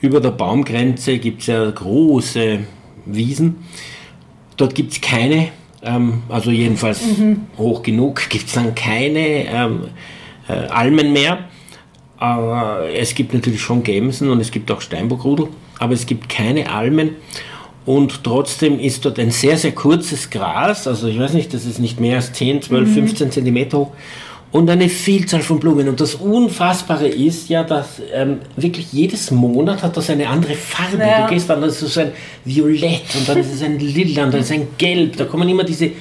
über 0.00 0.20
der 0.20 0.30
Baumgrenze 0.30 1.18
gibt 1.18 1.42
es 1.42 1.48
ja 1.48 1.70
große 1.70 2.60
Wiesen. 3.06 3.56
Dort 4.56 4.74
gibt 4.74 4.92
es 4.92 5.00
keine, 5.00 5.48
ähm, 5.82 6.22
also 6.28 6.50
jedenfalls 6.50 7.18
mhm. 7.18 7.46
hoch 7.58 7.82
genug, 7.82 8.28
gibt 8.28 8.46
es 8.46 8.52
dann 8.52 8.74
keine 8.74 9.46
ähm, 9.46 9.88
äh, 10.48 10.52
Almen 10.52 11.12
mehr. 11.12 11.38
Aber 12.18 12.88
es 12.94 13.14
gibt 13.14 13.32
natürlich 13.32 13.62
schon 13.62 13.82
Gämsen 13.82 14.28
und 14.28 14.40
es 14.40 14.50
gibt 14.50 14.70
auch 14.70 14.82
Steinbockrudel, 14.82 15.48
aber 15.78 15.94
es 15.94 16.04
gibt 16.04 16.28
keine 16.28 16.70
Almen. 16.70 17.16
Und 17.86 18.22
trotzdem 18.24 18.78
ist 18.78 19.04
dort 19.04 19.18
ein 19.18 19.30
sehr, 19.30 19.56
sehr 19.56 19.72
kurzes 19.72 20.28
Gras, 20.30 20.86
also 20.86 21.08
ich 21.08 21.18
weiß 21.18 21.32
nicht, 21.32 21.54
das 21.54 21.64
ist 21.64 21.78
nicht 21.78 21.98
mehr 21.98 22.16
als 22.16 22.32
10, 22.32 22.62
12, 22.62 22.88
mhm. 22.88 22.94
15 22.94 23.30
Zentimeter 23.30 23.78
hoch 23.78 23.92
und 24.52 24.68
eine 24.68 24.88
Vielzahl 24.88 25.42
von 25.42 25.60
Blumen. 25.60 25.88
Und 25.88 26.00
das 26.00 26.16
Unfassbare 26.16 27.06
ist 27.06 27.48
ja, 27.48 27.62
dass 27.62 28.02
ähm, 28.12 28.38
wirklich 28.56 28.92
jedes 28.92 29.30
Monat 29.30 29.82
hat 29.82 29.96
das 29.96 30.10
eine 30.10 30.28
andere 30.28 30.54
Farbe. 30.54 30.98
Ja. 30.98 31.26
Du 31.26 31.34
gehst 31.34 31.48
dann, 31.48 31.60
das 31.60 31.80
ist 31.80 31.94
so 31.94 32.00
ein 32.00 32.12
Violett 32.44 33.14
und 33.16 33.28
dann 33.28 33.38
ist 33.38 33.52
es 33.52 33.62
ein 33.62 33.78
Lila 33.78 34.24
und 34.24 34.34
dann 34.34 34.40
ist 34.40 34.50
es 34.50 34.52
ein 34.52 34.68
Gelb. 34.76 35.16
Da 35.16 35.24
kommen 35.24 35.48
immer 35.48 35.64
diese 35.64 35.92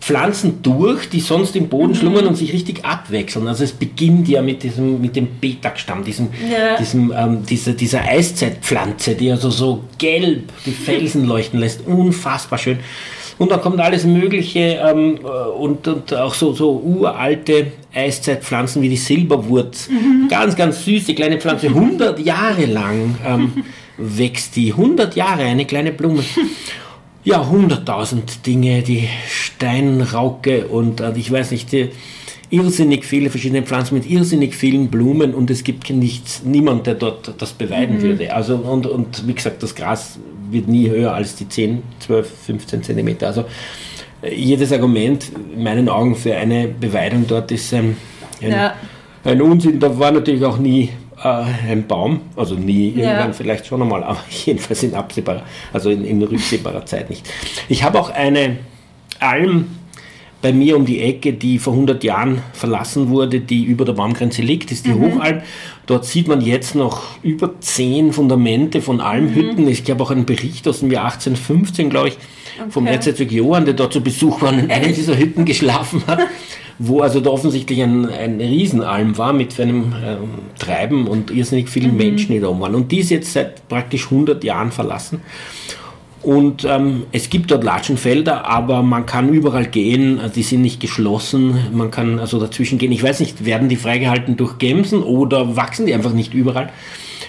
Pflanzen 0.00 0.62
durch, 0.62 1.10
die 1.10 1.20
sonst 1.20 1.54
im 1.56 1.68
Boden 1.68 1.92
mhm. 1.92 1.96
schlummern 1.96 2.26
und 2.26 2.36
sich 2.36 2.52
richtig 2.52 2.84
abwechseln. 2.84 3.46
Also 3.46 3.64
es 3.64 3.72
beginnt 3.72 4.28
ja 4.28 4.40
mit 4.40 4.62
diesem, 4.62 5.00
mit 5.00 5.14
dem 5.14 5.28
Betak-Stamm, 5.40 6.04
diesem, 6.04 6.28
ja. 6.50 6.76
diesem, 6.78 7.12
ähm, 7.14 7.44
dieser, 7.44 7.72
dieser 7.72 8.02
Eiszeitpflanze, 8.02 9.14
die 9.14 9.30
also 9.30 9.50
so 9.50 9.84
gelb 9.98 10.52
die 10.64 10.72
Felsen 10.72 11.24
leuchten 11.26 11.60
lässt. 11.60 11.86
Unfassbar 11.86 12.58
schön. 12.58 12.78
Und 13.36 13.50
dann 13.50 13.60
kommt 13.60 13.80
alles 13.80 14.04
Mögliche 14.04 14.80
ähm, 14.86 15.18
und, 15.58 15.86
und 15.86 16.14
auch 16.14 16.34
so, 16.34 16.52
so 16.52 16.72
uralte 16.72 17.72
Eiszeitpflanzen 17.94 18.82
wie 18.82 18.88
die 18.88 18.96
Silberwurz. 18.96 19.88
Mhm. 19.88 20.28
Ganz, 20.28 20.56
ganz 20.56 20.84
süße 20.84 21.14
kleine 21.14 21.38
Pflanze. 21.38 21.68
100 21.68 22.20
Jahre 22.20 22.66
lang 22.66 23.16
ähm, 23.26 23.64
wächst 23.98 24.56
die. 24.56 24.72
100 24.72 25.14
Jahre, 25.14 25.42
eine 25.42 25.64
kleine 25.66 25.92
Blume 25.92 26.22
ja, 27.24 27.48
hunderttausend 27.48 28.46
Dinge, 28.46 28.82
die 28.82 29.08
Steinrauke 29.28 30.66
und 30.66 31.00
äh, 31.00 31.12
ich 31.16 31.30
weiß 31.30 31.50
nicht, 31.50 31.72
die, 31.72 31.90
irrsinnig 32.50 33.04
viele 33.04 33.30
verschiedene 33.30 33.62
Pflanzen 33.62 33.94
mit 33.94 34.10
irrsinnig 34.10 34.54
vielen 34.54 34.88
Blumen 34.88 35.34
und 35.34 35.50
es 35.50 35.62
gibt 35.62 35.88
nichts, 35.90 36.42
niemand, 36.44 36.86
der 36.86 36.94
dort 36.94 37.34
das 37.38 37.52
beweiden 37.52 37.98
mhm. 37.98 38.02
würde. 38.02 38.34
Also 38.34 38.56
und, 38.56 38.86
und 38.86 39.26
wie 39.26 39.34
gesagt, 39.34 39.62
das 39.62 39.74
Gras 39.74 40.18
wird 40.50 40.66
nie 40.66 40.90
höher 40.90 41.14
als 41.14 41.36
die 41.36 41.48
10, 41.48 41.82
12, 42.00 42.30
15 42.46 42.82
Zentimeter. 42.82 43.28
Also 43.28 43.44
jedes 44.28 44.72
Argument 44.72 45.30
in 45.54 45.62
meinen 45.62 45.88
Augen 45.88 46.16
für 46.16 46.34
eine 46.36 46.68
Beweidung 46.68 47.24
dort 47.26 47.52
ist 47.52 47.72
ähm, 47.72 47.96
ein, 48.42 48.50
ja. 48.50 48.74
ein 49.24 49.40
Unsinn. 49.40 49.78
Da 49.78 49.96
war 49.98 50.10
natürlich 50.10 50.44
auch 50.44 50.58
nie 50.58 50.90
äh, 51.22 51.44
ein 51.70 51.86
Baum, 51.86 52.20
also 52.36 52.54
nie, 52.54 52.88
irgendwann 52.88 53.28
ja. 53.28 53.32
vielleicht 53.32 53.66
schon 53.66 53.82
einmal, 53.82 54.02
aber 54.02 54.20
jedenfalls 54.44 54.82
in 54.82 54.94
absehbarer, 54.94 55.42
also 55.72 55.90
in, 55.90 56.04
in 56.04 56.22
rücksehbarer 56.22 56.86
Zeit 56.86 57.10
nicht. 57.10 57.28
Ich 57.68 57.82
habe 57.82 57.98
auch 57.98 58.10
eine 58.10 58.58
Alm 59.18 59.66
bei 60.42 60.52
mir 60.52 60.76
um 60.76 60.86
die 60.86 61.02
Ecke, 61.02 61.34
die 61.34 61.58
vor 61.58 61.74
100 61.74 62.02
Jahren 62.02 62.42
verlassen 62.54 63.10
wurde, 63.10 63.40
die 63.40 63.64
über 63.64 63.84
der 63.84 63.92
Baumgrenze 63.92 64.40
liegt, 64.40 64.72
ist 64.72 64.86
die 64.86 64.92
mhm. 64.92 65.16
Hochalm. 65.16 65.42
Dort 65.84 66.06
sieht 66.06 66.28
man 66.28 66.40
jetzt 66.40 66.74
noch 66.74 67.02
über 67.22 67.60
zehn 67.60 68.12
Fundamente 68.12 68.80
von 68.80 69.00
Almhütten. 69.00 69.64
Mhm. 69.64 69.70
Ich 69.70 69.90
habe 69.90 70.02
auch 70.02 70.10
einen 70.10 70.24
Bericht 70.24 70.66
aus 70.66 70.80
dem 70.80 70.90
Jahr 70.90 71.04
1815, 71.04 71.90
glaube 71.90 72.08
ich, 72.08 72.14
okay. 72.58 72.70
vom 72.70 72.86
Erzherzog 72.86 73.30
Johann, 73.30 73.66
der 73.66 73.74
dort 73.74 73.92
zu 73.92 74.00
Besuch 74.00 74.40
war 74.40 74.50
und 74.50 74.60
in 74.60 74.70
einer 74.70 74.88
dieser 74.88 75.18
Hütten 75.18 75.44
geschlafen 75.44 76.02
hat 76.06 76.20
wo 76.82 77.02
also 77.02 77.20
da 77.20 77.28
offensichtlich 77.28 77.82
ein, 77.82 78.08
ein 78.08 78.40
Riesenalm 78.40 79.18
war 79.18 79.34
mit 79.34 79.60
einem 79.60 79.92
ähm, 80.02 80.18
Treiben 80.58 81.06
und 81.06 81.30
irrsinnig 81.30 81.68
vielen 81.68 81.92
mhm. 81.92 81.98
Menschen, 81.98 82.32
die 82.32 82.40
da 82.40 82.48
oben 82.48 82.60
waren. 82.60 82.74
Und 82.74 82.90
die 82.90 83.00
ist 83.00 83.10
jetzt 83.10 83.34
seit 83.34 83.68
praktisch 83.68 84.06
100 84.06 84.42
Jahren 84.42 84.72
verlassen. 84.72 85.20
Und 86.22 86.64
ähm, 86.64 87.04
es 87.12 87.28
gibt 87.28 87.50
dort 87.50 87.64
Latschenfelder, 87.64 88.46
aber 88.46 88.82
man 88.82 89.04
kann 89.04 89.28
überall 89.28 89.66
gehen, 89.66 90.18
also 90.20 90.34
die 90.34 90.42
sind 90.42 90.62
nicht 90.62 90.80
geschlossen, 90.80 91.58
man 91.72 91.90
kann 91.90 92.18
also 92.18 92.40
dazwischen 92.40 92.78
gehen. 92.78 92.92
Ich 92.92 93.02
weiß 93.02 93.20
nicht, 93.20 93.44
werden 93.44 93.68
die 93.68 93.76
freigehalten 93.76 94.38
durch 94.38 94.56
Gemsen 94.56 95.02
oder 95.02 95.56
wachsen 95.56 95.84
die 95.84 95.92
einfach 95.92 96.14
nicht 96.14 96.32
überall? 96.32 96.70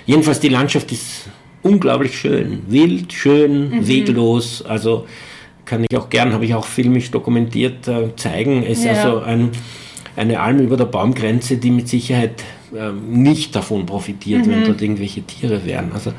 Jedenfalls 0.05 0.39
die 0.39 0.49
Landschaft 0.49 0.93
ist 0.93 1.29
unglaublich 1.61 2.17
schön. 2.17 2.61
Wild, 2.67 3.11
schön, 3.11 3.69
mhm. 3.69 3.87
weglos. 3.87 4.63
Also 4.65 5.05
kann 5.65 5.85
ich 5.89 5.97
auch 5.97 6.09
gern, 6.09 6.33
habe 6.33 6.45
ich 6.45 6.55
auch 6.55 6.65
filmisch 6.65 7.11
dokumentiert, 7.11 7.87
äh, 7.87 8.15
zeigen. 8.15 8.63
Es 8.63 8.83
ja. 8.83 8.91
ist 8.91 8.99
also 8.99 9.19
ein, 9.21 9.51
eine 10.15 10.39
Alm 10.39 10.59
über 10.59 10.77
der 10.77 10.85
Baumgrenze, 10.85 11.57
die 11.57 11.71
mit 11.71 11.87
Sicherheit 11.87 12.43
äh, 12.75 12.91
nicht 12.91 13.55
davon 13.55 13.85
profitiert, 13.85 14.45
mhm. 14.45 14.51
wenn 14.51 14.65
dort 14.65 14.81
irgendwelche 14.81 15.21
Tiere 15.21 15.65
wären. 15.65 15.91
Also 15.93 16.13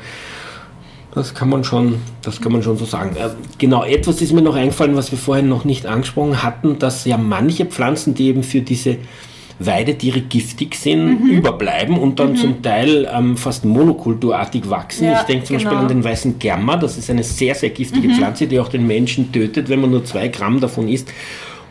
das 1.13 1.35
kann 1.35 1.49
man 1.49 1.63
schon, 1.63 1.95
das 2.21 2.41
kann 2.41 2.51
man 2.51 2.63
schon 2.63 2.77
so 2.77 2.85
sagen. 2.85 3.15
Äh, 3.15 3.29
genau, 3.57 3.83
etwas 3.83 4.21
ist 4.21 4.33
mir 4.33 4.41
noch 4.41 4.55
eingefallen, 4.55 4.95
was 4.95 5.11
wir 5.11 5.19
vorhin 5.19 5.47
noch 5.47 5.63
nicht 5.63 5.85
angesprochen 5.85 6.41
hatten, 6.41 6.79
dass 6.79 7.05
ja 7.05 7.17
manche 7.17 7.65
Pflanzen, 7.65 8.15
die 8.15 8.27
eben 8.27 8.43
für 8.43 8.61
diese 8.61 8.97
Weidetiere 9.59 10.21
giftig 10.21 10.75
sind, 10.75 11.23
mhm. 11.23 11.29
überbleiben 11.29 11.97
und 11.97 12.19
dann 12.19 12.31
mhm. 12.31 12.37
zum 12.37 12.61
Teil 12.61 13.09
ähm, 13.13 13.37
fast 13.37 13.65
monokulturartig 13.65 14.69
wachsen. 14.69 15.05
Ja, 15.05 15.21
ich 15.21 15.25
denke 15.25 15.45
zum 15.45 15.57
genau. 15.57 15.69
Beispiel 15.69 15.81
an 15.83 15.87
den 15.87 16.03
weißen 16.03 16.39
Germer, 16.39 16.77
das 16.77 16.97
ist 16.97 17.09
eine 17.09 17.23
sehr, 17.23 17.55
sehr 17.55 17.69
giftige 17.69 18.07
mhm. 18.07 18.15
Pflanze, 18.15 18.47
die 18.47 18.59
auch 18.59 18.69
den 18.69 18.87
Menschen 18.87 19.31
tötet, 19.31 19.69
wenn 19.69 19.81
man 19.81 19.91
nur 19.91 20.03
zwei 20.05 20.27
Gramm 20.27 20.59
davon 20.59 20.87
isst. 20.87 21.09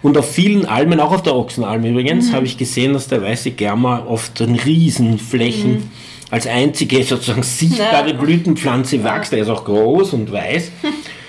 Und 0.03 0.19
auf 0.19 0.31
vielen 0.31 0.67
Almen, 0.67 0.99
auch 0.99 1.13
auf 1.13 1.23
der 1.23 1.35
Ochsenalm 1.35 1.85
übrigens, 1.85 2.31
mhm. 2.31 2.35
habe 2.35 2.47
ich 2.47 2.59
gesehen, 2.59 2.93
dass 2.93 3.09
der 3.09 3.23
weiße 3.23 3.53
Germer 3.53 4.07
oft 4.09 4.41
in 4.41 4.57
Riesenflächen 4.57 5.73
mhm. 5.73 5.91
als 6.31 6.47
einzige 6.47 7.03
sozusagen 7.05 7.43
sichtbare 7.43 8.11
ja. 8.11 8.17
Blütenpflanze 8.17 9.05
wächst. 9.05 9.33
Er 9.33 9.41
ist 9.41 9.49
auch 9.49 9.65
groß 9.65 10.13
und 10.15 10.33
weiß. 10.33 10.71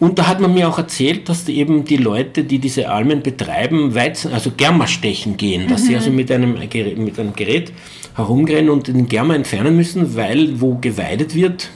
Und 0.00 0.18
da 0.18 0.26
hat 0.26 0.40
man 0.40 0.52
mir 0.52 0.68
auch 0.68 0.78
erzählt, 0.78 1.28
dass 1.28 1.44
die 1.44 1.56
eben 1.58 1.84
die 1.84 1.96
Leute, 1.96 2.44
die 2.44 2.58
diese 2.58 2.90
Almen 2.90 3.22
betreiben, 3.22 3.94
Weizen, 3.94 4.32
also 4.32 4.50
Germa 4.56 4.86
stechen 4.86 5.36
gehen, 5.36 5.68
dass 5.68 5.82
mhm. 5.82 5.86
sie 5.86 5.94
also 5.96 6.10
mit 6.10 6.30
einem, 6.32 6.54
mit 6.54 7.18
einem 7.18 7.34
Gerät 7.34 7.72
herumrennen 8.16 8.70
und 8.70 8.88
den 8.88 9.08
Germa 9.08 9.34
entfernen 9.34 9.76
müssen, 9.76 10.16
weil 10.16 10.60
wo 10.60 10.76
geweidet 10.76 11.34
wird, 11.34 11.70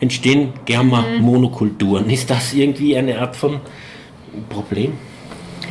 entstehen 0.00 0.54
Germa-Monokulturen. 0.64 2.04
Mhm. 2.04 2.10
Ist 2.10 2.30
das 2.30 2.54
irgendwie 2.54 2.96
eine 2.96 3.18
Art 3.18 3.36
von 3.36 3.60
Problem? 4.48 4.94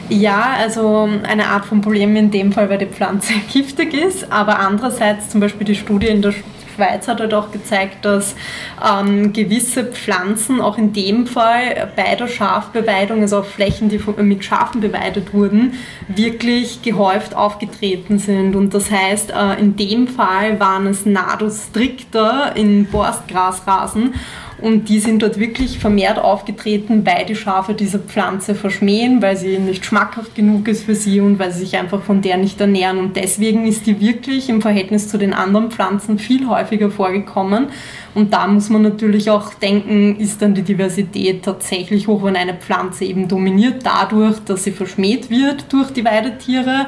Ja, 0.09 0.55
also 0.57 1.07
eine 1.23 1.47
Art 1.47 1.65
von 1.65 1.81
Problem 1.81 2.15
in 2.15 2.31
dem 2.31 2.51
Fall, 2.51 2.69
weil 2.69 2.79
die 2.79 2.87
Pflanze 2.87 3.33
giftig 3.53 3.93
ist, 3.93 4.31
aber 4.31 4.59
andererseits 4.59 5.29
zum 5.29 5.39
Beispiel 5.39 5.65
die 5.65 5.75
Studie 5.75 6.07
in 6.07 6.21
der 6.21 6.33
Schweiz 6.79 7.09
hat 7.09 7.19
halt 7.19 7.33
auch 7.33 7.51
gezeigt, 7.51 8.05
dass 8.05 8.35
ähm, 8.83 9.33
gewisse 9.33 9.83
Pflanzen 9.83 10.61
auch 10.61 10.77
in 10.77 10.93
dem 10.93 11.27
Fall 11.27 11.91
bei 11.95 12.15
der 12.15 12.27
Schafbeweidung, 12.27 13.21
also 13.21 13.39
auf 13.39 13.49
Flächen, 13.49 13.89
die 13.89 13.99
mit 14.23 14.45
Schafen 14.45 14.79
beweidet 14.79 15.33
wurden, 15.33 15.73
wirklich 16.07 16.81
gehäuft 16.81 17.35
aufgetreten 17.35 18.17
sind. 18.17 18.55
Und 18.55 18.73
das 18.73 18.89
heißt, 18.89 19.31
äh, 19.31 19.59
in 19.59 19.75
dem 19.75 20.07
Fall 20.07 20.59
waren 20.59 20.87
es 20.87 21.05
Nadus 21.05 21.67
stricta 21.69 22.49
in 22.49 22.85
Borstgrasrasen 22.85 24.13
und 24.61 24.89
die 24.89 24.99
sind 24.99 25.21
dort 25.21 25.39
wirklich 25.39 25.79
vermehrt 25.79 26.19
aufgetreten, 26.19 27.05
weil 27.05 27.25
die 27.25 27.35
Schafe 27.35 27.73
diese 27.73 27.99
Pflanze 27.99 28.55
verschmähen, 28.55 29.21
weil 29.21 29.37
sie 29.37 29.57
nicht 29.57 29.85
schmackhaft 29.85 30.35
genug 30.35 30.67
ist 30.67 30.83
für 30.83 30.95
sie 30.95 31.21
und 31.21 31.39
weil 31.39 31.51
sie 31.51 31.59
sich 31.59 31.77
einfach 31.77 32.01
von 32.03 32.21
der 32.21 32.37
nicht 32.37 32.59
ernähren. 32.59 32.99
Und 32.99 33.15
deswegen 33.15 33.65
ist 33.65 33.85
die 33.85 33.99
wirklich 33.99 34.49
im 34.49 34.61
Verhältnis 34.61 35.07
zu 35.07 35.17
den 35.17 35.33
anderen 35.33 35.71
Pflanzen 35.71 36.19
viel 36.19 36.47
häufiger 36.47 36.91
vorgekommen. 36.91 37.67
Und 38.15 38.33
da 38.33 38.47
muss 38.47 38.69
man 38.69 38.81
natürlich 38.81 39.29
auch 39.29 39.53
denken, 39.53 40.17
ist 40.17 40.41
dann 40.41 40.53
die 40.53 40.63
Diversität 40.63 41.43
tatsächlich 41.43 42.07
hoch, 42.07 42.23
wenn 42.23 42.35
eine 42.35 42.55
Pflanze 42.55 43.05
eben 43.05 43.27
dominiert 43.27 43.85
dadurch, 43.85 44.39
dass 44.39 44.63
sie 44.63 44.71
verschmäht 44.71 45.29
wird 45.29 45.71
durch 45.71 45.91
die 45.91 46.05
Weidetiere 46.05 46.87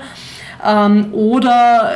ähm, 0.66 1.14
oder 1.14 1.92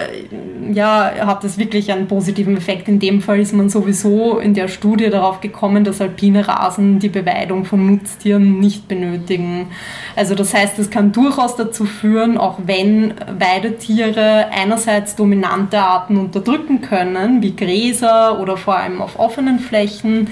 ja, 0.73 1.11
hat 1.25 1.43
es 1.43 1.57
wirklich 1.57 1.91
einen 1.91 2.07
positiven 2.07 2.57
Effekt? 2.57 2.87
In 2.87 2.99
dem 2.99 3.21
Fall 3.21 3.39
ist 3.39 3.53
man 3.53 3.69
sowieso 3.69 4.39
in 4.39 4.53
der 4.53 4.67
Studie 4.67 5.09
darauf 5.09 5.41
gekommen, 5.41 5.83
dass 5.83 6.01
alpine 6.01 6.47
Rasen 6.47 6.99
die 6.99 7.09
Beweidung 7.09 7.65
von 7.65 7.85
Nutztieren 7.85 8.59
nicht 8.59 8.87
benötigen. 8.87 9.67
Also 10.15 10.33
das 10.33 10.53
heißt, 10.53 10.79
es 10.79 10.89
kann 10.89 11.11
durchaus 11.11 11.55
dazu 11.55 11.85
führen, 11.85 12.37
auch 12.37 12.59
wenn 12.65 13.13
Weidetiere 13.37 14.47
einerseits 14.51 15.15
dominante 15.15 15.79
Arten 15.79 16.17
unterdrücken 16.17 16.81
können, 16.81 17.43
wie 17.43 17.55
Gräser 17.55 18.39
oder 18.39 18.57
vor 18.57 18.77
allem 18.77 19.01
auf 19.01 19.19
offenen 19.19 19.59
Flächen, 19.59 20.29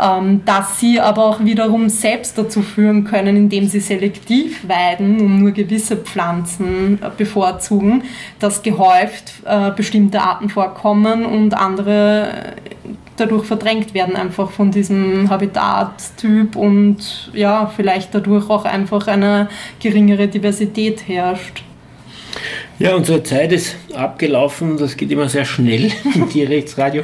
ähm, 0.00 0.42
dass 0.44 0.78
sie 0.78 1.00
aber 1.00 1.24
auch 1.24 1.44
wiederum 1.44 1.88
selbst 1.88 2.38
dazu 2.38 2.62
führen 2.62 3.04
können, 3.04 3.36
indem 3.36 3.66
sie 3.66 3.80
selektiv 3.80 4.68
weiden 4.68 5.20
und 5.20 5.40
nur 5.40 5.50
gewisse 5.50 5.96
Pflanzen 5.96 7.00
bevorzugen 7.16 7.71
bevorzugen, 7.72 8.04
dass 8.38 8.62
gehäuft 8.62 9.32
äh, 9.44 9.70
bestimmte 9.70 10.20
Arten 10.20 10.48
vorkommen 10.48 11.24
und 11.24 11.54
andere 11.54 12.28
äh, 12.28 12.88
dadurch 13.16 13.44
verdrängt 13.44 13.94
werden, 13.94 14.16
einfach 14.16 14.50
von 14.50 14.70
diesem 14.70 15.28
Habitattyp 15.28 16.56
und 16.56 17.30
ja, 17.34 17.70
vielleicht 17.74 18.14
dadurch 18.14 18.48
auch 18.50 18.64
einfach 18.64 19.06
eine 19.06 19.48
geringere 19.80 20.28
Diversität 20.28 21.06
herrscht. 21.08 21.62
Ja, 22.78 22.96
unsere 22.96 23.22
Zeit 23.22 23.52
ist 23.52 23.76
abgelaufen, 23.94 24.78
das 24.78 24.96
geht 24.96 25.10
immer 25.12 25.28
sehr 25.28 25.44
schnell 25.44 25.92
im 26.14 26.28
Tierrechtsradio. 26.28 27.02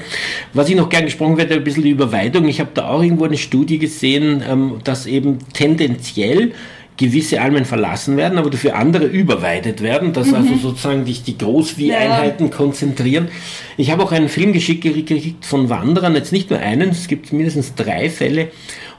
Was 0.55 0.71
ich 0.71 0.75
noch 0.75 0.89
gern 0.89 1.05
gesprochen 1.05 1.37
werde, 1.37 1.55
ein 1.55 1.65
bisschen 1.65 1.83
die 1.83 1.91
Überweidung. 1.91 2.49
Ich 2.49 2.59
habe 2.59 2.71
da 2.73 2.89
auch 2.89 3.03
irgendwo 3.03 3.27
eine 3.27 3.37
Studie 3.37 3.79
gesehen, 3.79 4.43
ähm, 4.49 4.79
dass 4.83 5.07
eben 5.07 5.39
tendenziell 5.53 6.53
gewisse 6.99 7.41
Almen 7.41 7.65
verlassen 7.65 8.17
werden, 8.17 8.37
aber 8.39 8.51
dafür 8.51 8.77
andere 8.77 9.07
überweidet 9.07 9.83
werden, 9.83 10.13
dass 10.13 10.35
also 10.35 10.49
mhm. 10.49 10.53
also 10.55 10.69
sozusagen 10.69 11.05
dich 11.07 11.23
die 11.23 11.39
Großvieheinheiten 11.39 12.49
ja. 12.49 12.53
konzentrieren. 12.53 13.29
Ich 13.77 13.91
habe 13.91 14.03
auch 14.03 14.13
einen 14.13 14.29
Film 14.29 14.53
geschickt 14.53 14.83
gekriegt 14.83 15.47
von 15.47 15.71
Wanderern, 15.71 16.15
jetzt 16.15 16.33
nicht 16.33 16.51
nur 16.51 16.59
einen, 16.59 16.91
es 16.91 17.09
gibt 17.09 17.33
mindestens 17.33 17.75
drei 17.75 18.11
Fälle, 18.11 18.49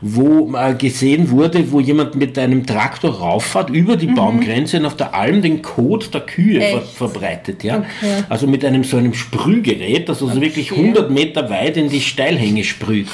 wo 0.02 0.56
äh, 0.56 0.74
gesehen 0.76 1.30
wurde, 1.30 1.72
wo 1.72 1.82
jemand 1.82 2.16
mit 2.16 2.40
einem 2.40 2.66
Traktor 2.66 3.20
rauffahrt 3.20 3.70
über 3.70 3.98
die 3.98 4.08
mhm. 4.08 4.16
Baumgrenze 4.16 4.78
und 4.78 4.86
auf 4.86 4.96
der 4.96 5.14
Alm 5.14 5.42
den 5.42 5.62
Kot 5.62 6.14
der 6.14 6.22
Kühe 6.22 6.62
ver 6.62 6.82
verbreitet. 6.82 7.64
Ja? 7.66 7.80
Okay. 7.80 8.24
Also 8.30 8.48
mit 8.48 8.64
einem 8.64 8.86
so 8.86 8.96
einem 8.96 9.14
Sprühgerät, 9.14 10.08
das 10.08 10.22
also 10.22 10.32
okay. 10.32 10.42
wirklich 10.42 10.72
100 10.72 11.12
Meter 11.12 11.50
weit 11.50 11.76
in 11.76 11.90
die 11.90 12.02
Steilhänge 12.02 12.64
sprüht. 12.64 13.08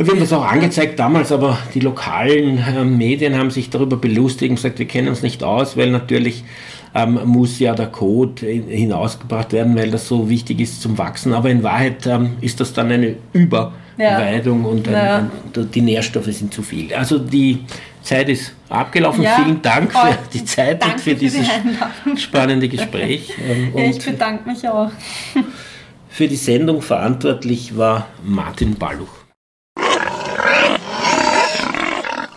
Wir 0.00 0.12
haben 0.12 0.20
das 0.20 0.32
auch 0.32 0.46
angezeigt 0.46 0.96
damals, 1.00 1.32
aber 1.32 1.58
die 1.74 1.80
lokalen 1.80 2.58
äh, 2.58 2.84
Medien 2.84 3.36
haben 3.36 3.50
sich 3.50 3.68
darüber 3.68 3.96
belustigt 3.96 4.50
und 4.50 4.54
gesagt, 4.54 4.78
wir 4.78 4.86
kennen 4.86 5.08
uns 5.08 5.22
nicht 5.22 5.42
aus, 5.42 5.76
weil 5.76 5.90
natürlich 5.90 6.44
ähm, 6.94 7.18
muss 7.24 7.58
ja 7.58 7.74
der 7.74 7.88
Code 7.88 8.46
hinausgebracht 8.46 9.52
werden, 9.52 9.74
weil 9.74 9.90
das 9.90 10.06
so 10.06 10.30
wichtig 10.30 10.60
ist 10.60 10.80
zum 10.82 10.98
Wachsen. 10.98 11.32
Aber 11.34 11.50
in 11.50 11.64
Wahrheit 11.64 12.06
ähm, 12.06 12.36
ist 12.40 12.60
das 12.60 12.72
dann 12.72 12.92
eine 12.92 13.16
Überweidung 13.32 14.62
ja. 14.62 14.68
und 14.68 14.86
ein, 14.86 14.94
ja. 14.94 15.16
ein, 15.16 15.70
die 15.74 15.80
Nährstoffe 15.80 16.26
sind 16.26 16.54
zu 16.54 16.62
viel. 16.62 16.94
Also 16.94 17.18
die 17.18 17.64
Zeit 18.00 18.28
ist 18.28 18.52
abgelaufen. 18.68 19.24
Ja, 19.24 19.40
Vielen 19.42 19.60
Dank 19.62 19.90
für 19.90 20.16
die 20.32 20.44
Zeit 20.44 20.84
und 20.84 20.92
für, 20.92 21.10
für 21.10 21.14
dieses 21.16 21.44
spannende 22.16 22.68
Gespräch. 22.68 23.32
Ähm, 23.48 23.72
ja, 23.74 23.90
ich 23.90 24.04
bedanke 24.04 24.48
mich 24.48 24.68
auch. 24.68 24.92
Für 26.08 26.28
die 26.28 26.36
Sendung 26.36 26.82
verantwortlich 26.82 27.76
war 27.76 28.06
Martin 28.24 28.76
Balluch. 28.76 29.17